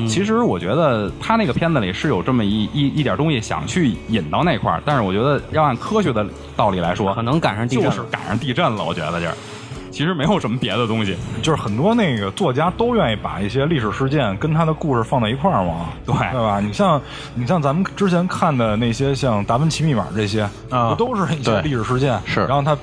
[0.06, 8.84] 其实我觉得他那个片子里是有这么一一一点东西想去引到那块儿，但是我觉得要按科学的道理来说，可能赶上地震了就是赶上地震了。
[8.84, 9.32] 我觉得就是，
[9.90, 11.16] 其实没有什么别的东西。
[11.42, 16.60] 就是很多那个作家都愿意把一些历史事件跟他的故事放在一块儿嘛，对对吧？
[16.60, 17.00] 你像
[17.34, 22.18] 你像咱们之前看的那些像《达芬奇密码》这些，啊不都是一些历史事件？
[22.24, 22.76] 是然后他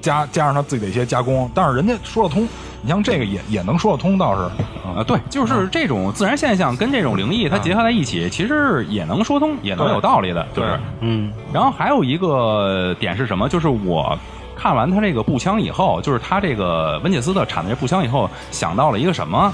[0.00, 2.46] 加加上他自己的一些加工，但是人家说得通。
[2.82, 4.42] 你像这个也也能说得通，倒是
[4.88, 10.78] 啊，对，就是这种自然现象跟这种灵异它结合在一起，其实也能说通，也能有道理的，就是对。
[11.00, 13.50] 嗯然后还有一个点是什么？
[13.50, 14.18] 就是我
[14.60, 19.50] 看完他这个步枪以后，就是他这个温切斯特产的这步枪以后，想到了一个什么？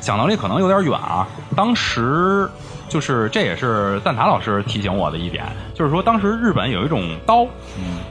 [0.00, 1.28] 想到这可能有点远啊。
[1.54, 2.50] 当时
[2.88, 7.46] 就是这也是蛋挞老师提醒我的一点，就是说当时日本有一种刀，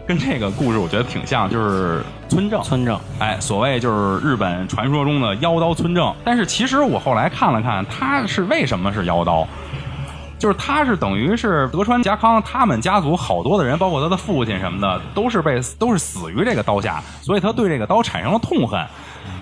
[0.08, 2.64] 跟这个故事我觉得挺像，就是村正。
[2.64, 9.46] 村正哎，所谓就是日本传说中的妖刀村正，但是其实我后来看了看，他是为什么是妖刀？
[10.40, 18.84] 就是他是等于是德川家康他们家族好多的人，包括他的父亲什么的，都是被都是死于这个刀下，所以他对这个刀产生了痛恨。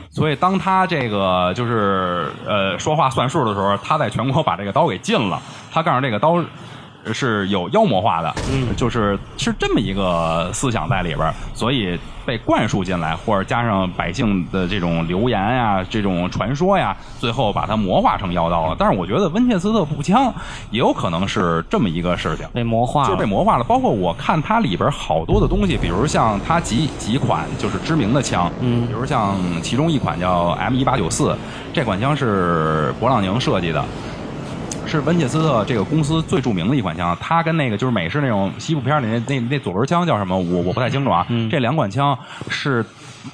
[0.09, 5.39] 所以当他这个就是呃说话算数的时候，他在全国把这个刀给禁了。
[5.71, 6.43] 他告诉这个刀
[7.13, 18.75] 是有妖魔化的，嗯，就是是这么一个思想在里边儿，所以被灌输进来，或者加上百姓的这种流言呀、这种传说呀，最后把它魔化成妖刀了。
[18.77, 20.33] 但是我觉得温切斯特步枪
[20.71, 22.45] 也有可能是这么一个事情。
[22.53, 23.63] 被魔化了，就是被魔化了。
[23.63, 31.35] 包括我看它里边好多的东西，比如像它几几款就是知名的枪，嗯比如像其中一款叫 M 一八九四，
[31.73, 33.83] 这款枪是勃朗宁设计的。
[34.87, 40.37] 是文切斯特这个公司最著名的一款枪，它跟那个就是美式那种西部片里那那那左轮枪叫什么？
[40.37, 41.25] 我我不太清楚啊。
[41.29, 42.17] 嗯这两款枪
[42.49, 42.83] 是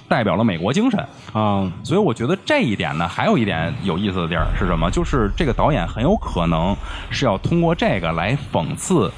[0.08, 1.00] 代表了美国精神，
[1.32, 4.90] 啊，所以我觉得这一点呢，还有一点有意思的地儿是什么？
[4.90, 6.76] 就是这个导演很有可能
[7.12, 9.12] 是要通过这个来讽刺。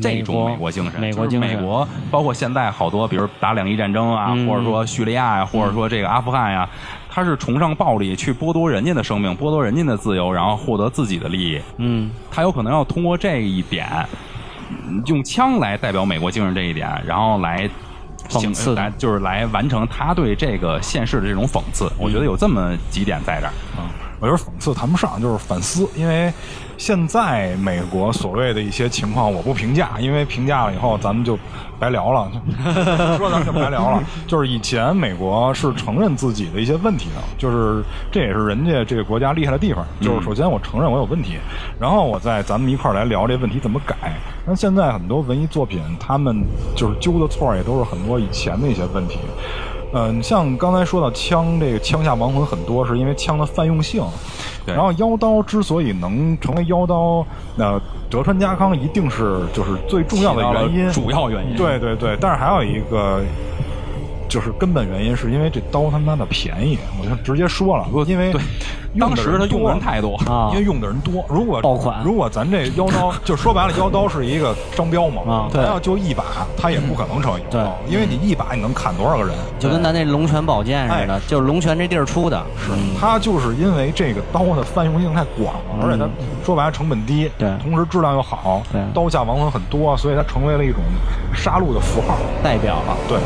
[0.00, 6.68] 这种美美国国精神，美国精神就是美国包括现在好多，比如打两伊战争啊，嗯或者说叙利亚呀、或者说这个阿富汗呀，
[7.14, 11.60] 他是崇尚暴力，去剥夺人家的生命，剥夺人家的自由，然后获得自己的利益。
[11.76, 13.86] 嗯他有可能要通过这一点，
[14.70, 17.68] 嗯用枪来代表美国精神这一点，然后来
[18.30, 21.92] 讽刺来就是来完成他对这个现实的这种讽刺。
[21.98, 23.52] 我觉得有这么几点在这儿。
[23.76, 23.84] 嗯
[24.18, 26.32] 我觉得讽刺谈不上，就是反思，因为
[26.82, 31.38] 现在美国所谓的一些情况，我不评价，因为评价了以后咱们就
[31.78, 32.38] 白聊了，就
[33.18, 34.02] 说咱们就白聊了。
[34.26, 41.36] 就是以前美国是承认自己的一些问题的，就是这也是人家这个国家厉害的地方，就是首先我承认我有问题，
[41.78, 43.94] 然后我再咱们一块儿来聊这问题怎么改。
[44.44, 46.44] 那现在很多文艺作品，他们
[46.74, 49.20] 就是揪的错也都是很多以前的一些问题。
[49.94, 54.02] 嗯，像刚才说到枪，这个枪下亡魂很多，是因为枪的泛用性。
[54.66, 54.74] 对。
[54.74, 57.26] 然后妖刀之所以能成为妖刀，
[57.56, 57.80] 那
[58.10, 61.56] 德川家康一定是就是最重要的原因，主要原因。
[61.56, 63.20] 对对对，但是还有一个。
[64.28, 68.32] 就是根本原因，是因为这刀他妈的便宜，我就直接说了，因为
[68.98, 71.24] 当时他用的人太多啊因为用的人多。
[71.28, 76.24] 如果爆款如果咱这妖刀， 就说白了，妖刀是一个商标嘛，啊咱要就一把，
[76.56, 79.34] 它也不可能成为妖刀，因为你一把你能砍多少个人？
[79.58, 82.42] 就跟咱那龙泉宝剑似的哎，就是龙泉这地儿出的。
[82.58, 82.70] 是，
[83.00, 86.08] 它就是因为这个刀的泛用性太广了，而且它
[86.44, 90.80] 说白了成本低，对同时质量又好对，刀下亡魂很多，所以它成为了一种
[91.34, 92.16] 杀戮的符号。
[92.42, 92.96] 代表了。
[93.08, 93.18] 对，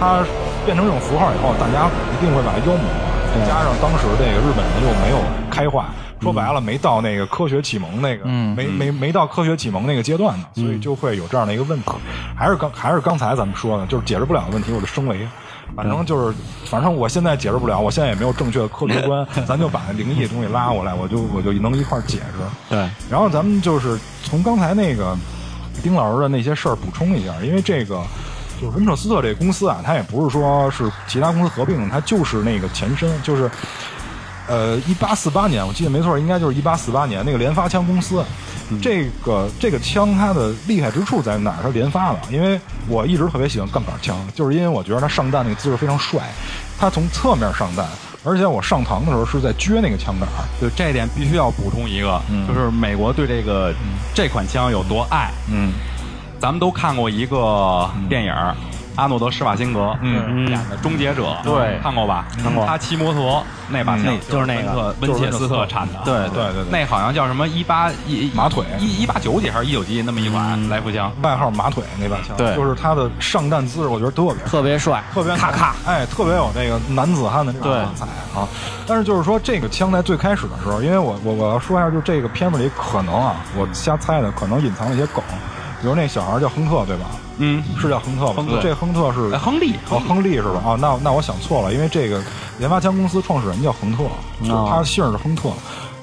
[0.00, 0.24] 它
[0.64, 3.11] 变成这种符号以后，大家一定会把它妖魔化。
[3.34, 5.16] 再加上当时这个日本人又没有
[5.50, 5.86] 开化，
[6.20, 11.90] 说白了没到那个科学启蒙那个，没没没到科学启蒙那个阶段呢，所以就会有这样的一个问题。
[12.36, 15.26] 还是刚还是刚才咱们说的，就是解释不了的问题，我就升维。
[15.74, 16.36] 反正就是，
[16.66, 22.44] 反正我现在解释不了，我现在也没有正确的科学观， 咱就把灵异的东西拉过来，我就我就能一块儿解释。
[22.68, 22.78] 对，
[23.10, 25.16] 然后咱们就是从刚才那个
[25.82, 28.02] 丁老师的那些事儿补充一下，因为这个
[28.62, 33.50] 就是温彻斯特这个公司啊，它也不是说是其他公司合并的，它就是那个前身，就是
[34.46, 38.24] 呃一八四八年，我记得没错，应该就是一八四八年那个连发枪公司。
[38.80, 41.56] 这个这个枪它的厉害之处在哪儿？
[41.62, 42.58] 它连发的，因为
[42.88, 46.22] 我一直特别喜欢杠杆枪，就是因为我觉得它上弹那个姿势非常帅，
[46.78, 47.84] 它从侧面上弹，
[48.24, 50.48] 而且我上膛的时候是在撅那个枪杆儿。
[50.58, 52.18] 对这一点必须要补充一个，
[52.48, 53.74] 就是美国对这个
[54.14, 55.30] 这款枪有多爱。
[55.50, 55.72] 嗯，
[56.42, 58.52] 咱们都看过一个电影儿，
[58.96, 60.40] 阿诺德施瓦辛格嗯。
[60.48, 61.78] 演的《终结者》，对。
[61.80, 62.26] 看过吧？
[62.42, 62.66] 看过。
[62.66, 66.72] 他骑摩托那把枪嗯就是那个温切斯特产的，对对对对。
[66.72, 68.64] 那好像叫什么一八一马腿。
[68.80, 71.12] 一一八九几还是一九几那么一款来福枪。
[71.22, 72.56] 外号马腿那把枪，对。
[72.56, 77.84] 就是他的上弹姿势，我觉得特别特别帅，特别咔咔，，哎，特别有那个男子汉的那种对。
[77.84, 78.06] 色彩
[78.36, 78.48] 啊。
[78.84, 85.22] 但是就是说，这个枪在最开始的时候，因为我我我要说一下，就这个片子里可能啊，我瞎猜的，可能隐藏了一些梗，
[85.82, 87.06] 比如那小孩叫亨特，对吧？
[87.38, 88.34] 嗯，是叫亨特吧？
[88.36, 90.62] 亨特这亨特是哎亨利，哦，亨利是吧？
[90.64, 92.22] 啊，那那我想错了，因为这个
[92.60, 94.04] 研发枪公司创始人叫亨特，
[94.68, 95.50] 他姓是亨特。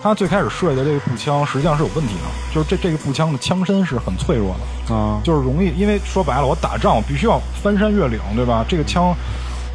[0.01, 8.63] 他最开始设计的这个步枪实际上是有问题的，就是这这个步枪的枪身是很脆弱的，嗯，就是容易，因为说白了，我打仗我必须要翻山越岭，对吧？
[8.65, 9.13] 这个枪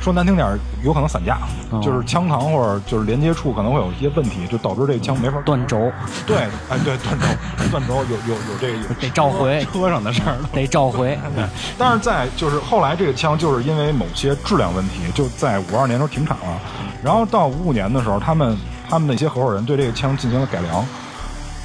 [0.05, 1.39] 说难听点儿，有可能散架，
[1.71, 5.91] 哦就是枪膛或者就是连接处可能会有一些问题，就导致这个枪没法断轴
[6.27, 6.37] 对，
[6.69, 7.27] 哎，对，断轴，
[7.71, 10.37] 断轴有有有这个有得召回，车上的事儿。
[10.53, 11.19] 得召回。
[11.79, 16.61] 但是在就是后来这个枪就是因为某些质量问题，就在五二年的时候停产了，
[17.03, 18.55] 然后到五五年的时候，他们
[18.91, 20.85] 他们那些合伙人对这个枪进行了改良，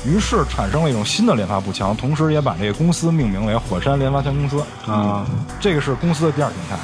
[0.06, 5.26] 于是产生了一种新的连发步枪，同时也把这个公司命名为火山连发枪公司啊，
[5.60, 6.78] 这个是公司的第二形态。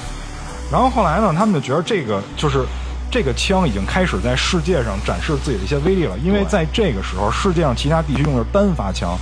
[0.76, 2.66] 然后后来呢，他们就觉得这个就是
[3.10, 9.18] 这个枪已经开始在世界上展示自己的一些威力了，因为在这个时候，世界上其他地区用的是单发枪，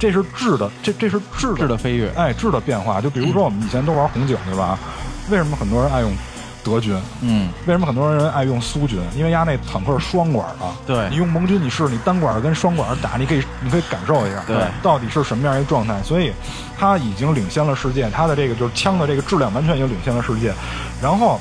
[0.00, 3.00] 这是质的，这这是质的质的飞跃哎，质的变化。
[3.00, 4.76] 就比如说我们以前都玩红警，对吧？
[5.30, 6.10] 为什么很多人爱用
[6.66, 7.00] 德军？
[7.20, 9.00] 嗯，为什么很多人爱用苏军？
[9.16, 10.66] 因为压那坦克是双管的。
[10.86, 16.02] 对你用盟军，你试你单管跟双管打，你可以你可以感受一下，对到底是什么样一个状态。
[16.02, 16.32] 所以，
[16.76, 20.52] 它已经领先了世界，它的这个就是枪的这个质量完全已经领先了世界。
[21.00, 21.40] 然后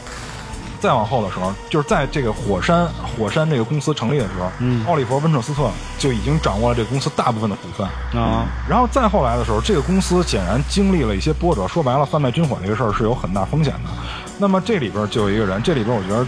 [0.85, 2.87] 再往后的时候，就是在这个火山
[3.17, 5.67] 火山这个公司成立的时候，嗯奥利弗温彻斯特
[5.97, 7.87] 就已经掌握了这个公司大部分的股份。
[8.21, 11.67] 啊，然后再后来的时候，这个公司显然经历了一些波折。
[11.67, 13.89] 说白了，贩卖军火这个事儿是有很大风险的。
[14.37, 16.25] 那么这里边就有一个人，这里边我觉得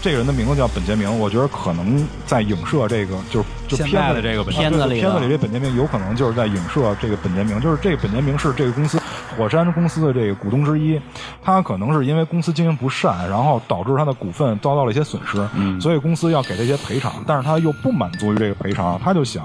[0.00, 9.00] 这个人的名字叫本杰明，我觉得可能在影射这个，就是就片子在的这个本片子里的片子里这本杰明有可能就是在影射这个本杰明，就是这个本杰明是这个公司
[9.36, 11.00] 火山公司的这个股东之一，
[11.42, 15.46] 他可能是因为公司经营不善，然后导致他的股份遭到了一些损失，
[15.80, 19.44] 所以公司要给他一些赔偿，但是他又不满足于这个赔偿，他就想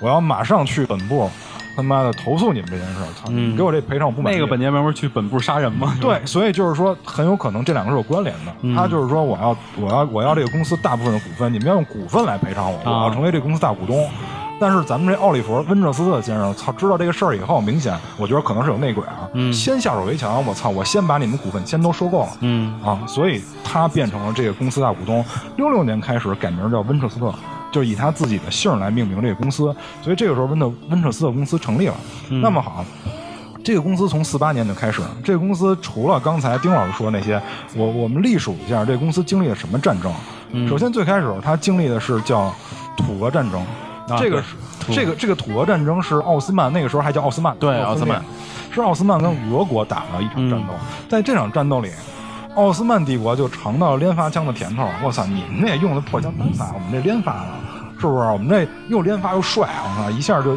[0.00, 1.30] 我要马上去本部。
[1.74, 3.06] 他妈的投诉你们这件事儿！
[3.14, 4.36] 操，你给我这赔偿我不满意。
[4.36, 5.96] 那个本杰明不是去本部杀人吗？
[6.00, 8.74] 对，所以就是说，很有可能这两个是有关联的。
[8.76, 14.08] 他就是说，我要我要我要这个公司大部分的股份，你们要用股份来赔偿我，我要成为这个公司大股东。
[14.60, 19.26] 但是咱们这奥利弗温彻斯特先生，操，知道这个事儿以后，明显我觉得可能是有内鬼啊。
[19.52, 22.28] 先下手为强，我操，我先把你们股份先都收购了。
[22.42, 25.24] 嗯啊，所以他变成了这个公司大股东。
[25.56, 27.34] 六六年开始改名叫温彻斯特，
[27.72, 31.94] 就是以他自己的姓儿来命名这个公司，所以这个时候温特温彻斯特公司成立了。
[32.28, 32.84] 那么好。
[33.64, 35.00] 这个公司从四八年就开始。
[35.22, 37.40] 这个公司除了刚才丁老师说那些，
[37.76, 40.68] 我我们历数一下，这个公司经历了什么战争？
[40.68, 42.52] 首先最开始它经历的是叫
[42.96, 43.60] 土俄战争，
[44.08, 44.56] 啊这个是
[44.92, 48.20] 这个这个土俄战争是奥斯曼那个时候还叫奥斯曼，对奥奥斯曼
[48.72, 50.74] 是奥斯曼跟俄国打了一场战斗，
[51.08, 51.88] 在这场战斗里。
[52.54, 54.86] 奥斯曼帝国就尝到了连发枪的甜头。
[55.02, 57.48] 我操，你们那用的破枪单发， 我们这连发了，
[57.98, 58.18] 是不是？
[58.28, 60.56] 我们这又连发又帅，我操，一下就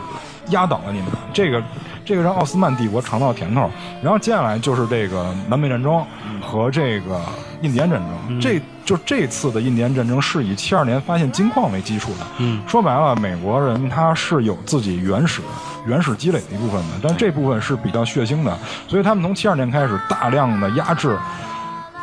[0.49, 1.07] 压倒了你们。
[1.34, 1.63] 这个
[2.03, 3.69] 这个让奥斯曼帝国尝到了甜头。
[4.03, 6.05] 然后接下来就是这个南北战争
[6.41, 7.22] 和这个
[7.61, 8.41] 印第安战争。
[8.41, 12.26] 这就这次的印第安战争是以七二年发现金矿为基础的。
[12.39, 15.41] 嗯，说白了，美国人他是有自己原始
[15.88, 21.17] 原始积累的一部分的，但这部分是比较血腥的，所以他们从七二年开始大量的压制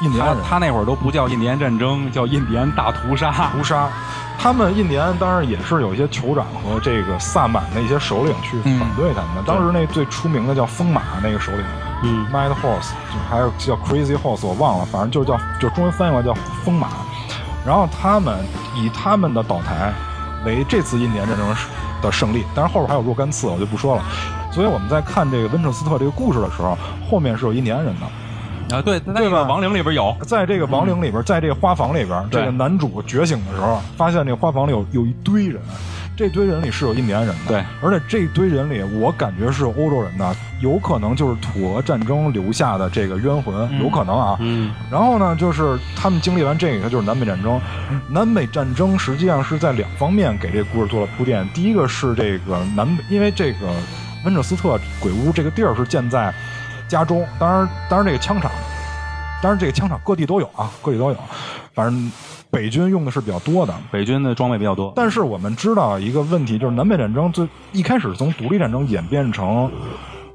[0.00, 0.38] 印第安人。
[0.42, 3.30] 他他那会儿都不叫印第安战争，叫印第安大屠杀。
[3.52, 3.88] 屠杀。
[4.38, 9.42] 他们印第安当然也是有一些酋长和这个萨满的一些首领去反对他们的。
[9.46, 11.64] 当时那最出名的叫疯马那个首领，
[12.02, 16.88] 嗯，Mad Horse，就还有叫 Crazy Horse，我忘了，反正就叫就中文翻译过来叫疯马。
[17.64, 18.36] 然后他们
[18.74, 19.92] 以他们的倒台
[20.44, 21.46] 为这次印第安战争
[22.02, 24.02] 的胜利，但是后边还有若干次，我就不说了。
[24.50, 26.76] 所以我们在看这个温彻斯特这个故事的时候，
[27.08, 28.06] 后面是有印第安人的。
[28.72, 35.60] 啊，对，那个亡灵里边有，在这个亡灵里边，在这个花房里边，这个男主觉醒的时候，发现这个花房里有有一堆人，
[36.16, 44.36] 这堆人里是有印第安人的，对，而且这堆人里，我感觉是欧洲人的，有可能就是土俄战争留下的这个冤魂，有可能啊。
[44.40, 47.60] 嗯然后呢，就是他们经历完这个，就是南北战争。
[48.08, 51.46] 南北战争实际上是在两方面给这个故事做了铺垫。
[51.52, 53.68] 第一个是这个南北，因为这个
[54.24, 56.32] 温彻斯特鬼屋这个地儿是建在
[56.92, 58.52] 加州，当然，当然这个枪厂，
[59.42, 61.16] 当然这个枪厂各地都有啊，各地都有。
[61.72, 62.12] 反正
[62.50, 64.92] 北军用的是比较多的，北军的装备比较多。
[64.94, 69.72] 但是我们知道一个问题，就是南北战争最一开始从独立战争演变成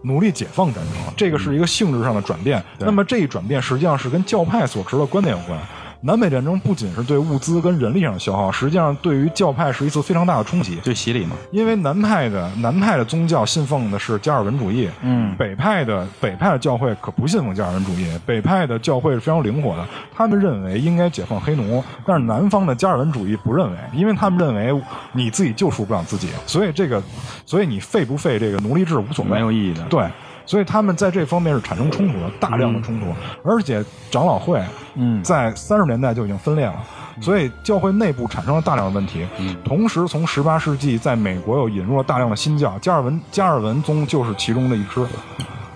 [0.01, 2.63] 奴隶解放战争，这个是一个性质上的转变。
[2.79, 5.59] 那么这一转变实际上是跟教派所持的观点有关。
[6.01, 10.75] 南北战争不仅是对物资跟人力上的消耗，实际上对于教派是一次非常大的冲击。
[10.83, 27.01] 对洗礼嘛，因为南派的南派的宗教信奉的是加尔文主义，嗯北派的北派的教会可不信奉加尔文主义，北派的教会是非常灵活的，他们认为应该解放黑奴，但是南方的加尔文主义不认为，因为他们认为你自己救赎不了自己，所以这个，
[27.45, 29.83] 所以你废不废这个奴隶制无所谓，没有意义的。
[29.85, 30.07] 对，
[30.47, 33.05] 所以他们在这方面是产生冲突的，大量的冲突，
[33.43, 34.59] 而且长老会，
[34.95, 35.21] 嗯。
[35.21, 36.73] 在三十年代就已经分裂了。
[37.19, 39.27] 所以教会内部产生了大量的问题，
[39.63, 45.05] 同时从十八世纪在美国又引入了大量的新教，加尔文加尔文宗就是其中的一支。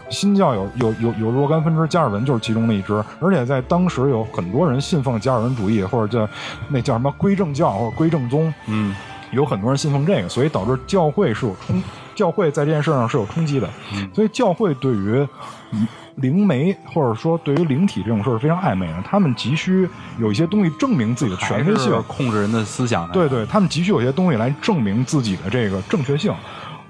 [0.10, 6.32] 新教有有有有若干分支，加尔文就是其中的一支，而且在当时有很多人信奉加尔文主义，或者叫
[6.68, 8.94] 那叫什么归正教或者归正宗，嗯，
[9.32, 11.82] 有很多人信奉这个，所以导致教会是有冲，
[12.16, 13.70] 教会在这件事上是有冲击的。
[14.14, 15.28] 所以教会对于
[15.72, 19.90] 嗯灵媒或者说对于灵体这种事儿是非常暧昧的，他们急需
[20.20, 23.08] 有一些东西证明自己的还权威性，控制人的思想。
[23.12, 26.34] 对对，他们急需有些东西来证明自己的这个正确性。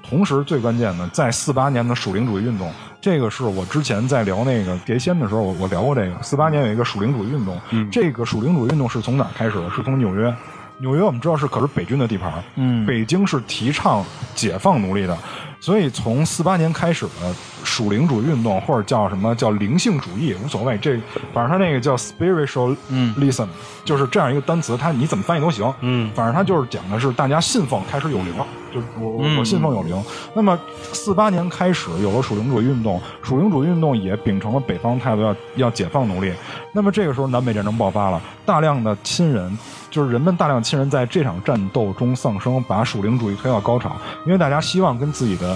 [0.04, 2.70] 同时，最关键的，在四八年的属灵主义运动，
[3.00, 6.22] 这个是我之前在聊那个碟仙的时候，我我聊过这个。
[6.22, 7.58] 四八年有一个属灵主义运动，
[7.90, 9.70] 这个属灵主义运动是从哪儿开始的？
[9.70, 10.34] 是从纽约。
[10.82, 14.04] 纽约我们知道是可是北军的地盘，嗯北京是提倡
[14.34, 15.16] 解放奴隶的，
[15.60, 17.32] 所以从四八年开始的
[17.64, 21.00] 属灵主义运动，或者叫什么叫灵性主义，无所谓，这
[21.32, 23.48] 反正他那个叫 spiritualism，、
[23.86, 28.34] 就是这样一个单词，它你怎么翻译都行，嗯反正它就是讲的是大家信奉开始有灵，
[28.74, 30.04] 就是我我嗯我信奉有灵。
[30.34, 30.60] 那么
[30.94, 36.34] 四八年开始有了属灵主义运动，属灵主义运动也秉承了北方态度要要解放奴隶。
[36.74, 39.56] 那么这个时候南北战争爆发了，大量的亲人
[39.92, 43.96] 就是人们大量亲人在这场战斗中丧生，把属灵主义推到高潮，
[44.26, 45.56] 因为大家希望跟自己的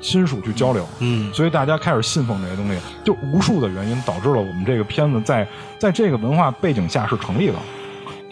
[0.00, 7.54] 亲属去交流，嗯所以大家开始信奉这些东西，就无数的原因导致了我们这个片子在在这个文化背景下是成立的。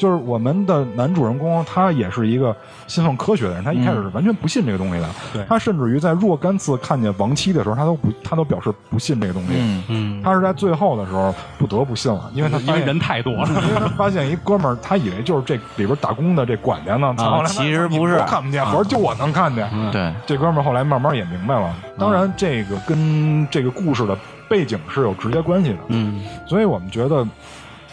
[0.01, 2.57] 就是我们的男主人公，他也是一个
[2.87, 5.07] 信奉科学的人，他一开始是完全不信这个东西的。
[5.31, 5.45] 对。
[5.47, 9.51] 他甚至于在若干次看见亡妻的时候，他都不，他都表示不信这个东西。
[9.53, 13.47] 嗯，嗯，他是在最后的时候不得不信了，因为他因为人太多了。
[13.69, 18.15] 因为他发现一哥们儿，他以为就是这里边打工的这管家呢，操后来其实不是。
[18.15, 19.69] 我看不见，合着就我能看见。
[19.93, 24.17] 对，这哥们儿后来慢慢也明白了，当然这个跟这个故事的
[24.49, 25.79] 背景是有直接关系的。
[25.89, 26.23] 嗯。
[26.47, 27.27] 所以我们觉得，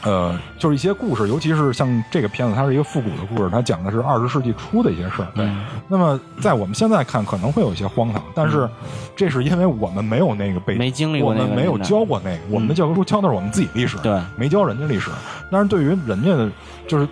[0.08, 5.28] 呃，就是一些故事，尤其是像这个片子，它是一个复古的故事，它讲的是二十世纪初的一些事儿。
[5.36, 5.50] 对，
[5.90, 8.70] 那么在我们现在看可能会有一些荒唐，但是
[9.16, 15.12] 这是因为我们没有那个背景，没经历过那个我们没有教过那个，我们的教科书教的是我们自己历史，对没教人家历史。
[15.52, 16.50] 但是对于人家的，
[16.88, 17.08] 就是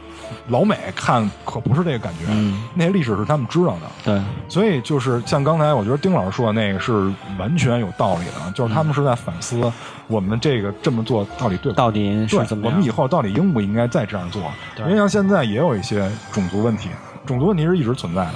[0.47, 3.81] 老美看可不是这个感觉，嗯那些历史是他们知道的。
[4.03, 9.71] 对，所以就是像刚才我觉得丁老师说的那个是完全有道理的，就是他们是在反思
[10.07, 11.73] 我们这个这么做到底对不对。
[11.75, 12.89] 到底是对怎，么样以？
[12.95, 14.51] 后到底应不应该再这样做？
[14.77, 16.89] 因为像现在也有一些种族问题，
[17.25, 18.33] 种族问题是一直存在的。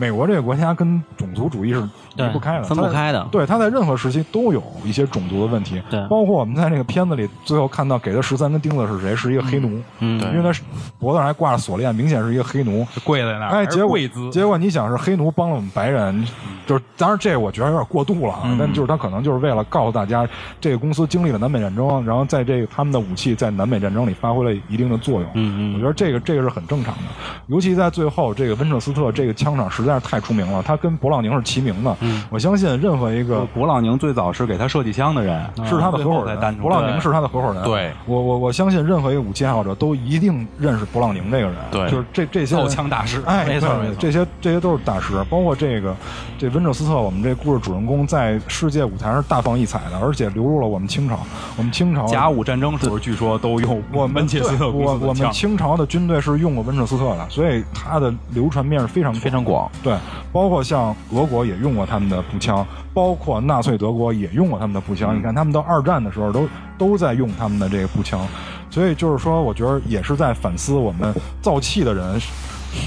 [0.00, 1.80] 美国这个国家跟种族主义是
[2.16, 3.22] 离不开的，分不开的。
[3.30, 6.00] 对，它在任何时期都有一些种族的问题，对。
[6.08, 9.14] 包括我们在那个片子里最后看到给他十三根钉子是谁？
[9.14, 10.62] 是一个黑奴，嗯因为他是
[10.98, 12.86] 脖子上还挂着锁链，明显是一个黑奴。
[13.04, 16.26] 跪在那儿，哎，结果跪姿，结果你想是黑奴帮了我们白人，
[16.66, 18.56] 就是当然这我觉得有点过度了啊，嗯。
[18.58, 20.26] 但就是他可能就是为了告诉大家，
[20.60, 25.30] 这个公司经历了南北战争，然后在这个他们的武器在南北战争里发挥了一定的作用。
[25.34, 25.74] 嗯嗯。
[25.74, 27.02] 我觉得这个这个是很正常的，
[27.48, 31.96] 尤其在最后这个温彻斯特这个枪场实在是太出名了，他跟勃朗宁是齐名的。
[32.00, 37.62] 嗯我相信任何一个勃朗宁最早是给他设计枪的人，是他的合伙人勃朗宁是他的合伙人。
[37.64, 41.54] 对我我我相信任何一个武器爱好者都一定认识勃朗宁这个人。
[41.70, 45.94] 对就是这这些人造枪大师，哎，没错没错，这些这些都是大师，包括这个
[46.38, 51.18] 这温彻斯特，我们这故事主人公在世界舞台上大放异彩的，而且流入了我们清朝。
[51.56, 59.69] 我们清朝甲午战争时候据说都用我们温切斯特对我我们清朝的军队是用过温彻斯特的，所以它的流传面是非常非常广。
[59.82, 59.96] 对，
[60.32, 65.16] 包括像俄国也用过他们的步枪，包括纳粹德国也用过他们的步枪。
[65.16, 68.26] 你看他们到二战的时候都都在用他们的这个步枪，
[68.68, 72.20] 所以就是说，我觉得也是在反思我们造气的人。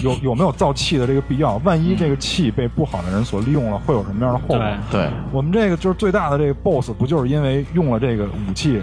[0.02, 1.58] 有有没有造气的这个必要？
[1.58, 4.58] 万一这个气被不好的人所利用了，会有什么样的后果？
[4.58, 8.82] 对对，我们这个就是最大的这个 boss，不就是因为用了这个武器？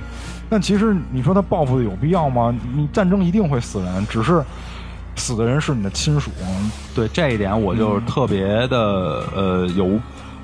[0.51, 2.55] 但其实你说他报复的有必要吗？
[2.75, 4.45] 你战争一定会死人，只是
[5.21, 6.33] 死的人是你的亲属。
[6.95, 10.01] 对这一点我就特别的呃有。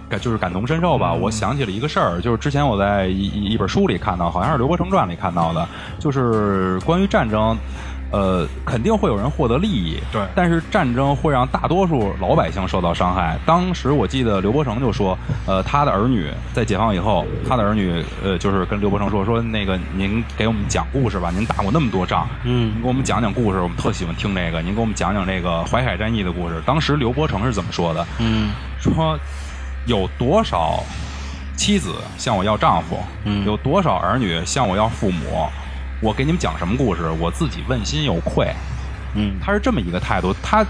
[0.09, 1.13] 感就是感同身受吧。
[1.13, 7.59] 我想起了一个事儿，就是之前我在一一一本书里看到，好像是《刘伯承传》里看到的，就是关于战争。
[8.11, 13.37] 呃，肯定会有人获得利益，对但是战争会让大多数老百姓受到伤害。
[13.45, 24.63] 当时我记得刘伯承就说，呃，他的儿女在解放以后，他的儿女呃，就是跟刘伯承说说，那个您给我们讲故事吧，您打过那么多仗，嗯您给我们讲讲故事，我们特喜欢听这个。
[24.63, 26.63] 您给我们讲讲这个淮海战役的故事。
[26.65, 28.07] 当时刘伯承是怎么说的？
[28.19, 29.19] 嗯说
[29.87, 30.83] 有多少
[31.57, 35.49] 妻子向我要丈夫，嗯有多少儿女向我要父母，
[36.01, 38.49] 我给你们讲什么故事，我自己问心有愧。
[39.15, 39.37] 嗯。
[39.41, 40.65] 他是这么一个态度，他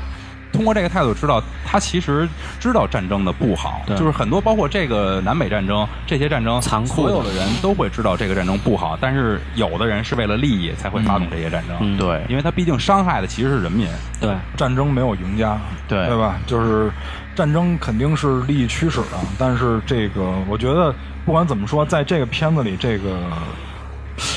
[0.53, 2.27] 通过这个态度知道，他其实
[2.59, 3.97] 知道战争的不好，对。
[3.97, 7.13] 就是很多包括这个南北战争这些战争，残酷的。
[7.13, 11.99] 所有的人都会知道这个战争不好，但是有的人是为了利益才会发动这些战争，嗯。
[11.99, 12.23] 对。
[12.29, 13.89] 因为他毕竟伤害的其实是人民，
[14.21, 14.33] 对。
[14.57, 15.59] 战争没有赢家，
[15.89, 16.07] 对。
[16.07, 16.39] 对吧？
[16.47, 16.91] 就是
[17.35, 20.95] 战争肯定是利益驱使的，但是这个我觉得
[21.27, 23.19] 不管怎么说，在这个片子里，这个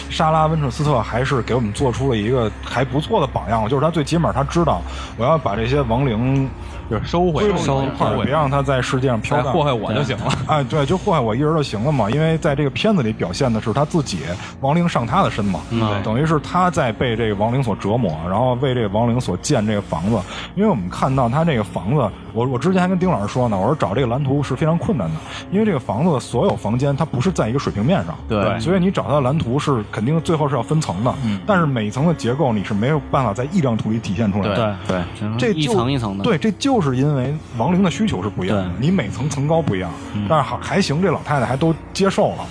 [0.09, 4.81] 莎拉温彻斯特还是给我们做出了一个还不错的榜样，就是他最起码他知道
[5.17, 6.49] 我要把这些亡灵
[6.89, 9.53] 就是收回归拢一块儿，收回别让他在世界上飘荡。
[9.53, 10.31] 祸害我就行了。
[10.47, 12.09] 哎，对，就祸害我一人就行了嘛。
[12.09, 14.19] 因为在这个片子里表现的是他自己
[14.61, 20.19] 亡灵上他的身嘛，嗯等于是他在被这个亡灵所折磨，然后为这个亡灵所建这个房子。
[20.55, 25.15] 因为我们看到他这个房子，我我之前还跟丁老师说呢，我说找这个蓝图是非常困难的，
[25.51, 34.77] 因为这个房子的所有房间它不是在一个水平面上，对所以你找它的蓝图是肯定最后是要分层的，嗯但是每一层的结构你是没有办法在一张图里体现出来的。
[34.87, 39.91] 对对，一这就层一层的，对，这就是因为亡灵的需求是不一样的，你每层层高不一样，
[40.27, 42.45] 但是还还行，这老太太还都接受了，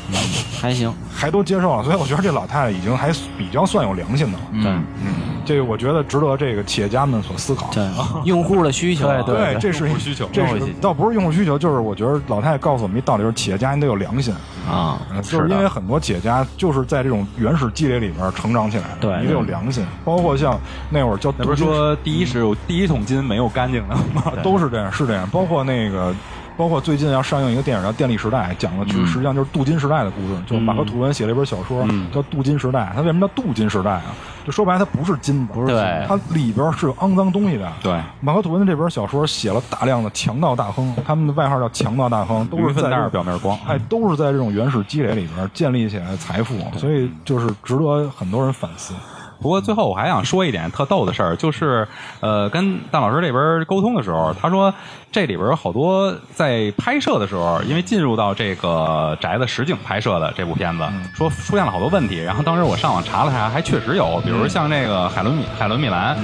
[0.60, 4.44] 还行，还都接受了，所以我觉得这老太太已经还比较算有良心的了。
[4.52, 4.70] 对。
[5.04, 5.14] 嗯，
[5.44, 7.70] 这个我觉得值得这个企业家们所思考。
[7.72, 7.88] 对，
[8.24, 10.28] 用户的需求，对，这是一用户需求。
[10.32, 10.78] 这是用户需求。
[10.80, 14.34] 倒不是用户需求，就是我觉得老太太告诉我们一道理，就是企业家你得有良心，
[14.68, 19.20] 啊，呃就是因为很多企业家就是在这种原始积累里边成长起来的，对。
[19.22, 20.58] 你得有良心，包括像
[20.90, 24.32] 那会儿叫那不是说第一是有第一桶金没有干净的吗？
[24.42, 25.28] 都是这样，是这样。
[25.30, 26.14] 包括那个，
[26.56, 30.34] 包括最近要上映一个电影叫《电力时代》，讲的就是实际上就是镀金时代的故事。
[30.46, 34.04] 就马克吐温写了一本小说叫《镀金时代》，它为什么叫镀金时代啊？
[34.44, 35.76] 就说白了，它不是金子，不是
[36.08, 37.70] 它里边是有肮脏东西的。
[37.82, 43.58] 对，马克吐温的这本小说写了大量的强盗大亨，他们的外号叫强盗大亨，都是在这表面光。
[43.66, 48.94] 哎，都是在这种原始积累里边建立起来的财富，所以就是值得很多人反思。
[49.40, 51.86] 不过最后我还想说一点特逗的事儿，就是
[52.20, 54.72] 呃，跟蛋老师这边沟通的时候，他说
[55.10, 60.84] 这里边有好多在拍摄的时候，因为进入到这个宅子实景拍摄的这部片子，
[61.14, 62.18] 说出现了好多问题。
[62.22, 66.16] 然后当时我上网查了查，还确实有，比如像这个海伦米海伦米兰，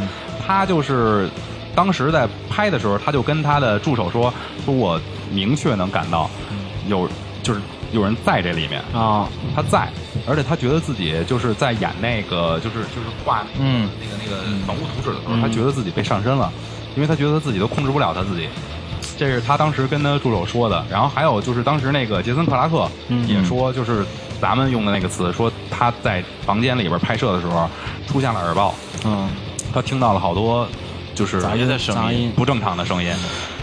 [0.47, 1.29] 他就是。
[1.77, 4.33] 当时在拍的时候，他就跟他的助手说
[4.65, 4.97] ：“说我
[5.33, 6.31] 明确能感到
[6.87, 7.09] 有
[7.43, 7.61] 就是
[7.95, 9.89] 有人在这里面，啊，他在，
[10.27, 13.89] 而且他觉得自己就是在演那个，就是就是画那个、嗯。
[14.01, 16.53] 那个那个房屋图纸的时候，他觉得自己被上身了，
[16.97, 18.49] 因为他觉得自己都控制不了他自己。
[19.17, 20.85] 这是他当时跟他助手说的。
[20.91, 22.89] 然后还有就是当时那个杰森克拉克
[23.29, 24.05] 也说，就是
[24.41, 27.69] 咱们用的那个词，说他在房间里边拍摄的时候
[28.09, 29.29] 出现了耳爆，嗯，
[29.73, 30.67] 他听到了好多
[31.15, 31.69] 就是杂音。
[31.69, 33.15] 的声音杂音不正常的声音。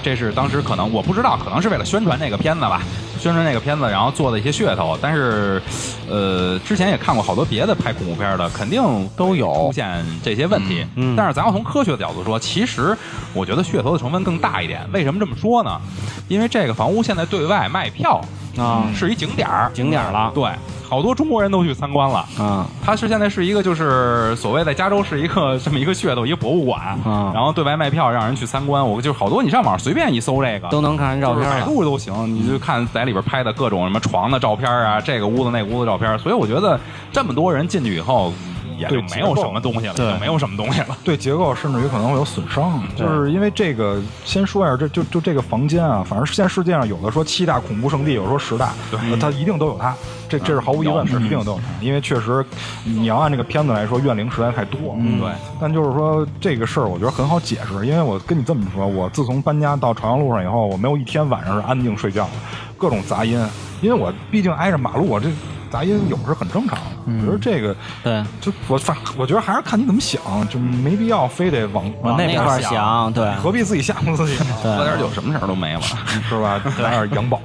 [0.03, 2.81] 这是当时可能我不知道，可能是为了宣传这个片子吧，
[3.22, 4.98] 宣传那个片子，然后做的一些噱头。
[4.99, 5.61] 但是，
[6.10, 8.81] 呃，之前也看过好多别的拍恐怖片的，肯定
[9.15, 10.84] 都有出现这些问题。
[10.95, 12.98] 嗯嗯但是咱要从科学的角度说，其实
[13.34, 14.81] 我觉得噱头的成分更大一点。
[14.91, 15.80] 为什么这么说呢？
[16.27, 18.19] 因为这个房屋现在对外卖票
[18.57, 20.49] 啊是一景点儿，景点儿了对，
[20.88, 22.26] 好多中国人都去参观了。
[22.38, 28.86] 啊，它是现在是一个就是所谓在加州是一个这么一个噱头，一个博物馆，啊然后对外卖票让人去参观。
[28.86, 31.65] 我就是好多你上网随便一搜这个都能看见照片就是百了。
[31.65, 36.18] 度都行，你就看在里边拍的各种什么床的照片啊，这个屋子那屋子照片。
[36.19, 36.80] 所以我觉得
[37.11, 38.34] 这么多人进去以后，
[38.81, 40.97] 也就对没有什么东西了，对就没有什么东西了。
[41.03, 49.95] 对结构甚至于可能会有损伤，就是因为这个，先说一下，这就就这个房间啊，反正现在世界上有的说七大恐怖圣地，有的说十大，对它一定都有它，
[50.27, 52.43] 这这是毫无疑问的，一定都有它，因为确实
[52.83, 55.29] 你要按这个片子来说，怨灵实在太多，嗯对。
[55.59, 62.31] 但就是说这个事儿，我觉得很好解释，因为我跟你这么说，我自从搬家到朝阳路上以后，我没有一天晚上是安静睡觉的，
[62.77, 63.39] 各种杂音，
[63.81, 65.29] 因为我毕竟挨着马路，我这
[65.72, 66.85] 杂音有时很正常的。
[67.06, 74.53] 我觉得这个对，就我反，我觉得还是看你怎么想，就没必要非得往往那块儿想，对，何必自己吓唬自己 呢？
[74.61, 75.81] 喝点酒，什么事儿都没了，
[76.30, 76.61] 是吧？
[76.80, 77.41] 来点羊宝，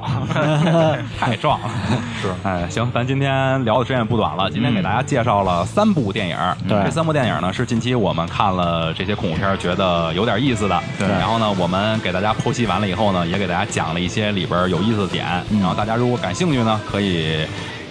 [1.18, 1.70] 太壮了。
[2.20, 4.50] 是哎，行，咱今天聊的时间也不短了。
[4.50, 6.36] 今天给大家介绍了三部电影，
[6.68, 10.82] 对这三部电影呢是近期我们看了这些恐怖片儿，觉得有点意思的。
[10.98, 15.24] 对然后呢，我们给大家剖析完了以后呢，也给大家讲了一些里边有意思的点。
[15.52, 17.46] 然后大家如果感兴趣呢，可以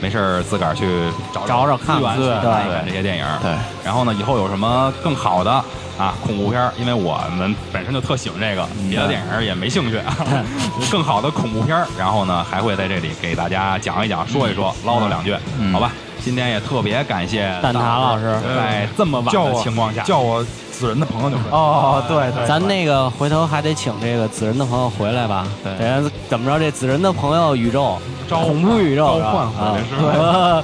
[0.06, 0.86] 没事儿自个儿去
[1.34, 3.26] 找找找看资源去对看一看这些电影。
[3.42, 3.52] 对。
[3.84, 5.52] 然后呢，以后有什么更好的
[5.98, 10.00] 啊恐怖片儿，因为我们本身就特喜欢这个，别的电影也没兴趣。
[10.92, 15.36] 更好的恐怖片儿，然后呢，还会在这里给大家讲一讲、说一说、唠叨两句，
[15.74, 15.92] 好吧？
[16.24, 20.46] 今天也特别感谢蛋挞老师在这么晚的情况下，叫我
[20.76, 21.52] 死人的朋友就可以。
[21.52, 25.48] 哦，对对，咱那个回头还得请这个子人的朋友回来吧。
[25.64, 26.60] 对人怎么着？
[26.60, 27.98] 这子人的朋友宇宙，
[28.30, 30.64] 恐怖宇宙召唤啊回来是吧？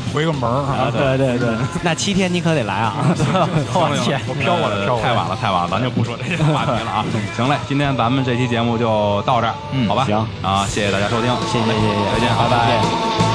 [0.14, 1.48] 回个门儿啊，对对对，
[1.82, 2.94] 那七天你可得来啊！
[3.74, 7.04] 我天 我飘过来飘过来太晚了，太晚了，咱就不说这些话题了啊。
[7.36, 9.54] 行嘞，今天咱们这期节目就到这儿，
[9.88, 10.04] 好吧？
[10.04, 13.31] 行啊，谢谢大家收听，谢谢谢谢，再见，好拜拜。